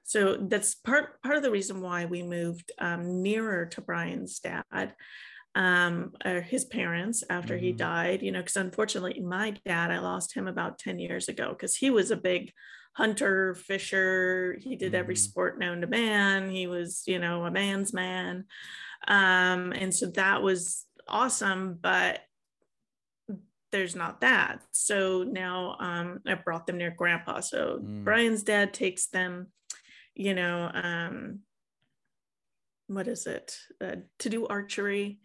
so 0.03 0.35
that's 0.35 0.75
part 0.75 1.21
part 1.23 1.37
of 1.37 1.43
the 1.43 1.51
reason 1.51 1.81
why 1.81 2.05
we 2.05 2.21
moved 2.21 2.71
um, 2.79 3.23
nearer 3.23 3.65
to 3.67 3.81
Bryan's 3.81 4.39
dad 4.39 4.93
um, 5.55 6.13
or 6.23 6.41
his 6.41 6.65
parents 6.65 7.23
after 7.29 7.55
mm-hmm. 7.55 7.65
he 7.65 7.71
died, 7.71 8.21
you 8.21 8.31
know, 8.31 8.39
because 8.39 8.57
unfortunately, 8.57 9.19
my 9.21 9.55
dad, 9.65 9.91
I 9.91 9.99
lost 9.99 10.33
him 10.33 10.47
about 10.47 10.79
10 10.79 10.99
years 10.99 11.27
ago 11.27 11.49
because 11.49 11.75
he 11.75 11.89
was 11.89 12.11
a 12.11 12.17
big 12.17 12.51
hunter, 12.93 13.55
fisher. 13.55 14.57
He 14.61 14.75
did 14.75 14.93
mm-hmm. 14.93 14.99
every 14.99 15.15
sport 15.15 15.59
known 15.59 15.81
to 15.81 15.87
man. 15.87 16.49
He 16.49 16.67
was, 16.67 17.03
you 17.07 17.19
know, 17.19 17.45
a 17.45 17.51
man's 17.51 17.93
man. 17.93 18.45
Um, 19.07 19.71
and 19.71 19.93
so 19.93 20.07
that 20.11 20.43
was 20.43 20.85
awesome, 21.07 21.77
but 21.81 22.21
there's 23.71 23.95
not 23.95 24.21
that. 24.21 24.61
So 24.71 25.23
now 25.23 25.77
um, 25.79 26.19
I 26.27 26.35
brought 26.35 26.67
them 26.67 26.77
near 26.77 26.91
grandpa. 26.91 27.41
So 27.41 27.79
mm. 27.83 28.03
Bryan's 28.03 28.43
dad 28.43 28.73
takes 28.73 29.07
them, 29.07 29.47
you 30.15 30.33
know, 30.33 30.69
um, 30.73 31.39
what 32.89 33.07
is 33.07 33.25
it, 33.25 33.57
uh, 33.81 33.95
to 34.19 34.29
do 34.29 34.47
archery 34.47 35.19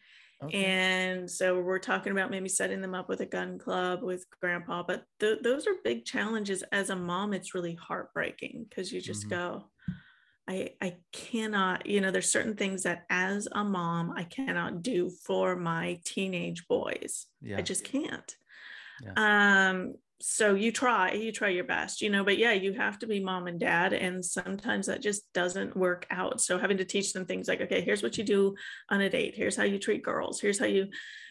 Okay. 0.45 0.65
And 0.65 1.31
so 1.31 1.61
we're 1.61 1.79
talking 1.79 2.12
about 2.12 2.31
maybe 2.31 2.49
setting 2.49 2.81
them 2.81 2.95
up 2.95 3.09
with 3.09 3.21
a 3.21 3.27
gun 3.27 3.59
club 3.59 4.03
with 4.03 4.27
grandpa, 4.41 4.83
but 4.83 5.05
th- 5.21 5.41
those 5.43 5.67
are 5.67 5.75
big 5.85 6.05
challenges. 6.05 6.62
As 6.73 6.91
a 6.91 6.97
mom, 6.97 7.33
it's 7.33 7.55
really 7.55 7.75
heartbreaking 7.75 8.67
because 8.69 8.93
you 8.93 9.01
just 9.01 9.29
mm-hmm. 9.29 9.31
go, 9.31 9.65
I, 10.49 10.73
I 10.83 10.97
cannot, 11.12 11.87
you 11.87 12.01
know, 12.01 12.11
there's 12.11 12.31
certain 12.31 12.57
things 12.57 12.83
that 12.83 13.05
as 13.09 13.49
a 13.53 13.65
mom, 13.65 14.12
I 14.17 14.25
cannot 14.25 14.83
do 14.83 15.11
for 15.25 15.57
my 15.57 16.01
teenage 16.05 16.67
boys. 16.69 17.27
Yeah. 17.41 17.59
I 17.59 17.62
just 17.62 17.85
can't. 17.85 18.37
Yeah. 19.03 19.71
Um, 19.71 19.95
so 20.21 20.55
you 20.55 20.71
try 20.71 21.12
you 21.12 21.33
try 21.33 21.49
your 21.49 21.65
best 21.65 22.01
you 22.01 22.09
know 22.09 22.25
but 22.25 22.39
yeah 22.39 22.53
you 22.53 22.73
have 22.73 22.99
to 22.99 23.07
be 23.07 23.21
mom 23.21 23.47
and 23.47 23.61
dad 23.61 23.93
and 23.93 24.25
sometimes 24.25 24.87
that 24.87 25.03
just 25.03 25.31
doesn't 25.33 25.77
work 25.77 26.07
out. 26.11 26.41
So 26.41 26.59
having 26.59 26.79
to 26.79 26.85
teach 26.85 27.12
them 27.12 27.27
things 27.27 27.49
like 27.49 27.61
okay 27.61 27.81
here's 27.81 28.03
what 28.03 28.17
you 28.17 28.25
do 28.25 28.55
on 28.91 29.01
a 29.01 29.11
date 29.11 29.35
here's 29.35 29.57
how 29.57 29.65
you 29.65 29.79
treat 29.79 30.03
girls 30.03 30.41
here's 30.41 30.59
how 30.59 30.67
you 30.67 30.89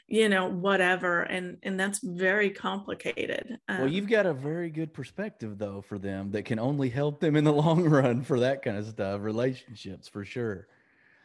you 0.07 0.27
know 0.27 0.49
whatever 0.49 1.23
and 1.23 1.57
and 1.63 1.79
that's 1.79 1.99
very 2.03 2.49
complicated 2.49 3.57
um, 3.69 3.79
well 3.79 3.87
you've 3.87 4.09
got 4.09 4.25
a 4.25 4.33
very 4.33 4.69
good 4.69 4.93
perspective 4.93 5.57
though 5.57 5.81
for 5.81 5.97
them 5.97 6.31
that 6.31 6.43
can 6.43 6.59
only 6.59 6.89
help 6.89 7.19
them 7.19 7.35
in 7.35 7.43
the 7.43 7.53
long 7.63 7.83
run 7.83 8.21
for 8.21 8.41
that 8.41 8.61
kind 8.61 8.77
of 8.77 8.85
stuff 8.85 9.21
relationships 9.21 10.07
for 10.07 10.25
sure. 10.25 10.67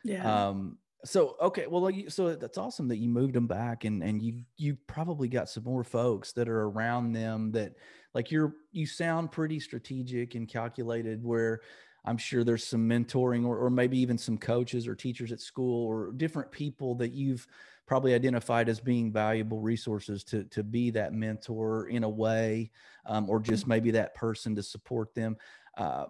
Yeah. 0.05 0.49
Um 0.49 0.79
so 1.05 1.37
okay 1.41 1.67
well 1.69 1.91
so 2.09 2.35
that's 2.35 2.59
awesome 2.59 2.89
that 2.89 2.97
you 2.97 3.09
moved 3.09 3.35
them 3.35 3.47
back 3.47 3.85
and 3.85 4.03
and 4.03 4.21
you 4.21 4.43
you 4.57 4.77
probably 4.87 5.29
got 5.29 5.49
some 5.49 5.63
more 5.63 5.85
folks 5.85 6.33
that 6.33 6.49
are 6.49 6.65
around 6.65 7.13
them 7.13 7.53
that 7.53 7.75
like 8.15 8.31
you're 8.31 8.55
you 8.73 8.85
sound 8.85 9.31
pretty 9.31 9.61
strategic 9.61 10.35
and 10.35 10.49
calculated 10.49 11.23
where 11.23 11.61
I'm 12.05 12.17
sure 12.17 12.43
there's 12.43 12.67
some 12.67 12.89
mentoring 12.89 13.47
or, 13.47 13.59
or 13.59 13.71
maybe 13.71 13.99
even 13.99 14.17
some 14.17 14.39
coaches 14.39 14.89
or 14.89 14.95
teachers 14.95 15.31
at 15.31 15.41
school 15.41 15.87
or 15.87 16.13
different 16.13 16.51
people 16.51 16.95
that 16.97 17.13
you've 17.13 17.47
probably 17.87 18.15
identified 18.15 18.69
as 18.69 18.81
being 18.81 19.13
valuable 19.13 19.61
resources 19.61 20.23
to 20.25 20.45
to 20.45 20.63
be 20.63 20.91
that 20.91 21.13
mentor 21.13 21.89
in 21.89 22.05
a 22.05 22.09
way, 22.09 22.71
um, 23.07 23.29
or 23.29 23.41
just 23.41 23.63
mm-hmm. 23.63 23.71
maybe 23.71 23.91
that 23.91 24.15
person 24.15 24.55
to 24.55 24.63
support 24.63 25.15
them. 25.15 25.37
Uh, 25.77 26.05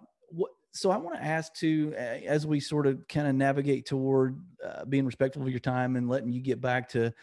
so 0.71 0.91
I 0.91 0.97
want 0.97 1.17
to 1.17 1.23
ask 1.23 1.53
too, 1.53 1.93
as 1.95 2.45
we 2.45 2.59
sort 2.59 2.87
of 2.87 3.07
kind 3.07 3.27
of 3.27 3.35
navigate 3.35 3.85
toward 3.85 4.39
uh, 4.65 4.85
being 4.85 5.05
respectful 5.05 5.41
of 5.43 5.49
your 5.49 5.59
time 5.59 5.95
and 5.95 6.09
letting 6.09 6.31
you 6.31 6.41
get 6.41 6.61
back 6.61 6.89
to 6.89 7.13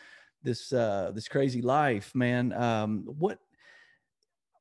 this 0.42 0.72
uh, 0.72 1.12
this 1.14 1.28
crazy 1.28 1.62
life, 1.62 2.14
man. 2.14 2.52
Um, 2.52 3.04
what 3.18 3.38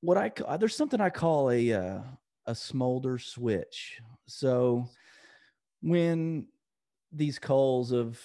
what 0.01 0.17
I 0.17 0.57
there's 0.57 0.75
something 0.75 1.01
I 1.01 1.09
call 1.09 1.51
a 1.51 1.73
uh, 1.73 1.99
a 2.45 2.55
smolder 2.55 3.17
switch. 3.17 3.99
So 4.27 4.88
when 5.81 6.47
these 7.11 7.39
calls 7.39 7.91
of 7.91 8.19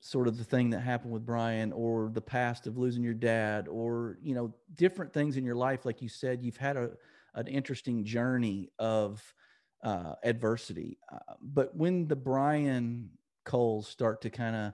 sort 0.00 0.28
of 0.28 0.38
the 0.38 0.44
thing 0.44 0.70
that 0.70 0.80
happened 0.80 1.12
with 1.12 1.26
Bryan 1.26 1.72
or 1.72 2.10
the 2.12 2.20
past 2.20 2.66
of 2.66 2.78
losing 2.78 3.02
your 3.02 3.14
dad 3.14 3.68
or 3.68 4.18
you 4.22 4.34
know 4.34 4.54
different 4.74 5.12
things 5.12 5.36
in 5.36 5.44
your 5.44 5.56
life 5.56 5.84
like 5.84 6.00
you 6.00 6.08
said 6.08 6.42
you've 6.42 6.56
had 6.56 6.76
a 6.76 6.90
an 7.34 7.48
interesting 7.48 8.04
journey 8.04 8.70
of 8.78 9.34
uh, 9.82 10.14
adversity 10.24 10.98
uh, 11.12 11.34
but 11.40 11.74
when 11.76 12.06
the 12.08 12.16
Brian 12.16 13.08
Coles 13.44 13.88
start 13.88 14.20
to 14.22 14.30
kind 14.30 14.56
of 14.56 14.72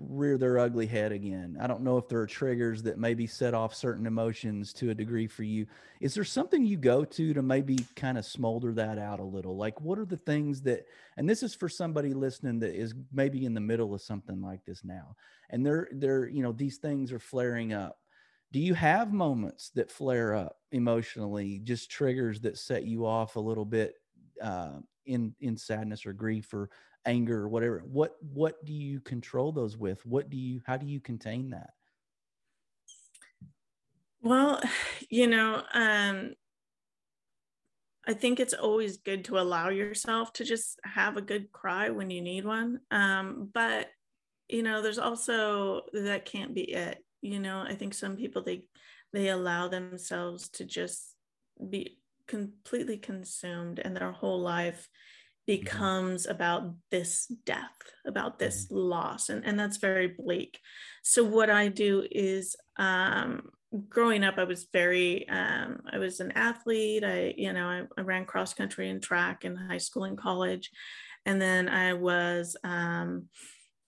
rear 0.00 0.38
their 0.38 0.58
ugly 0.58 0.86
head 0.86 1.12
again. 1.12 1.58
I 1.60 1.66
don't 1.66 1.82
know 1.82 1.98
if 1.98 2.08
there 2.08 2.20
are 2.20 2.26
triggers 2.26 2.82
that 2.84 2.98
maybe 2.98 3.26
set 3.26 3.52
off 3.52 3.74
certain 3.74 4.06
emotions 4.06 4.72
to 4.74 4.90
a 4.90 4.94
degree 4.94 5.26
for 5.26 5.42
you. 5.42 5.66
Is 6.00 6.14
there 6.14 6.24
something 6.24 6.64
you 6.64 6.78
go 6.78 7.04
to 7.04 7.34
to 7.34 7.42
maybe 7.42 7.78
kind 7.96 8.16
of 8.16 8.24
smolder 8.24 8.72
that 8.74 8.98
out 8.98 9.20
a 9.20 9.24
little? 9.24 9.56
Like, 9.56 9.80
what 9.80 9.98
are 9.98 10.06
the 10.06 10.16
things 10.16 10.62
that, 10.62 10.86
and 11.18 11.28
this 11.28 11.42
is 11.42 11.54
for 11.54 11.68
somebody 11.68 12.14
listening 12.14 12.60
that 12.60 12.74
is 12.74 12.94
maybe 13.12 13.44
in 13.44 13.52
the 13.52 13.60
middle 13.60 13.94
of 13.94 14.00
something 14.00 14.40
like 14.40 14.64
this 14.64 14.82
now, 14.84 15.16
and 15.50 15.64
they're, 15.64 15.88
they're, 15.92 16.28
you 16.28 16.42
know, 16.42 16.52
these 16.52 16.78
things 16.78 17.12
are 17.12 17.18
flaring 17.18 17.74
up. 17.74 17.98
Do 18.52 18.58
you 18.58 18.74
have 18.74 19.12
moments 19.12 19.70
that 19.74 19.92
flare 19.92 20.34
up 20.34 20.56
emotionally, 20.72 21.60
just 21.62 21.90
triggers 21.90 22.40
that 22.40 22.58
set 22.58 22.84
you 22.84 23.06
off 23.06 23.36
a 23.36 23.40
little 23.40 23.66
bit 23.66 23.94
uh, 24.40 24.78
in 25.06 25.34
in 25.40 25.56
sadness 25.56 26.06
or 26.06 26.12
grief 26.12 26.52
or 26.52 26.70
anger 27.06 27.42
or 27.42 27.48
whatever 27.48 27.82
what 27.86 28.16
what 28.20 28.62
do 28.64 28.72
you 28.74 29.00
control 29.00 29.52
those 29.52 29.76
with 29.76 30.04
what 30.04 30.28
do 30.28 30.36
you 30.36 30.60
how 30.66 30.76
do 30.76 30.86
you 30.86 31.00
contain 31.00 31.50
that 31.50 31.70
well 34.20 34.60
you 35.08 35.26
know 35.26 35.62
um 35.72 36.32
I 38.06 38.14
think 38.14 38.40
it's 38.40 38.54
always 38.54 38.96
good 38.96 39.26
to 39.26 39.38
allow 39.38 39.68
yourself 39.68 40.32
to 40.32 40.44
just 40.44 40.80
have 40.84 41.16
a 41.16 41.22
good 41.22 41.52
cry 41.52 41.90
when 41.90 42.10
you 42.10 42.22
need 42.22 42.44
one. 42.44 42.80
Um, 42.90 43.50
but 43.52 43.88
you 44.48 44.64
know, 44.64 44.82
there's 44.82 44.98
also 44.98 45.82
that 45.92 46.24
can't 46.24 46.54
be 46.54 46.72
it. 46.72 47.04
You 47.22 47.38
know, 47.38 47.60
I 47.60 47.74
think 47.74 47.94
some 47.94 48.16
people 48.16 48.42
they 48.42 48.64
they 49.12 49.28
allow 49.28 49.68
themselves 49.68 50.48
to 50.50 50.64
just 50.64 51.14
be 51.68 51.99
completely 52.30 52.96
consumed 52.96 53.78
and 53.78 53.96
their 53.96 54.12
whole 54.12 54.40
life 54.40 54.88
Mm-hmm. 55.50 55.62
becomes 55.64 56.26
about 56.26 56.74
this 56.90 57.26
death, 57.44 57.76
about 58.06 58.38
this 58.38 58.66
mm-hmm. 58.66 58.76
loss. 58.76 59.28
And, 59.28 59.44
and 59.44 59.58
that's 59.58 59.78
very 59.78 60.08
bleak. 60.08 60.60
So, 61.02 61.24
what 61.24 61.50
I 61.50 61.68
do 61.68 62.06
is, 62.10 62.56
um, 62.78 63.50
growing 63.88 64.24
up, 64.24 64.34
I 64.38 64.44
was 64.44 64.66
very, 64.72 65.28
um, 65.28 65.80
I 65.90 65.98
was 65.98 66.20
an 66.20 66.32
athlete. 66.32 67.04
I, 67.04 67.34
you 67.36 67.52
know, 67.52 67.66
I, 67.66 67.82
I, 67.96 68.02
ran 68.02 68.24
cross 68.24 68.52
country 68.52 68.90
and 68.90 69.02
track 69.02 69.44
in 69.44 69.56
high 69.56 69.78
school 69.78 70.04
and 70.04 70.18
college. 70.18 70.70
And 71.24 71.40
then 71.40 71.68
I 71.68 71.94
was, 71.94 72.56
um, 72.64 73.28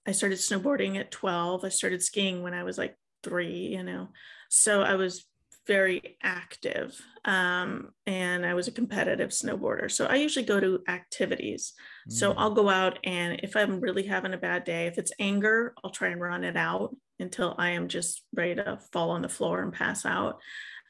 I 0.06 0.12
started 0.12 0.38
snowboarding 0.38 0.98
at 0.98 1.10
12. 1.10 1.64
I 1.64 1.68
started 1.68 2.02
skiing 2.02 2.42
when 2.42 2.54
I 2.54 2.64
was 2.64 2.78
like 2.78 2.96
three, 3.22 3.68
you 3.68 3.82
know. 3.82 4.08
So 4.50 4.82
I 4.82 4.94
was 4.94 5.24
very 5.66 6.16
active 6.22 7.00
um, 7.24 7.90
and 8.06 8.44
I 8.44 8.54
was 8.54 8.66
a 8.66 8.72
competitive 8.72 9.30
snowboarder. 9.30 9.90
So 9.90 10.06
I 10.06 10.16
usually 10.16 10.44
go 10.44 10.58
to 10.58 10.80
activities. 10.88 11.72
Mm. 12.08 12.12
So 12.12 12.32
I'll 12.32 12.50
go 12.50 12.68
out 12.68 12.98
and 13.04 13.40
if 13.42 13.54
I'm 13.54 13.80
really 13.80 14.02
having 14.02 14.34
a 14.34 14.38
bad 14.38 14.64
day, 14.64 14.86
if 14.86 14.98
it's 14.98 15.12
anger, 15.18 15.74
I'll 15.82 15.90
try 15.90 16.08
and 16.08 16.20
run 16.20 16.42
it 16.42 16.56
out 16.56 16.96
until 17.20 17.54
I 17.58 17.70
am 17.70 17.88
just 17.88 18.22
ready 18.34 18.56
to 18.56 18.80
fall 18.92 19.10
on 19.10 19.22
the 19.22 19.28
floor 19.28 19.62
and 19.62 19.72
pass 19.72 20.04
out. 20.04 20.40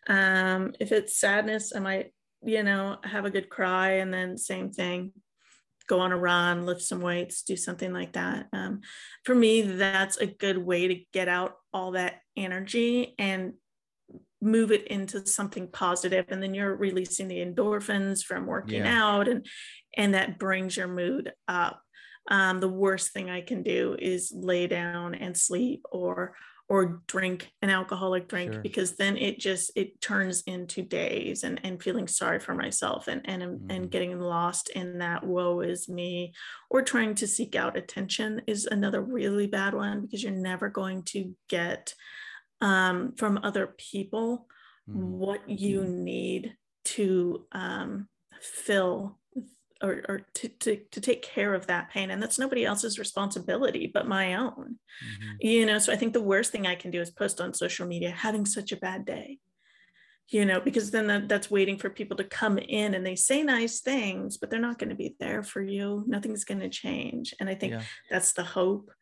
Um, 0.08 0.72
if 0.80 0.90
it's 0.90 1.20
sadness, 1.20 1.74
I 1.76 1.80
might, 1.80 2.14
you 2.42 2.62
know, 2.62 2.96
have 3.04 3.26
a 3.26 3.30
good 3.30 3.50
cry 3.50 3.96
and 3.96 4.12
then 4.12 4.38
same 4.38 4.72
thing, 4.72 5.12
go 5.86 6.00
on 6.00 6.12
a 6.12 6.16
run, 6.16 6.64
lift 6.64 6.80
some 6.80 7.02
weights, 7.02 7.42
do 7.42 7.56
something 7.56 7.92
like 7.92 8.14
that. 8.14 8.46
Um, 8.54 8.80
for 9.24 9.34
me, 9.34 9.60
that's 9.60 10.16
a 10.16 10.26
good 10.26 10.56
way 10.56 10.88
to 10.88 11.04
get 11.12 11.28
out 11.28 11.56
all 11.74 11.92
that 11.92 12.20
energy 12.36 13.14
and 13.18 13.52
move 14.42 14.72
it 14.72 14.86
into 14.88 15.24
something 15.26 15.68
positive 15.68 16.26
and 16.28 16.42
then 16.42 16.52
you're 16.52 16.74
releasing 16.74 17.28
the 17.28 17.38
endorphins 17.38 18.22
from 18.22 18.44
working 18.44 18.84
yeah. 18.84 19.02
out 19.02 19.28
and 19.28 19.46
and 19.96 20.14
that 20.14 20.38
brings 20.38 20.76
your 20.76 20.88
mood 20.88 21.32
up 21.48 21.80
um, 22.30 22.60
the 22.60 22.68
worst 22.68 23.12
thing 23.12 23.30
i 23.30 23.40
can 23.40 23.62
do 23.62 23.96
is 23.98 24.32
lay 24.34 24.66
down 24.66 25.14
and 25.14 25.36
sleep 25.36 25.82
or 25.90 26.34
or 26.68 27.02
drink 27.06 27.50
an 27.60 27.70
alcoholic 27.70 28.28
drink 28.28 28.52
sure. 28.52 28.62
because 28.62 28.96
then 28.96 29.16
it 29.16 29.38
just 29.38 29.70
it 29.76 30.00
turns 30.00 30.42
into 30.46 30.82
days 30.82 31.44
and 31.44 31.60
and 31.64 31.82
feeling 31.82 32.08
sorry 32.08 32.40
for 32.40 32.54
myself 32.54 33.08
and 33.08 33.20
and 33.24 33.42
mm. 33.42 33.66
and 33.68 33.90
getting 33.90 34.18
lost 34.18 34.70
in 34.70 34.98
that 34.98 35.22
woe 35.22 35.60
is 35.60 35.88
me 35.88 36.32
or 36.70 36.82
trying 36.82 37.14
to 37.14 37.26
seek 37.26 37.54
out 37.54 37.76
attention 37.76 38.40
is 38.46 38.66
another 38.66 39.02
really 39.02 39.46
bad 39.46 39.74
one 39.74 40.00
because 40.00 40.22
you're 40.22 40.32
never 40.32 40.68
going 40.68 41.02
to 41.02 41.34
get 41.48 41.94
um, 42.62 43.12
from 43.16 43.40
other 43.42 43.74
people 43.76 44.46
mm. 44.88 44.94
what 44.94 45.46
you 45.50 45.84
need 45.84 46.56
to 46.84 47.44
um, 47.52 48.08
fill 48.40 49.18
or, 49.82 50.02
or 50.08 50.20
to, 50.34 50.48
to, 50.48 50.76
to, 50.92 51.00
take 51.00 51.22
care 51.22 51.54
of 51.54 51.66
that 51.66 51.90
pain. 51.90 52.12
And 52.12 52.22
that's 52.22 52.38
nobody 52.38 52.64
else's 52.64 53.00
responsibility 53.00 53.90
but 53.92 54.06
my 54.06 54.34
own. 54.34 54.78
Mm-hmm. 55.04 55.32
You 55.40 55.66
know, 55.66 55.80
so 55.80 55.92
I 55.92 55.96
think 55.96 56.12
the 56.12 56.22
worst 56.22 56.52
thing 56.52 56.68
I 56.68 56.76
can 56.76 56.92
do 56.92 57.00
is 57.00 57.10
post 57.10 57.40
on 57.40 57.52
social 57.52 57.84
media 57.84 58.12
having 58.12 58.46
such 58.46 58.70
a 58.70 58.76
bad 58.76 59.04
day. 59.04 59.40
You 60.28 60.44
know, 60.44 60.60
because 60.60 60.92
then 60.92 61.08
that, 61.08 61.28
that's 61.28 61.50
waiting 61.50 61.78
for 61.78 61.90
people 61.90 62.16
to 62.18 62.24
come 62.24 62.58
in 62.58 62.94
and 62.94 63.04
they 63.04 63.16
say 63.16 63.42
nice 63.42 63.80
things, 63.80 64.38
but 64.38 64.50
they're 64.50 64.60
not 64.60 64.78
going 64.78 64.90
to 64.90 64.94
be 64.94 65.16
there 65.18 65.42
for 65.42 65.60
you. 65.60 66.04
Nothing's 66.06 66.44
going 66.44 66.60
to 66.60 66.68
change. 66.68 67.34
And 67.40 67.50
I 67.50 67.56
think 67.56 67.72
yeah. 67.72 67.82
that's 68.08 68.32
the 68.32 68.44
hope. 68.44 68.92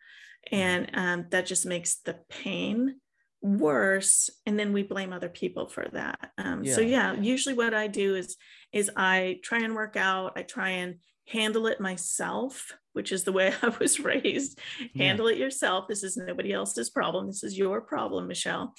And 0.50 0.90
um, 0.94 1.26
that 1.28 1.44
just 1.44 1.66
makes 1.66 1.96
the 1.96 2.16
pain 2.30 2.96
worse 3.42 4.28
and 4.44 4.58
then 4.58 4.72
we 4.72 4.82
blame 4.82 5.12
other 5.12 5.28
people 5.28 5.66
for 5.66 5.86
that. 5.92 6.30
Um, 6.38 6.64
yeah. 6.64 6.74
so 6.74 6.80
yeah. 6.80 7.14
usually 7.14 7.54
what 7.54 7.74
i 7.74 7.86
do 7.86 8.14
is 8.14 8.36
is 8.72 8.90
i 8.96 9.38
try 9.42 9.60
and 9.60 9.74
work 9.74 9.96
out 9.96 10.32
i 10.36 10.42
try 10.42 10.70
and 10.70 10.96
handle 11.26 11.66
it 11.66 11.80
myself 11.80 12.72
which 12.92 13.12
is 13.12 13.24
the 13.24 13.32
way 13.32 13.54
i 13.62 13.68
was 13.80 14.00
raised. 14.00 14.58
Yeah. 14.92 15.04
handle 15.04 15.28
it 15.28 15.38
yourself. 15.38 15.88
This 15.88 16.02
is 16.02 16.16
nobody 16.16 16.52
else's 16.52 16.90
problem. 16.90 17.26
This 17.26 17.42
is 17.42 17.56
your 17.56 17.80
problem 17.80 18.26
michelle. 18.26 18.74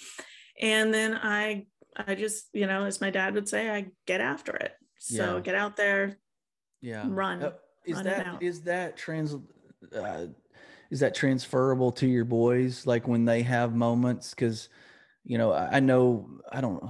And 0.59 0.93
then 0.93 1.15
i 1.15 1.65
i 1.95 2.15
just 2.15 2.49
you 2.53 2.67
know 2.67 2.85
as 2.85 3.01
my 3.01 3.09
dad 3.09 3.33
would 3.33 3.49
say 3.49 3.69
i 3.69 3.87
get 4.05 4.21
after 4.21 4.55
it. 4.55 4.73
So 4.99 5.37
yeah. 5.37 5.41
get 5.41 5.55
out 5.55 5.75
there 5.75 6.19
yeah. 6.81 7.05
run 7.07 7.41
uh, 7.41 7.51
is 7.85 7.95
run 7.95 8.03
that 8.03 8.37
is 8.41 8.61
that 8.61 8.97
trans 8.97 9.35
uh, 9.95 10.25
is 10.91 10.99
that 10.99 11.15
transferable 11.15 11.91
to 11.93 12.05
your 12.05 12.25
boys 12.25 12.85
like 12.85 13.07
when 13.07 13.25
they 13.25 13.41
have 13.41 13.73
moments? 13.73 14.31
Because 14.31 14.69
you 15.23 15.37
know 15.37 15.51
I, 15.51 15.77
I 15.77 15.79
know 15.79 16.27
i 16.51 16.61
don't 16.61 16.83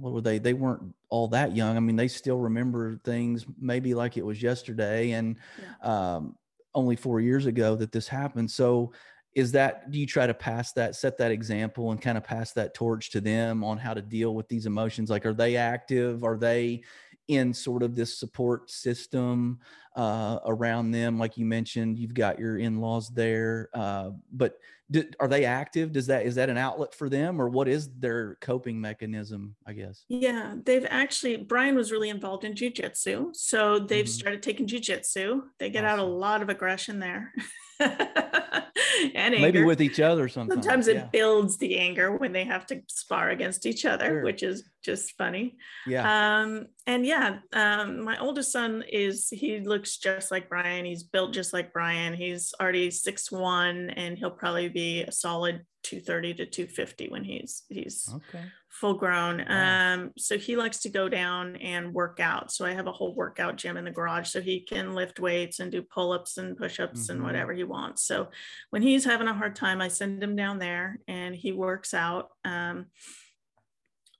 what 0.00 0.12
were 0.12 0.20
they 0.20 0.38
they 0.38 0.52
weren't 0.52 0.94
all 1.08 1.28
that 1.28 1.56
young. 1.56 1.76
I 1.76 1.80
mean 1.80 1.96
they 1.96 2.08
still 2.08 2.38
remember 2.38 2.98
things 3.04 3.46
maybe 3.58 3.94
like 3.94 4.16
it 4.16 4.24
was 4.24 4.42
yesterday 4.42 5.12
and 5.12 5.36
yeah. 5.58 6.16
um, 6.16 6.36
only 6.74 6.96
four 6.96 7.20
years 7.20 7.46
ago 7.46 7.76
that 7.76 7.92
this 7.92 8.08
happened. 8.08 8.50
So 8.50 8.92
is 9.34 9.52
that 9.52 9.90
do 9.90 9.98
you 9.98 10.06
try 10.06 10.26
to 10.26 10.34
pass 10.34 10.72
that 10.72 10.96
set 10.96 11.18
that 11.18 11.30
example 11.30 11.90
and 11.90 12.00
kind 12.00 12.18
of 12.18 12.24
pass 12.24 12.52
that 12.52 12.74
torch 12.74 13.10
to 13.10 13.20
them 13.20 13.62
on 13.62 13.78
how 13.78 13.94
to 13.94 14.02
deal 14.02 14.34
with 14.34 14.48
these 14.48 14.66
emotions? 14.66 15.08
Like 15.08 15.24
are 15.24 15.34
they 15.34 15.56
active? 15.56 16.24
Are 16.24 16.36
they 16.36 16.82
in 17.28 17.52
sort 17.52 17.82
of 17.82 17.94
this 17.94 18.18
support 18.18 18.70
system 18.70 19.58
uh, 19.96 20.38
around 20.44 20.90
them. 20.90 21.18
Like 21.18 21.36
you 21.36 21.44
mentioned, 21.44 21.98
you've 21.98 22.14
got 22.14 22.38
your 22.38 22.58
in-laws 22.58 23.08
there, 23.08 23.70
uh, 23.74 24.10
but 24.32 24.58
do, 24.90 25.04
are 25.18 25.26
they 25.26 25.44
active? 25.44 25.92
Does 25.92 26.06
that 26.06 26.26
is 26.26 26.36
that 26.36 26.48
an 26.48 26.58
outlet 26.58 26.94
for 26.94 27.08
them, 27.08 27.40
or 27.40 27.48
what 27.48 27.66
is 27.66 27.88
their 27.98 28.36
coping 28.36 28.80
mechanism? 28.80 29.56
I 29.66 29.72
guess. 29.72 30.04
Yeah, 30.08 30.54
they've 30.64 30.86
actually. 30.88 31.38
Bryan 31.38 31.74
was 31.74 31.90
really 31.90 32.10
involved 32.10 32.44
in 32.44 32.54
jujitsu, 32.54 33.34
so 33.34 33.80
they've 33.80 34.04
mm-hmm. 34.04 34.10
started 34.10 34.42
taking 34.42 34.66
jujitsu. 34.66 35.42
They 35.58 35.70
get 35.70 35.84
awesome. 35.84 36.00
out 36.00 36.06
a 36.06 36.08
lot 36.08 36.42
of 36.42 36.50
aggression 36.50 37.00
there. 37.00 37.32
and 39.14 39.34
maybe 39.34 39.64
with 39.64 39.80
each 39.80 40.00
other 40.00 40.28
sometimes. 40.28 40.64
Sometimes 40.64 40.88
it 40.88 40.96
yeah. 40.96 41.08
builds 41.12 41.56
the 41.58 41.78
anger 41.78 42.16
when 42.16 42.32
they 42.32 42.44
have 42.44 42.66
to 42.66 42.82
spar 42.88 43.30
against 43.30 43.66
each 43.66 43.84
other, 43.84 44.06
Sure. 44.06 44.22
which 44.24 44.42
is 44.42 44.64
just 44.82 45.16
funny. 45.16 45.56
yeah. 45.86 46.40
Um, 46.40 46.66
and 46.86 47.04
yeah, 47.04 47.38
um, 47.52 48.02
my 48.04 48.18
oldest 48.18 48.52
son 48.52 48.84
is 48.90 49.28
he 49.28 49.60
looks 49.60 49.98
just 49.98 50.30
like 50.30 50.48
Bryan. 50.48 50.84
He's 50.84 51.02
built 51.02 51.32
just 51.32 51.52
like 51.52 51.72
Bryan. 51.72 52.14
He's 52.14 52.54
already 52.60 52.90
six 52.90 53.30
one, 53.30 53.90
and 53.90 54.16
he'll 54.16 54.30
probably 54.30 54.68
be 54.68 55.02
a 55.02 55.12
solid 55.12 55.64
230 55.82 56.34
to 56.34 56.46
250 56.46 57.08
when 57.10 57.22
he's 57.22 57.62
he's 57.68 58.08
okay. 58.12 58.44
Full 58.80 58.94
grown. 58.94 59.44
Wow. 59.48 59.94
Um, 59.94 60.12
so 60.16 60.36
he 60.38 60.56
likes 60.56 60.78
to 60.80 60.88
go 60.88 61.08
down 61.08 61.56
and 61.56 61.94
work 61.94 62.20
out. 62.20 62.52
So 62.52 62.64
I 62.66 62.72
have 62.72 62.86
a 62.86 62.92
whole 62.92 63.14
workout 63.14 63.56
gym 63.56 63.76
in 63.76 63.84
the 63.84 63.90
garage 63.90 64.28
so 64.28 64.40
he 64.40 64.60
can 64.60 64.94
lift 64.94 65.18
weights 65.18 65.60
and 65.60 65.72
do 65.72 65.82
pull-ups 65.82 66.38
and 66.38 66.56
push-ups 66.56 67.06
Mhm. 67.06 67.10
and 67.10 67.22
whatever 67.22 67.52
he 67.52 67.64
wants. 67.64 68.04
So 68.04 68.28
when 68.70 68.82
he's 68.82 69.04
having 69.04 69.28
a 69.28 69.34
hard 69.34 69.56
time, 69.56 69.80
I 69.80 69.88
send 69.88 70.22
him 70.22 70.36
down 70.36 70.58
there 70.58 70.98
and 71.08 71.34
he 71.34 71.52
works 71.52 71.94
out. 71.94 72.30
Um, 72.44 72.86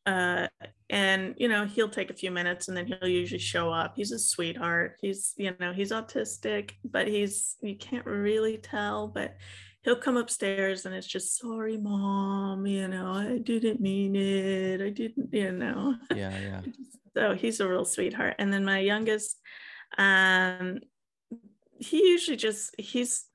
uh, 0.07 0.46
and 0.88 1.34
you 1.36 1.48
know 1.48 1.64
he'll 1.64 1.88
take 1.88 2.11
a 2.11 2.14
few 2.14 2.30
minutes 2.30 2.68
and 2.68 2.76
then 2.76 2.86
he'll 2.86 3.09
usually 3.09 3.40
show 3.40 3.72
up 3.72 3.94
he's 3.96 4.12
a 4.12 4.18
sweetheart 4.20 4.96
he's 5.02 5.34
you 5.36 5.52
know 5.59 5.72
he's 5.72 5.90
autistic 5.90 6.70
but 6.84 7.09
he's 7.09 7.57
you 7.61 7.76
can't 7.76 8.07
really 8.07 8.57
tell 8.57 9.09
but 9.09 9.34
he'll 9.87 9.97
come 9.97 10.18
upstairs 10.18 10.84
and 10.84 10.95
it's 10.95 11.07
just 11.07 11.39
sorry 11.39 11.78
mom 11.78 12.66
you 12.66 12.89
know 12.89 13.12
i 13.12 13.39
didn't 13.39 13.80
mean 13.80 14.14
it 14.14 14.82
i 14.82 14.91
didn't 14.91 15.16
you 15.32 15.53
know. 15.53 15.95
Yeah, 16.14 16.39
yeah. 16.41 16.61
so 17.14 17.34
he's 17.34 17.61
a 17.61 17.68
real 17.68 17.84
sweetheart. 17.84 18.37
And 18.39 18.53
then 18.53 18.64
my 18.64 18.78
youngest 18.78 19.41
um 19.99 20.80
he 21.78 21.99
usually 21.99 22.37
just 22.37 22.74
he's 22.78 23.26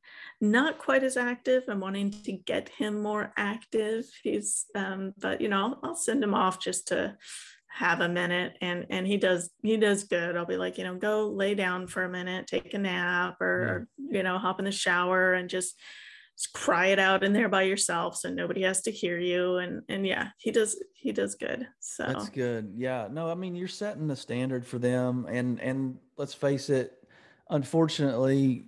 not 0.43 0.79
quite 0.79 1.03
as 1.03 1.17
active. 1.17 1.63
I'm 1.67 1.79
wanting 1.79 2.09
to 2.23 2.31
get 2.31 2.69
him 2.69 3.01
more 3.01 3.31
active. 3.37 4.05
He's 4.23 4.65
um 4.75 5.13
but 5.19 5.41
you 5.41 5.49
know 5.49 5.77
i'll 5.83 5.95
send 5.95 6.23
him 6.23 6.33
off 6.33 6.59
just 6.59 6.87
to 6.89 7.15
have 7.67 8.01
a 8.01 8.09
minute. 8.09 8.57
And 8.61 8.87
and 8.89 9.05
he 9.07 9.17
does 9.17 9.51
he 9.61 9.77
does 9.77 10.03
good. 10.05 10.35
I'll 10.35 10.45
be 10.45 10.57
like 10.57 10.77
you 10.77 10.83
know 10.83 10.95
go 10.95 11.27
lay 11.27 11.55
down 11.55 11.87
for 11.87 12.03
a 12.03 12.09
minute 12.09 12.47
take 12.47 12.73
a 12.73 12.77
nap 12.77 13.39
or 13.41 13.87
you 13.97 14.23
know 14.23 14.37
hop 14.37 14.59
in 14.59 14.65
the 14.65 14.71
shower 14.71 15.33
and 15.33 15.49
just 15.49 15.79
just 16.37 16.53
cry 16.53 16.87
it 16.87 16.99
out 16.99 17.23
in 17.23 17.33
there 17.33 17.49
by 17.49 17.63
yourself 17.63 18.15
so 18.15 18.29
nobody 18.29 18.61
has 18.63 18.81
to 18.81 18.91
hear 18.91 19.19
you 19.19 19.57
and 19.57 19.81
and 19.89 20.07
yeah 20.07 20.29
he 20.37 20.51
does 20.51 20.81
he 20.93 21.11
does 21.11 21.35
good 21.35 21.67
so 21.79 22.05
That's 22.05 22.29
good. 22.29 22.73
Yeah. 22.75 23.07
No, 23.11 23.29
I 23.29 23.35
mean 23.35 23.55
you're 23.55 23.67
setting 23.67 24.07
the 24.07 24.15
standard 24.15 24.65
for 24.65 24.79
them 24.79 25.25
and 25.29 25.59
and 25.59 25.97
let's 26.17 26.33
face 26.33 26.69
it, 26.69 26.93
unfortunately, 27.49 28.65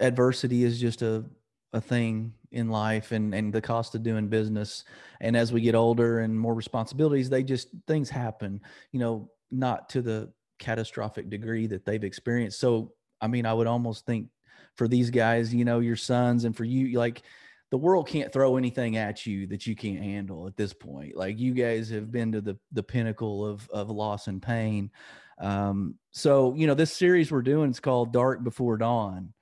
adversity 0.00 0.64
is 0.64 0.80
just 0.80 1.02
a 1.02 1.24
a 1.72 1.80
thing 1.80 2.32
in 2.52 2.68
life 2.68 3.12
and 3.12 3.34
and 3.34 3.52
the 3.52 3.60
cost 3.60 3.94
of 3.94 4.02
doing 4.02 4.28
business. 4.28 4.84
And 5.20 5.36
as 5.36 5.52
we 5.52 5.60
get 5.60 5.74
older 5.74 6.20
and 6.20 6.38
more 6.38 6.54
responsibilities, 6.54 7.28
they 7.28 7.42
just 7.42 7.68
things 7.86 8.08
happen, 8.08 8.60
you 8.92 9.00
know, 9.00 9.30
not 9.50 9.88
to 9.90 10.02
the 10.02 10.32
catastrophic 10.58 11.28
degree 11.28 11.66
that 11.66 11.84
they've 11.84 12.04
experienced. 12.04 12.60
So 12.60 12.92
I 13.20 13.26
mean, 13.26 13.46
I 13.46 13.52
would 13.52 13.66
almost 13.66 14.06
think 14.06 14.28
for 14.76 14.88
these 14.88 15.10
guys, 15.10 15.54
you 15.54 15.64
know, 15.64 15.80
your 15.80 15.96
sons 15.96 16.44
and 16.44 16.56
for 16.56 16.64
you, 16.64 16.98
like 16.98 17.22
the 17.70 17.78
world 17.78 18.08
can't 18.08 18.32
throw 18.32 18.56
anything 18.56 18.96
at 18.96 19.26
you 19.26 19.46
that 19.48 19.66
you 19.66 19.74
can't 19.74 20.02
handle 20.02 20.46
at 20.46 20.56
this 20.56 20.72
point. 20.72 21.16
Like 21.16 21.38
you 21.38 21.54
guys 21.54 21.90
have 21.90 22.10
been 22.10 22.32
to 22.32 22.40
the 22.40 22.58
the 22.72 22.82
pinnacle 22.82 23.46
of 23.46 23.68
of 23.70 23.90
loss 23.90 24.26
and 24.26 24.40
pain. 24.40 24.90
Um, 25.38 25.96
so 26.10 26.54
you 26.54 26.66
know, 26.66 26.74
this 26.74 26.92
series 26.92 27.30
we're 27.30 27.42
doing 27.42 27.70
is 27.70 27.80
called 27.80 28.12
Dark 28.12 28.44
Before 28.44 28.76
Dawn. 28.76 29.32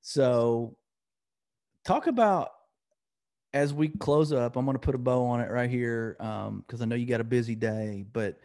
So 0.00 0.76
talk 1.84 2.06
about 2.06 2.50
as 3.52 3.72
we 3.72 3.88
close 3.88 4.32
up, 4.32 4.56
I'm 4.56 4.66
going 4.66 4.74
to 4.74 4.80
put 4.80 4.94
a 4.94 4.98
bow 4.98 5.24
on 5.26 5.40
it 5.40 5.50
right 5.50 5.70
here 5.70 6.16
because 6.18 6.82
I 6.82 6.84
know 6.84 6.96
you 6.96 7.06
got 7.06 7.20
a 7.20 7.24
busy 7.24 7.54
day. 7.54 8.04
But 8.12 8.38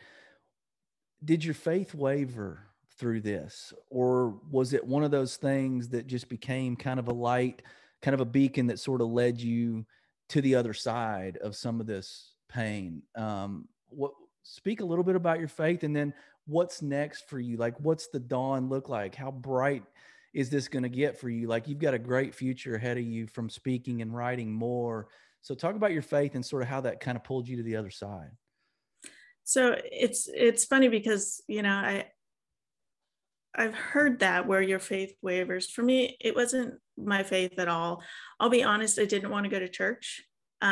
did 1.23 1.43
your 1.43 1.53
faith 1.53 1.93
waver 1.93 2.70
through 3.01 3.19
this, 3.19 3.73
or 3.89 4.39
was 4.51 4.73
it 4.73 4.85
one 4.85 5.03
of 5.03 5.09
those 5.09 5.35
things 5.35 5.89
that 5.89 6.05
just 6.05 6.29
became 6.29 6.75
kind 6.75 6.99
of 6.99 7.07
a 7.07 7.13
light, 7.13 7.63
kind 8.03 8.13
of 8.13 8.21
a 8.21 8.25
beacon 8.25 8.67
that 8.67 8.79
sort 8.79 9.01
of 9.01 9.07
led 9.07 9.41
you 9.41 9.83
to 10.29 10.39
the 10.39 10.53
other 10.53 10.73
side 10.73 11.37
of 11.37 11.55
some 11.55 11.81
of 11.81 11.87
this 11.87 12.35
pain? 12.47 13.01
Um, 13.15 13.67
what 13.89 14.11
speak 14.43 14.81
a 14.81 14.85
little 14.85 15.03
bit 15.03 15.15
about 15.15 15.39
your 15.39 15.47
faith, 15.47 15.83
and 15.83 15.95
then 15.95 16.13
what's 16.45 16.83
next 16.83 17.27
for 17.27 17.39
you? 17.39 17.57
Like, 17.57 17.73
what's 17.79 18.07
the 18.07 18.19
dawn 18.19 18.69
look 18.69 18.87
like? 18.87 19.15
How 19.15 19.31
bright 19.31 19.83
is 20.35 20.51
this 20.51 20.67
going 20.67 20.83
to 20.83 20.89
get 20.89 21.19
for 21.19 21.27
you? 21.27 21.47
Like, 21.47 21.67
you've 21.67 21.79
got 21.79 21.95
a 21.95 21.99
great 21.99 22.35
future 22.35 22.75
ahead 22.75 22.99
of 22.99 23.03
you 23.03 23.25
from 23.25 23.49
speaking 23.49 24.03
and 24.03 24.15
writing 24.15 24.53
more. 24.53 25.07
So, 25.41 25.55
talk 25.55 25.75
about 25.75 25.91
your 25.91 26.03
faith 26.03 26.35
and 26.35 26.45
sort 26.45 26.61
of 26.61 26.67
how 26.67 26.81
that 26.81 26.99
kind 26.99 27.17
of 27.17 27.23
pulled 27.23 27.47
you 27.47 27.57
to 27.57 27.63
the 27.63 27.77
other 27.77 27.89
side. 27.89 28.29
so 29.43 29.75
it's 29.91 30.29
it's 30.31 30.65
funny 30.65 30.87
because 30.87 31.41
you 31.47 31.63
know 31.63 31.73
i 31.73 32.05
i've 33.55 33.75
heard 33.75 34.19
that 34.19 34.47
where 34.47 34.61
your 34.61 34.79
faith 34.79 35.13
wavers 35.21 35.69
for 35.69 35.83
me 35.83 36.17
it 36.21 36.35
wasn't 36.35 36.73
my 36.97 37.23
faith 37.23 37.57
at 37.59 37.67
all 37.67 38.01
i'll 38.39 38.49
be 38.49 38.63
honest 38.63 38.99
i 38.99 39.05
didn't 39.05 39.31
want 39.31 39.43
to 39.43 39.49
go 39.49 39.59
to 39.59 39.69
church 39.69 40.23
um, 40.61 40.71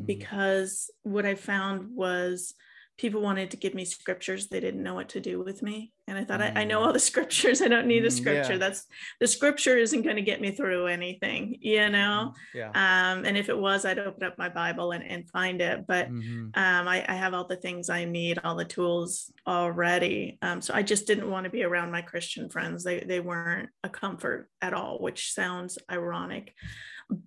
Mhm. 0.00 0.06
because 0.06 0.90
what 1.02 1.26
i 1.26 1.34
found 1.34 1.94
was 1.94 2.54
people 2.98 3.20
wanted 3.20 3.50
to 3.50 3.56
give 3.56 3.74
me 3.74 3.84
scriptures 3.84 4.48
they 4.48 4.60
didn't 4.60 4.82
know 4.82 4.94
what 4.94 5.10
to 5.10 5.20
do 5.20 5.42
with 5.42 5.62
me 5.62 5.92
and 6.08 6.16
i 6.16 6.24
thought 6.24 6.40
I, 6.40 6.52
I 6.56 6.64
know 6.64 6.82
all 6.82 6.92
the 6.92 6.98
scriptures 7.12 7.60
i 7.60 7.68
don't 7.68 7.86
need 7.86 8.04
a 8.04 8.08
Mm, 8.08 8.12
scripture 8.12 8.52
yeah. 8.54 8.58
that's 8.58 8.86
the 9.20 9.26
scripture 9.26 9.76
isn't 9.76 10.02
going 10.02 10.16
to 10.16 10.22
get 10.22 10.40
me 10.40 10.50
through 10.52 10.86
anything 10.86 11.58
you 11.60 11.88
know 11.90 12.32
Yeah. 12.54 12.68
um, 12.70 13.24
and 13.24 13.36
if 13.36 13.48
it 13.48 13.58
was 13.58 13.84
i'd 13.84 13.98
open 13.98 14.22
up 14.24 14.38
my 14.38 14.48
bible 14.48 14.92
and, 14.92 15.04
and 15.04 15.28
find 15.30 15.60
it 15.60 15.86
but 15.86 16.08
Mhm. 16.10 16.56
um, 16.56 16.88
I, 16.88 17.04
I 17.08 17.14
have 17.14 17.34
all 17.34 17.46
the 17.46 17.56
things 17.56 17.90
I 17.90 18.04
need, 18.06 18.38
all 18.42 18.54
the 18.56 18.64
tools 18.64 19.30
already. 19.46 20.38
Um, 20.40 20.62
so 20.62 20.72
I 20.72 20.82
just 20.82 21.06
didn't 21.06 21.30
want 21.30 21.44
to 21.44 21.50
be 21.50 21.64
around 21.64 21.90
my 21.90 22.00
Christian 22.00 22.48
friends. 22.48 22.82
They 22.82 23.00
they 23.00 23.20
weren't 23.20 23.68
a 23.84 23.88
comfort 23.90 24.48
at 24.62 24.72
all, 24.72 24.98
which 24.98 25.32
sounds 25.34 25.76
ironic, 25.90 26.54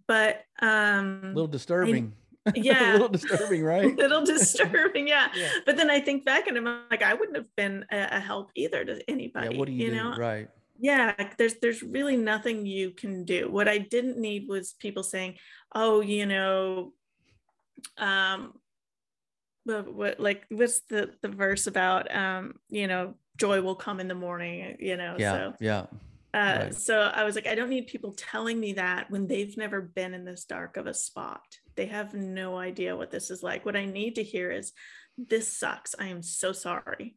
but 0.08 0.42
um, 0.62 1.22
A 1.26 1.28
little 1.36 1.48
disturbing. 1.48 2.14
Yeah. 2.56 2.92
a 2.92 2.94
little 2.94 3.10
disturbing, 3.10 3.64
right? 3.74 3.96
little 3.98 4.26
disturbing, 4.26 5.08
yeah. 5.08 5.28
Yeah. 5.36 5.50
But 5.66 5.78
then 5.78 5.90
I 5.90 6.00
think 6.00 6.26
back 6.26 6.48
and 6.48 6.58
I'm 6.58 6.66
like, 6.90 7.02
I 7.04 7.14
wouldn't 7.14 7.38
have 7.38 7.56
been 7.56 7.86
a, 7.92 8.08
a 8.18 8.20
help 8.20 8.52
either 8.56 8.84
to 8.86 9.10
anybody. 9.10 9.50
Yeah. 9.54 9.58
What 9.60 9.68
do 9.68 9.74
you, 9.74 9.90
do? 9.92 9.96
know, 9.96 10.16
Right. 10.18 10.50
yeah 10.80 11.14
there's 11.38 11.56
there's 11.62 11.84
really 11.84 12.16
nothing 12.16 12.66
you 12.66 12.92
can 12.92 13.26
do 13.26 13.50
what 13.52 13.68
i 13.68 13.78
didn't 13.78 14.18
need 14.18 14.48
was 14.48 14.74
people 14.80 15.04
saying 15.04 15.36
oh 15.76 16.00
you 16.00 16.26
know 16.26 16.94
um 17.98 18.54
but 19.66 19.94
what 19.94 20.20
like 20.20 20.46
what's 20.50 20.80
the 20.90 21.12
the 21.22 21.28
verse 21.28 21.68
about 21.68 22.14
um 22.16 22.54
you 22.70 22.88
know 22.88 23.14
joy 23.38 23.62
will 23.62 23.76
come 23.76 24.00
in 24.00 24.08
the 24.08 24.16
morning 24.16 24.78
you 24.80 24.96
know 24.98 25.16
Yeah. 25.18 25.34
so 25.34 25.54
Yeah. 25.60 25.86
uh 26.34 26.60
right. 26.64 26.76
so 26.76 27.00
i 27.14 27.24
was 27.26 27.36
like 27.36 27.48
i 27.48 27.56
don't 27.56 27.70
need 27.70 27.88
people 27.88 28.14
telling 28.14 28.58
me 28.60 28.74
that 28.74 29.12
when 29.12 29.28
they've 29.28 29.56
never 29.58 29.82
been 29.82 30.14
in 30.14 30.24
this 30.24 30.46
dark 30.46 30.78
of 30.78 30.88
a 30.88 30.94
spot 30.94 31.44
they 31.80 31.86
have 31.86 32.14
no 32.14 32.58
idea 32.58 32.94
what 32.98 33.10
this 33.10 33.32
is 33.32 33.42
like. 33.42 33.66
What 33.66 33.78
i 33.78 33.86
need 33.86 34.16
to 34.16 34.24
hear 34.24 34.52
is 34.52 34.74
this 35.18 35.48
sucks. 35.62 35.96
I 35.98 36.08
am 36.08 36.22
so 36.22 36.52
sorry. 36.52 37.16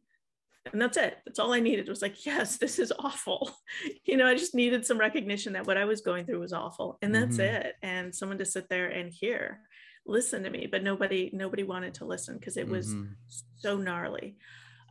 And 0.71 0.81
that's 0.81 0.95
it. 0.95 1.17
That's 1.25 1.37
all 1.39 1.51
i 1.51 1.59
needed. 1.59 1.89
Was 1.89 2.01
like 2.01 2.25
yes 2.25 2.55
this 2.57 2.79
is 2.79 2.93
awful. 2.97 3.51
You 4.05 4.15
know 4.17 4.25
i 4.27 4.35
just 4.35 4.55
needed 4.55 4.85
some 4.85 4.97
recognition 5.07 5.51
that 5.53 5.67
what 5.67 5.77
i 5.77 5.85
was 5.85 5.99
going 6.09 6.25
through 6.25 6.39
was 6.39 6.53
awful 6.53 6.97
and 7.01 7.13
that's 7.13 7.37
Mhm. 7.37 7.53
it. 7.55 7.73
And 7.81 8.15
someone 8.15 8.37
to 8.37 8.45
sit 8.45 8.69
there 8.69 8.87
and 8.87 9.11
hear 9.11 9.59
listen 10.05 10.43
to 10.43 10.49
me 10.49 10.63
but 10.73 10.81
nobody 10.83 11.29
nobody 11.33 11.63
wanted 11.63 11.93
to 11.95 12.05
listen 12.05 12.37
because 12.37 12.55
it 12.63 12.67
was 12.75 12.87
Mhm. 12.95 13.15
so 13.65 13.71
gnarly. 13.77 14.29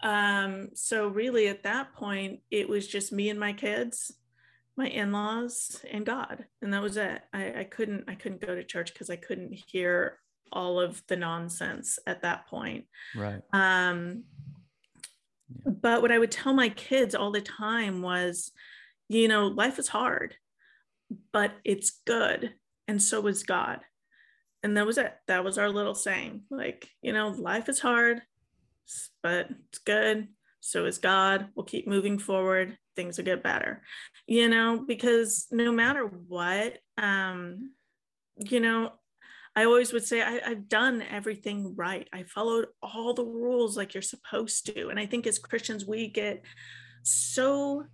Um 0.03 0.53
so 0.75 1.09
really 1.09 1.49
at 1.49 1.63
that 1.63 1.87
point 1.95 2.41
it 2.51 2.69
was 2.69 2.87
just 2.87 3.11
me 3.19 3.31
and 3.31 3.41
my 3.41 3.55
kids 3.55 3.97
my 4.77 4.87
in-laws 4.87 5.85
and 5.91 6.07
god 6.07 6.45
and 6.63 6.73
that 6.73 6.83
was 6.83 6.97
it 6.97 7.21
i, 7.33 7.61
I 7.61 7.65
couldn't 7.65 8.05
i 8.09 8.15
couldn't 8.15 8.41
go 8.41 8.55
to 8.55 8.65
church 8.65 8.93
because 8.93 9.11
i 9.11 9.17
couldn't 9.17 9.53
hear 9.53 10.19
all 10.53 10.81
of 10.81 11.03
the 11.09 11.17
nonsense 11.17 11.99
at 12.07 12.23
that 12.23 12.47
point 12.47 12.85
right. 13.17 13.41
um, 13.53 14.25
Yeah. 15.49 15.73
but 15.81 16.03
what 16.03 16.13
I 16.13 16.19
would 16.19 16.31
tell 16.31 16.53
my 16.53 16.69
kids 16.69 17.15
all 17.15 17.31
the 17.31 17.41
time 17.41 18.03
was, 18.03 18.53
you 19.09 19.29
know, 19.29 19.47
life 19.49 19.79
is 19.79 19.89
hard, 19.89 20.35
but 21.33 21.53
it's 21.65 22.01
good. 22.07 22.55
And 22.89 23.03
so 23.03 23.27
is 23.27 23.43
God. 23.45 23.81
And 24.63 24.77
that 24.77 24.87
was 24.87 24.99
it. 24.99 25.15
That 25.27 25.45
was 25.45 25.57
our 25.59 25.71
little 25.71 25.95
saying. 25.95 26.43
Like, 26.51 26.89
you 27.01 27.13
know, 27.13 27.29
life 27.29 27.69
is 27.69 27.81
hard, 27.81 28.23
but 29.23 29.49
it's 29.69 29.79
good. 29.79 30.29
So 30.61 30.85
is 30.85 30.99
God. 30.99 31.49
We'll 31.55 31.65
keep 31.65 31.87
moving 31.89 32.19
forward. 32.19 32.77
Things 32.95 33.17
will 33.17 33.25
get 33.25 33.43
better, 33.43 33.83
you 34.27 34.49
know, 34.49 34.85
because 34.87 35.47
no 35.51 35.73
matter 35.73 36.05
what, 36.05 36.79
um, 36.99 37.73
you 38.37 38.61
know, 38.61 38.93
I 39.55 39.65
always 39.65 39.93
would 39.93 40.05
say 40.05 40.23
I, 40.23 40.41
I've 40.47 40.69
done 40.69 41.03
everything 41.03 41.75
right. 41.77 42.09
I 42.13 42.23
followed 42.23 42.69
all 42.83 43.13
the 43.13 43.25
rules 43.25 43.77
like 43.77 43.95
you're 43.95 44.03
supposed 44.03 44.67
to. 44.67 44.89
And 44.89 44.99
I 44.99 45.07
think 45.07 45.27
as 45.27 45.39
Christians, 45.39 45.85
we 45.85 46.09
get 46.09 46.43
so 47.03 47.85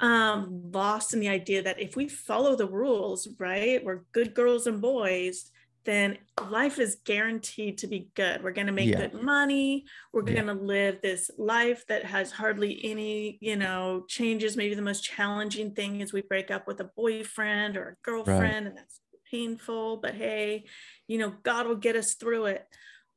um, 0.00 0.70
lost 0.72 1.14
in 1.14 1.20
the 1.20 1.28
idea 1.28 1.62
that 1.62 1.80
if 1.80 1.94
we 1.94 2.08
follow 2.08 2.56
the 2.56 2.66
rules, 2.66 3.28
right, 3.38 3.84
we're 3.84 4.04
good 4.12 4.34
girls 4.34 4.66
and 4.66 4.80
boys, 4.80 5.50
then 5.84 6.18
life 6.50 6.78
is 6.78 6.98
guaranteed 7.04 7.78
to 7.78 7.86
be 7.86 8.10
good. 8.14 8.42
We're 8.42 8.52
going 8.52 8.66
to 8.66 8.72
make 8.72 8.88
yeah. 8.88 9.06
good 9.06 9.22
money. 9.22 9.84
We're 10.12 10.26
yeah. 10.28 10.42
going 10.42 10.58
to 10.58 10.64
live 10.64 11.00
this 11.02 11.30
life 11.36 11.84
that 11.88 12.04
has 12.04 12.32
hardly 12.32 12.80
any, 12.84 13.38
you 13.40 13.56
know, 13.56 14.04
changes. 14.08 14.56
Maybe 14.56 14.74
the 14.74 14.82
most 14.82 15.04
challenging 15.04 15.72
thing 15.72 16.00
is 16.00 16.12
we 16.12 16.22
break 16.22 16.50
up 16.50 16.66
with 16.66 16.80
a 16.80 16.90
boyfriend 16.96 17.76
or 17.76 17.90
a 17.90 17.96
girlfriend, 18.04 18.40
right. 18.40 18.66
and 18.66 18.78
that's 18.78 19.00
painful. 19.30 19.98
But 19.98 20.14
hey, 20.14 20.64
you 21.06 21.18
know, 21.18 21.34
God 21.42 21.66
will 21.66 21.76
get 21.76 21.96
us 21.96 22.14
through 22.14 22.46
it. 22.46 22.66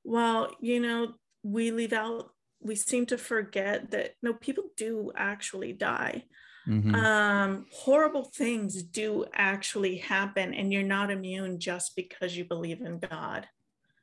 Well, 0.03 0.51
you 0.61 0.79
know, 0.79 1.13
we 1.43 1.71
leave 1.71 1.93
out, 1.93 2.31
we 2.61 2.75
seem 2.75 3.05
to 3.07 3.17
forget 3.17 3.91
that 3.91 4.15
no, 4.21 4.33
people 4.33 4.65
do 4.75 5.11
actually 5.15 5.73
die. 5.73 6.25
Mm-hmm. 6.67 6.95
Um, 6.95 7.65
horrible 7.71 8.23
things 8.23 8.83
do 8.83 9.25
actually 9.33 9.97
happen, 9.97 10.53
and 10.53 10.71
you're 10.71 10.83
not 10.83 11.11
immune 11.11 11.59
just 11.59 11.95
because 11.95 12.35
you 12.35 12.45
believe 12.45 12.81
in 12.81 12.99
God. 12.99 13.47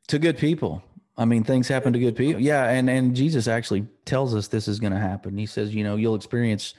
To 0.08 0.18
good 0.18 0.38
people. 0.38 0.82
I 1.16 1.24
mean, 1.24 1.44
things 1.44 1.68
happen 1.68 1.92
to 1.92 1.98
good 1.98 2.16
people. 2.16 2.40
Yeah, 2.40 2.70
and 2.70 2.90
and 2.90 3.14
Jesus 3.14 3.46
actually 3.46 3.86
tells 4.04 4.34
us 4.34 4.48
this 4.48 4.66
is 4.66 4.80
going 4.80 4.92
to 4.92 4.98
happen. 4.98 5.36
He 5.36 5.46
says, 5.46 5.74
you 5.74 5.84
know, 5.84 5.96
you'll 5.96 6.16
experience 6.16 6.74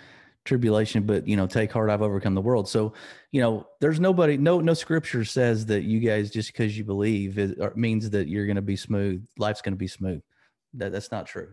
tribulation, 0.45 1.03
but 1.03 1.27
you 1.27 1.36
know, 1.36 1.47
take 1.47 1.71
heart, 1.71 1.89
I've 1.89 2.01
overcome 2.01 2.36
the 2.36 2.41
world. 2.41 2.69
So, 2.69 2.93
you 3.31 3.41
know, 3.41 3.67
there's 3.81 3.99
nobody, 3.99 4.38
no, 4.38 4.61
no 4.61 4.73
scripture 4.75 5.25
says 5.25 5.65
that 5.65 5.83
you 5.83 5.99
guys 5.99 6.29
just 6.29 6.53
because 6.53 6.77
you 6.77 6.83
believe 6.83 7.38
it 7.38 7.75
means 7.75 8.09
that 8.11 8.27
you're 8.27 8.45
going 8.45 8.55
to 8.55 8.61
be 8.61 8.75
smooth. 8.75 9.25
Life's 9.38 9.61
going 9.61 9.73
to 9.73 9.77
be 9.77 9.88
smooth. 9.88 10.21
That 10.75 10.91
that's 10.91 11.11
not 11.11 11.25
true. 11.25 11.49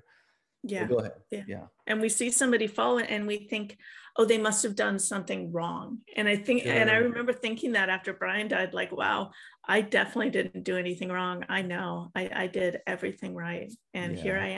Yeah. 0.62 0.86
go 0.86 0.98
ahead. 0.98 1.12
Yeah. 1.30 1.42
yeah. 1.48 1.64
And 1.86 2.00
we 2.00 2.08
see 2.08 2.30
somebody 2.30 2.66
fall 2.66 2.98
and 2.98 3.26
we 3.26 3.38
think, 3.48 3.78
oh, 4.16 4.24
they 4.24 4.38
must 4.38 4.62
have 4.62 4.76
done 4.76 4.98
something 4.98 5.52
wrong. 5.52 5.98
And 6.16 6.28
I 6.28 6.36
think, 6.36 6.64
yeah. 6.64 6.74
and 6.74 6.90
I 6.90 6.96
remember 6.96 7.32
thinking 7.32 7.72
that 7.72 7.88
after 7.88 8.12
Bryan 8.12 8.48
died, 8.48 8.74
like, 8.74 8.92
wow, 8.92 9.30
I 9.66 9.80
definitely 9.80 10.30
didn't 10.30 10.64
do 10.64 10.76
anything 10.76 11.08
wrong. 11.08 11.44
I 11.48 11.62
know 11.62 12.10
I, 12.14 12.30
I 12.34 12.46
did 12.46 12.80
everything 12.86 13.34
right. 13.34 13.72
And 13.94 14.16
yeah. 14.16 14.22
here 14.22 14.38
I 14.38 14.48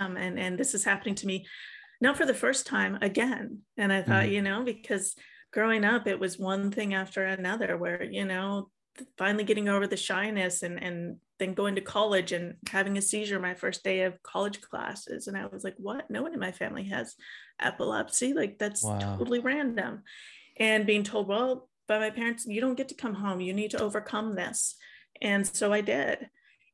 am. 0.00 0.16
And, 0.16 0.38
and 0.38 0.58
this 0.58 0.74
is 0.74 0.84
happening 0.84 1.14
to 1.16 1.26
me, 1.26 1.46
not 2.00 2.16
for 2.16 2.26
the 2.26 2.34
first 2.34 2.66
time 2.66 2.98
again. 3.00 3.60
And 3.76 3.92
I 3.92 4.02
thought, 4.02 4.24
mm-hmm. 4.24 4.32
you 4.32 4.42
know, 4.42 4.64
because 4.64 5.14
growing 5.52 5.84
up, 5.84 6.06
it 6.06 6.18
was 6.18 6.38
one 6.38 6.72
thing 6.72 6.94
after 6.94 7.24
another 7.24 7.76
where, 7.76 8.02
you 8.02 8.24
know, 8.24 8.70
finally 9.18 9.44
getting 9.44 9.68
over 9.68 9.86
the 9.86 9.96
shyness 9.96 10.62
and, 10.62 10.82
and 10.82 11.16
then 11.38 11.54
going 11.54 11.74
to 11.74 11.80
college 11.80 12.32
and 12.32 12.54
having 12.68 12.96
a 12.96 13.02
seizure 13.02 13.38
my 13.38 13.54
first 13.54 13.84
day 13.84 14.02
of 14.02 14.22
college 14.22 14.60
classes. 14.60 15.26
And 15.26 15.36
I 15.36 15.46
was 15.46 15.64
like, 15.64 15.74
what? 15.78 16.10
No 16.10 16.22
one 16.22 16.32
in 16.32 16.40
my 16.40 16.52
family 16.52 16.84
has 16.84 17.14
epilepsy. 17.60 18.32
Like 18.32 18.58
that's 18.58 18.82
wow. 18.82 18.98
totally 18.98 19.40
random. 19.40 20.02
And 20.58 20.86
being 20.86 21.02
told, 21.02 21.28
well, 21.28 21.68
by 21.88 21.98
my 21.98 22.10
parents, 22.10 22.46
you 22.46 22.60
don't 22.60 22.76
get 22.76 22.88
to 22.88 22.94
come 22.94 23.14
home. 23.14 23.40
You 23.40 23.52
need 23.52 23.72
to 23.72 23.82
overcome 23.82 24.34
this. 24.34 24.76
And 25.20 25.46
so 25.46 25.72
I 25.72 25.80
did. 25.80 26.28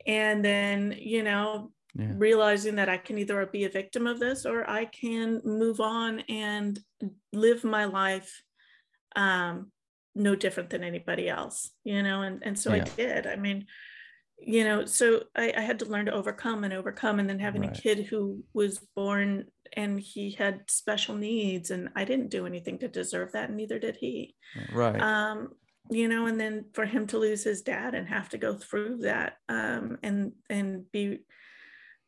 And 0.07 0.45
then, 0.45 0.97
you 0.99 1.23
know, 1.23 1.73
yeah. 1.95 2.13
realizing 2.17 2.77
that 2.77 2.89
I 2.89 2.97
can 2.97 3.19
either 3.19 3.45
be 3.47 3.65
a 3.65 3.69
victim 3.69 4.07
of 4.07 4.19
this 4.19 4.47
or 4.47 4.69
I 4.69 4.87
can 4.87 5.43
move 5.45 5.81
on 5.81 6.21
and 6.21 6.79
live 7.33 7.65
my 7.65 7.85
life 7.85 8.43
um, 9.17 9.71
no 10.15 10.35
different 10.35 10.71
than 10.71 10.85
anybody 10.85 11.29
else, 11.29 11.71
you 11.85 12.03
know? 12.03 12.23
And, 12.23 12.43
and 12.45 12.59
so 12.59 12.75
yeah. 12.75 12.83
I 12.83 12.97
did. 12.97 13.27
I 13.27 13.37
mean, 13.37 13.67
you 14.45 14.65
know 14.65 14.85
so 14.85 15.23
I, 15.37 15.53
I, 15.57 15.61
had 15.61 15.79
to 15.81 15.85
learn 15.85 16.07
to 16.07 16.13
overcome 16.13 16.65
and 16.65 16.73
overcome 16.73 17.21
and 17.21 17.29
then 17.29 17.39
having 17.39 17.63
right. 17.63 17.77
a 17.77 17.81
kid 17.81 18.07
who 18.07 18.43
was 18.53 18.81
born 18.97 19.47
and 19.77 20.01
he 20.01 20.33
had 20.33 20.63
special 20.69 21.15
needs 21.15 21.71
and 21.71 21.91
i 21.95 22.05
didn't 22.05 22.31
do 22.31 22.47
anything 22.47 22.79
to 22.79 22.89
deserve 22.89 23.33
that 23.33 23.49
and 23.49 23.57
neither 23.57 23.79
did 23.79 23.97
he 23.97 24.35
right 24.73 25.01
um 25.01 25.49
you 25.91 26.09
know 26.09 26.27
and 26.27 26.41
then 26.41 26.65
for 26.73 26.85
him 26.85 27.07
to 27.07 27.19
lose 27.19 27.45
his 27.45 27.63
dad 27.63 27.95
and 27.95 28.09
have 28.09 28.29
to 28.31 28.39
go 28.39 28.55
through 28.55 28.99
that 28.99 29.35
um 29.49 29.97
and 30.03 30.33
and 30.51 30.91
be 30.93 31.21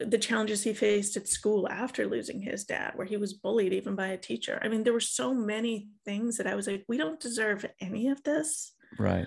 the 0.01 0.18
challenges 0.18 0.64
he 0.64 0.74
faced 0.74 1.16
at 1.16 1.28
school 1.28 1.68
after 1.68 2.07
losing 2.07 2.40
his 2.40 2.64
dad 2.64 2.92
where 2.97 3.07
he 3.07 3.16
was 3.16 3.32
bullied 3.32 3.72
even 3.72 3.95
by 3.95 4.09
a 4.09 4.16
teacher 4.16 4.59
i 4.62 4.68
mean 4.68 4.82
there 4.82 4.92
were 4.92 5.01
so 5.01 5.32
many 5.32 5.88
things 6.05 6.36
that 6.36 6.47
i 6.47 6.55
was 6.55 6.66
like 6.66 6.84
we 6.88 6.97
don't 6.97 7.20
deserve 7.20 7.64
any 7.80 8.09
of 8.09 8.22
this 8.24 8.72
right 8.99 9.26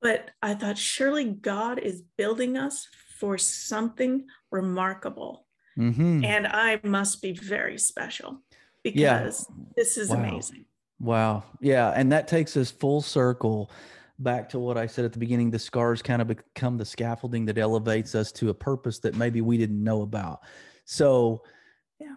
but 0.00 0.30
I 0.42 0.54
thought, 0.54 0.78
surely 0.78 1.24
God 1.24 1.78
is 1.78 2.02
building 2.16 2.56
us 2.56 2.88
for 3.18 3.36
something 3.36 4.26
remarkable. 4.50 5.46
Mm-hmm. 5.78 6.24
And 6.24 6.46
I 6.46 6.80
must 6.82 7.22
be 7.22 7.32
very 7.32 7.78
special 7.78 8.40
because 8.82 9.00
yeah. 9.00 9.66
this 9.76 9.98
is 9.98 10.08
wow. 10.08 10.16
amazing. 10.16 10.64
Wow. 10.98 11.44
Yeah. 11.60 11.92
And 11.94 12.12
that 12.12 12.28
takes 12.28 12.56
us 12.56 12.70
full 12.70 13.02
circle 13.02 13.70
back 14.22 14.48
to 14.50 14.58
what 14.58 14.76
I 14.76 14.86
said 14.86 15.04
at 15.04 15.12
the 15.12 15.18
beginning. 15.18 15.50
The 15.50 15.58
scars 15.58 16.02
kind 16.02 16.22
of 16.22 16.28
become 16.28 16.78
the 16.78 16.84
scaffolding 16.84 17.46
that 17.46 17.58
elevates 17.58 18.14
us 18.14 18.30
to 18.32 18.50
a 18.50 18.54
purpose 18.54 18.98
that 19.00 19.16
maybe 19.16 19.40
we 19.40 19.58
didn't 19.58 19.82
know 19.82 20.02
about. 20.02 20.40
So, 20.84 21.42
yeah. 21.98 22.14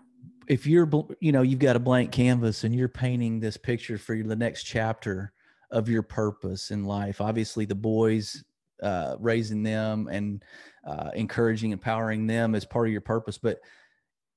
If 0.48 0.68
you're, 0.68 0.90
you 1.20 1.32
know, 1.32 1.42
you've 1.42 1.60
got 1.60 1.76
a 1.76 1.80
blank 1.80 2.12
canvas 2.12 2.64
and 2.64 2.76
you're 2.76 2.90
painting 2.90 3.40
this 3.40 3.58
picture 3.58 3.98
for 3.98 4.16
the 4.22 4.36
next 4.36 4.64
chapter, 4.64 5.34
of 5.74 5.90
your 5.90 6.04
purpose 6.04 6.72
in 6.72 6.86
life. 6.86 7.20
Obviously, 7.20 7.66
the 7.66 7.76
boys, 7.76 8.44
uh, 8.82 9.16
raising 9.20 9.64
them 9.64 10.08
and 10.08 10.44
uh, 10.88 11.10
encouraging, 11.16 11.72
empowering 11.72 12.28
them 12.28 12.56
is 12.56 12.64
part 12.64 12.88
of 12.88 12.92
your 12.92 13.02
purpose. 13.02 13.38
But 13.38 13.60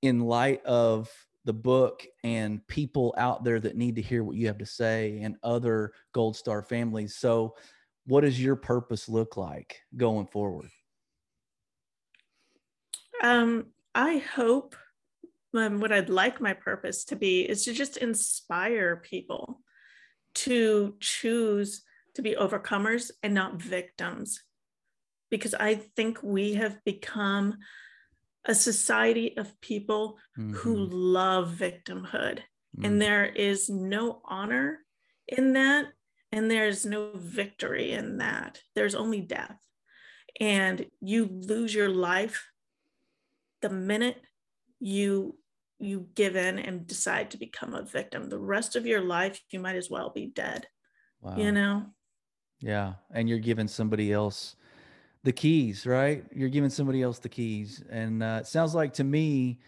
in 0.03 0.21
light 0.21 0.65
of 0.65 1.11
the 1.47 1.53
book 1.53 2.05
and 2.25 2.67
people 2.67 3.15
out 3.17 3.45
there 3.45 3.61
that 3.61 3.77
need 3.77 3.95
to 3.97 4.03
hear 4.03 4.25
what 4.25 4.37
you 4.37 4.49
have 4.49 4.59
to 4.59 4.67
say 4.67 5.21
and 5.23 5.37
other 5.43 5.93
Gold 6.13 6.37
Star 6.37 6.61
families. 6.61 7.17
So, 7.17 7.55
what 8.05 8.21
does 8.21 8.41
your 8.41 8.57
purpose 8.57 9.09
look 9.09 9.37
like 9.37 9.81
going 9.97 10.27
forward? 10.27 10.69
Um, 13.23 13.67
I 13.95 14.19
hope 14.19 14.77
um, 15.55 15.81
what 15.81 15.93
I'd 15.93 16.11
like 16.11 16.41
my 16.41 16.53
purpose 16.53 17.05
to 17.07 17.17
be 17.17 17.41
is 17.41 17.65
to 17.65 17.73
just 17.73 17.97
inspire 17.97 18.97
people 18.97 19.61
to 20.35 20.95
choose 21.01 21.83
to 22.15 22.23
be 22.23 22.35
overcomers 22.35 23.11
and 23.23 23.35
not 23.35 23.61
victims. 23.61 24.43
Because 25.31 25.55
I 25.55 25.75
think 25.75 26.23
we 26.23 26.55
have 26.55 26.85
become 26.85 27.57
a 28.47 28.55
society 28.55 29.37
of 29.37 29.61
people 29.61 30.19
mm-hmm. 30.39 30.55
who 30.55 30.77
love 30.77 31.55
victimhood. 31.59 32.39
Mm-hmm. 32.39 32.85
And 32.85 33.03
there 33.03 33.27
is 33.27 33.69
no 33.69 34.21
honor 34.25 34.79
in 35.29 35.53
that. 35.55 35.87
And 36.33 36.51
there's 36.51 36.85
no 36.85 37.11
victory 37.15 37.93
in 37.93 38.19
that. 38.19 38.61
There's 38.75 38.95
only 38.95 39.21
death. 39.21 39.57
And 40.41 40.87
you 41.01 41.27
lose 41.27 41.75
your 41.75 41.89
life 41.89 42.45
the 43.63 43.71
minute 43.71 44.21
you 44.81 45.37
you 45.79 46.09
give 46.15 46.37
in 46.37 46.59
and 46.59 46.87
decide 46.87 47.31
to 47.31 47.39
become 47.39 47.75
a 47.75 47.83
victim 47.83 48.29
the 48.29 48.39
rest 48.39 48.77
of 48.77 48.87
your 48.87 49.01
life 49.01 49.41
you 49.51 49.59
might 49.59 49.77
as 49.77 49.91
well 49.91 50.11
be 50.11 50.27
dead 50.27 50.67
wow. 51.21 51.37
you 51.37 51.53
know 51.53 51.85
yeah 52.61 52.95
and 53.13 53.29
you're 53.29 53.39
giving 53.39 53.69
somebody 53.69 54.13
else 54.13 54.56
the 55.27 55.33
keys 55.33 55.85
right? 55.85 56.25
You're 56.33 56.49
giving 56.49 56.71
somebody 56.71 57.03
else 57.03 57.19
the 57.19 57.29
keys. 57.29 57.83
And 57.91 58.23
uh, 58.23 58.39
it 58.43 58.47
sounds 58.47 58.77
like 58.77 58.95
to 58.95 59.05
me 59.05 59.59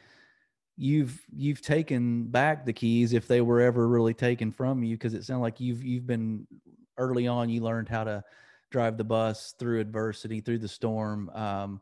you've 0.76 1.20
you've 1.34 1.60
taken 1.60 2.22
back 2.26 2.64
the 2.64 2.72
keys 2.72 3.12
if 3.12 3.26
they 3.26 3.40
were 3.40 3.60
ever 3.60 3.88
really 3.88 4.14
taken 4.14 4.52
from 4.52 4.84
you 4.84 4.94
because 4.94 5.14
it 5.14 5.24
sounds 5.24 5.42
like 5.42 5.58
you've 5.58 5.82
you've 5.82 6.06
been 6.06 6.46
early 6.96 7.26
on 7.26 7.48
you 7.48 7.60
learned 7.60 7.88
how 7.88 8.04
to 8.04 8.22
drive 8.70 8.96
the 8.96 9.02
bus 9.02 9.54
through 9.58 9.80
adversity 9.80 10.40
through 10.40 10.58
the 10.58 10.68
storm. 10.68 11.28
Um, 11.30 11.80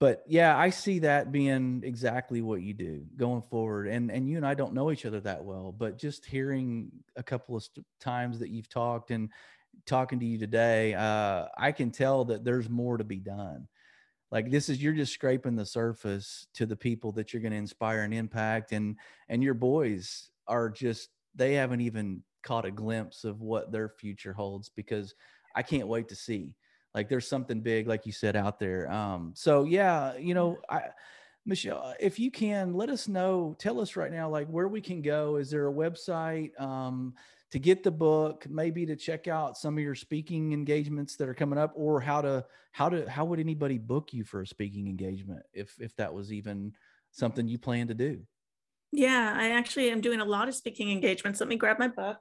but 0.00 0.22
yeah, 0.28 0.56
I 0.56 0.68
see 0.68 0.98
that 1.00 1.32
being 1.32 1.82
exactly 1.84 2.42
what 2.42 2.60
you 2.60 2.74
do 2.74 3.06
going 3.16 3.40
forward. 3.40 3.88
And 3.88 4.10
and 4.10 4.28
you 4.28 4.36
and 4.36 4.46
I 4.46 4.52
don't 4.52 4.74
know 4.74 4.92
each 4.92 5.06
other 5.06 5.20
that 5.20 5.42
well, 5.42 5.72
but 5.72 5.96
just 5.96 6.26
hearing 6.26 6.92
a 7.16 7.22
couple 7.22 7.56
of 7.56 7.66
times 8.00 8.38
that 8.40 8.50
you've 8.50 8.68
talked 8.68 9.10
and 9.10 9.30
talking 9.86 10.20
to 10.20 10.26
you 10.26 10.38
today, 10.38 10.94
uh, 10.94 11.46
I 11.56 11.72
can 11.72 11.90
tell 11.90 12.24
that 12.26 12.44
there's 12.44 12.68
more 12.68 12.96
to 12.96 13.04
be 13.04 13.18
done. 13.18 13.68
Like 14.30 14.50
this 14.50 14.68
is 14.68 14.82
you're 14.82 14.92
just 14.92 15.14
scraping 15.14 15.56
the 15.56 15.64
surface 15.64 16.46
to 16.54 16.66
the 16.66 16.76
people 16.76 17.12
that 17.12 17.32
you're 17.32 17.42
going 17.42 17.52
to 17.52 17.58
inspire 17.58 18.02
and 18.02 18.12
impact, 18.12 18.72
and 18.72 18.96
and 19.28 19.42
your 19.42 19.54
boys 19.54 20.30
are 20.46 20.68
just 20.68 21.08
they 21.34 21.54
haven't 21.54 21.80
even 21.80 22.22
caught 22.42 22.64
a 22.64 22.70
glimpse 22.70 23.24
of 23.24 23.40
what 23.40 23.72
their 23.72 23.88
future 23.88 24.32
holds 24.32 24.68
because 24.68 25.14
I 25.54 25.62
can't 25.62 25.88
wait 25.88 26.08
to 26.08 26.16
see. 26.16 26.54
Like 26.94 27.08
there's 27.08 27.28
something 27.28 27.60
big 27.60 27.86
like 27.86 28.06
you 28.06 28.12
said 28.12 28.36
out 28.36 28.58
there. 28.58 28.90
Um 28.90 29.32
so 29.34 29.64
yeah 29.64 30.16
you 30.16 30.34
know 30.34 30.58
i 30.68 30.82
michelle 31.46 31.94
if 32.00 32.18
you 32.18 32.30
can 32.30 32.74
let 32.74 32.90
us 32.90 33.08
know. 33.08 33.54
Tell 33.58 33.80
us 33.80 33.96
right 33.96 34.12
now 34.12 34.28
like 34.28 34.48
where 34.48 34.68
we 34.68 34.80
can 34.80 35.00
go. 35.00 35.36
Is 35.36 35.50
there 35.50 35.68
a 35.68 35.72
website? 35.72 36.58
Um 36.60 37.14
to 37.50 37.58
get 37.58 37.82
the 37.82 37.90
book 37.90 38.46
maybe 38.48 38.84
to 38.86 38.96
check 38.96 39.26
out 39.26 39.56
some 39.56 39.76
of 39.76 39.82
your 39.82 39.94
speaking 39.94 40.52
engagements 40.52 41.16
that 41.16 41.28
are 41.28 41.34
coming 41.34 41.58
up 41.58 41.72
or 41.74 42.00
how 42.00 42.20
to 42.20 42.44
how 42.72 42.88
to 42.88 43.08
how 43.08 43.24
would 43.24 43.40
anybody 43.40 43.78
book 43.78 44.12
you 44.12 44.24
for 44.24 44.42
a 44.42 44.46
speaking 44.46 44.86
engagement 44.86 45.42
if 45.52 45.74
if 45.80 45.94
that 45.96 46.12
was 46.12 46.32
even 46.32 46.72
something 47.10 47.48
you 47.48 47.58
plan 47.58 47.88
to 47.88 47.94
do 47.94 48.20
Yeah, 48.92 49.34
I 49.36 49.50
actually 49.50 49.90
am 49.90 50.00
doing 50.00 50.20
a 50.20 50.24
lot 50.24 50.48
of 50.48 50.54
speaking 50.54 50.90
engagements. 50.90 51.40
Let 51.40 51.48
me 51.48 51.56
grab 51.56 51.78
my 51.78 51.88
book. 51.88 52.18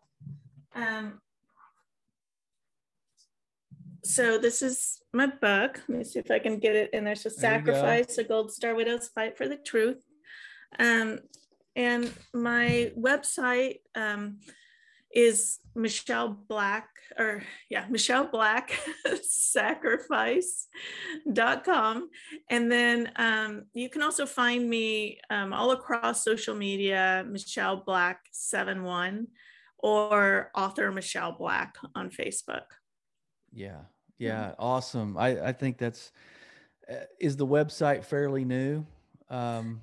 Um, 0.75 1.21
so 4.03 4.37
this 4.37 4.61
is 4.61 5.01
my 5.13 5.27
book. 5.27 5.81
Let 5.87 5.97
me 5.97 6.03
see 6.03 6.19
if 6.19 6.31
I 6.31 6.39
can 6.39 6.59
get 6.59 6.75
it 6.75 6.89
in 6.93 7.03
there. 7.03 7.15
So 7.15 7.29
There 7.29 7.39
sacrifice, 7.39 8.17
a 8.17 8.23
gold 8.23 8.51
star 8.51 8.75
widows 8.75 9.09
fight 9.13 9.37
for 9.37 9.47
the 9.47 9.57
truth. 9.57 10.03
Um, 10.79 11.19
and 11.75 12.11
my 12.33 12.91
website 12.97 13.79
um, 13.95 14.39
is 15.13 15.59
Michelle 15.75 16.29
Black 16.29 16.87
or 17.17 17.41
yeah, 17.69 17.85
Michelle 17.89 18.27
Black 18.27 18.77
sacrifice.com. 19.23 22.09
And 22.49 22.71
then 22.71 23.11
um, 23.15 23.65
you 23.73 23.89
can 23.89 24.01
also 24.01 24.25
find 24.25 24.69
me 24.69 25.19
um, 25.29 25.53
all 25.53 25.71
across 25.71 26.23
social 26.23 26.55
media, 26.55 27.25
Michelle 27.27 27.77
Black 27.77 28.21
71 28.31 29.27
or 29.79 30.51
author 30.55 30.91
Michelle 30.91 31.33
Black 31.33 31.75
on 31.95 32.09
Facebook. 32.09 32.65
Yeah. 33.53 33.81
Yeah. 34.17 34.55
Awesome. 34.59 35.17
I, 35.17 35.49
I 35.49 35.53
think 35.53 35.77
that's, 35.77 36.11
uh, 36.91 36.95
is 37.19 37.37
the 37.37 37.47
website 37.47 38.03
fairly 38.03 38.43
new? 38.45 38.85
Um, 39.29 39.81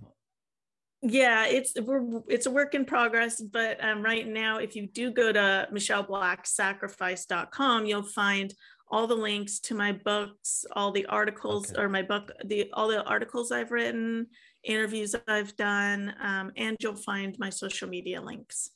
yeah 1.04 1.46
it's 1.46 1.74
we're, 1.82 2.02
it's 2.28 2.46
a 2.46 2.50
work 2.50 2.74
in 2.74 2.84
progress 2.84 3.40
but 3.40 3.82
um, 3.84 4.02
right 4.02 4.26
now 4.26 4.58
if 4.58 4.74
you 4.74 4.86
do 4.86 5.10
go 5.10 5.32
to 5.32 5.68
michelleblacksacrifice.com 5.72 7.86
you'll 7.86 8.02
find 8.02 8.54
all 8.90 9.06
the 9.06 9.14
links 9.14 9.60
to 9.60 9.74
my 9.74 9.92
books 9.92 10.64
all 10.72 10.90
the 10.92 11.06
articles 11.06 11.70
Okay. 11.70 11.80
or 11.82 11.88
my 11.88 12.02
book 12.02 12.30
the 12.46 12.68
all 12.72 12.88
the 12.88 13.02
articles 13.04 13.52
i've 13.52 13.70
written 13.70 14.26
interviews 14.64 15.14
i've 15.28 15.54
done 15.56 16.14
um, 16.20 16.50
and 16.56 16.76
you'll 16.80 16.96
find 16.96 17.36
my 17.38 17.50
social 17.50 17.88
media 17.88 18.20
links 18.20 18.70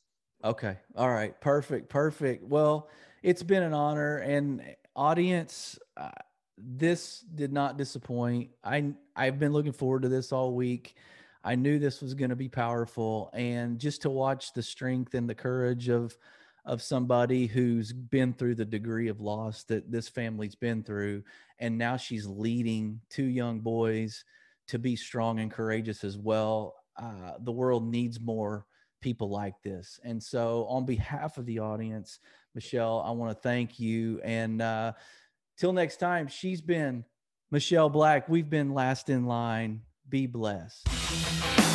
Okay. 0.44 0.76
All 0.94 1.10
right. 1.10 1.34
Perfect. 1.40 1.88
Perfect. 1.88 2.44
Well, 2.44 2.88
it's 3.24 3.42
been 3.42 3.64
an 3.64 3.74
honor 3.74 4.18
and 4.18 4.62
audience, 4.94 5.80
uh, 5.96 6.10
this 6.56 7.24
did 7.34 7.52
not 7.52 7.76
disappoint. 7.76 8.50
I 8.62 8.92
I've 9.16 9.40
been 9.40 9.52
looking 9.52 9.72
forward 9.72 10.02
to 10.02 10.08
this 10.08 10.30
all 10.32 10.54
week. 10.54 10.94
I 11.48 11.54
knew 11.54 11.78
this 11.78 12.02
was 12.02 12.12
going 12.12 12.28
to 12.28 12.36
be 12.36 12.50
powerful 12.50 13.30
and 13.32 13.78
just 13.78 14.02
to 14.02 14.10
watch 14.10 14.52
the 14.52 14.62
strength 14.62 15.14
and 15.14 15.26
the 15.26 15.34
courage 15.34 15.88
of 15.88 16.14
of 16.66 16.82
somebody 16.82 17.46
who's 17.46 17.90
been 17.90 18.34
through 18.34 18.56
the 18.56 18.66
degree 18.66 19.08
of 19.08 19.22
loss 19.22 19.64
that 19.64 19.90
this 19.90 20.10
family's 20.10 20.54
been 20.54 20.82
through 20.82 21.22
and 21.58 21.78
now 21.78 21.96
she's 21.96 22.26
leading 22.26 23.00
two 23.08 23.24
young 23.24 23.60
boys 23.60 24.26
to 24.66 24.78
be 24.78 24.94
strong 24.94 25.40
and 25.40 25.50
courageous 25.50 26.04
as 26.04 26.18
well. 26.18 26.74
Uh, 27.00 27.38
the 27.40 27.52
world 27.52 27.90
needs 27.90 28.20
more 28.20 28.66
people 29.00 29.30
like 29.30 29.54
this. 29.62 29.98
And 30.04 30.22
so, 30.22 30.66
on 30.66 30.84
behalf 30.84 31.38
of 31.38 31.46
the 31.46 31.60
audience, 31.60 32.18
Michelle, 32.54 33.02
I 33.06 33.12
want 33.12 33.34
to 33.34 33.42
thank 33.42 33.80
you. 33.80 34.20
And 34.22 34.60
uh, 34.60 34.92
till 35.56 35.72
next 35.72 35.96
time, 35.96 36.28
she's 36.28 36.60
been 36.60 37.06
Michelle 37.50 37.88
Black. 37.88 38.28
We've 38.28 38.50
been 38.50 38.74
last 38.74 39.08
in 39.08 39.24
line. 39.24 39.80
Be 40.10 40.26
blessed. 40.26 40.97
Thank 41.10 41.58
you. 41.62 41.67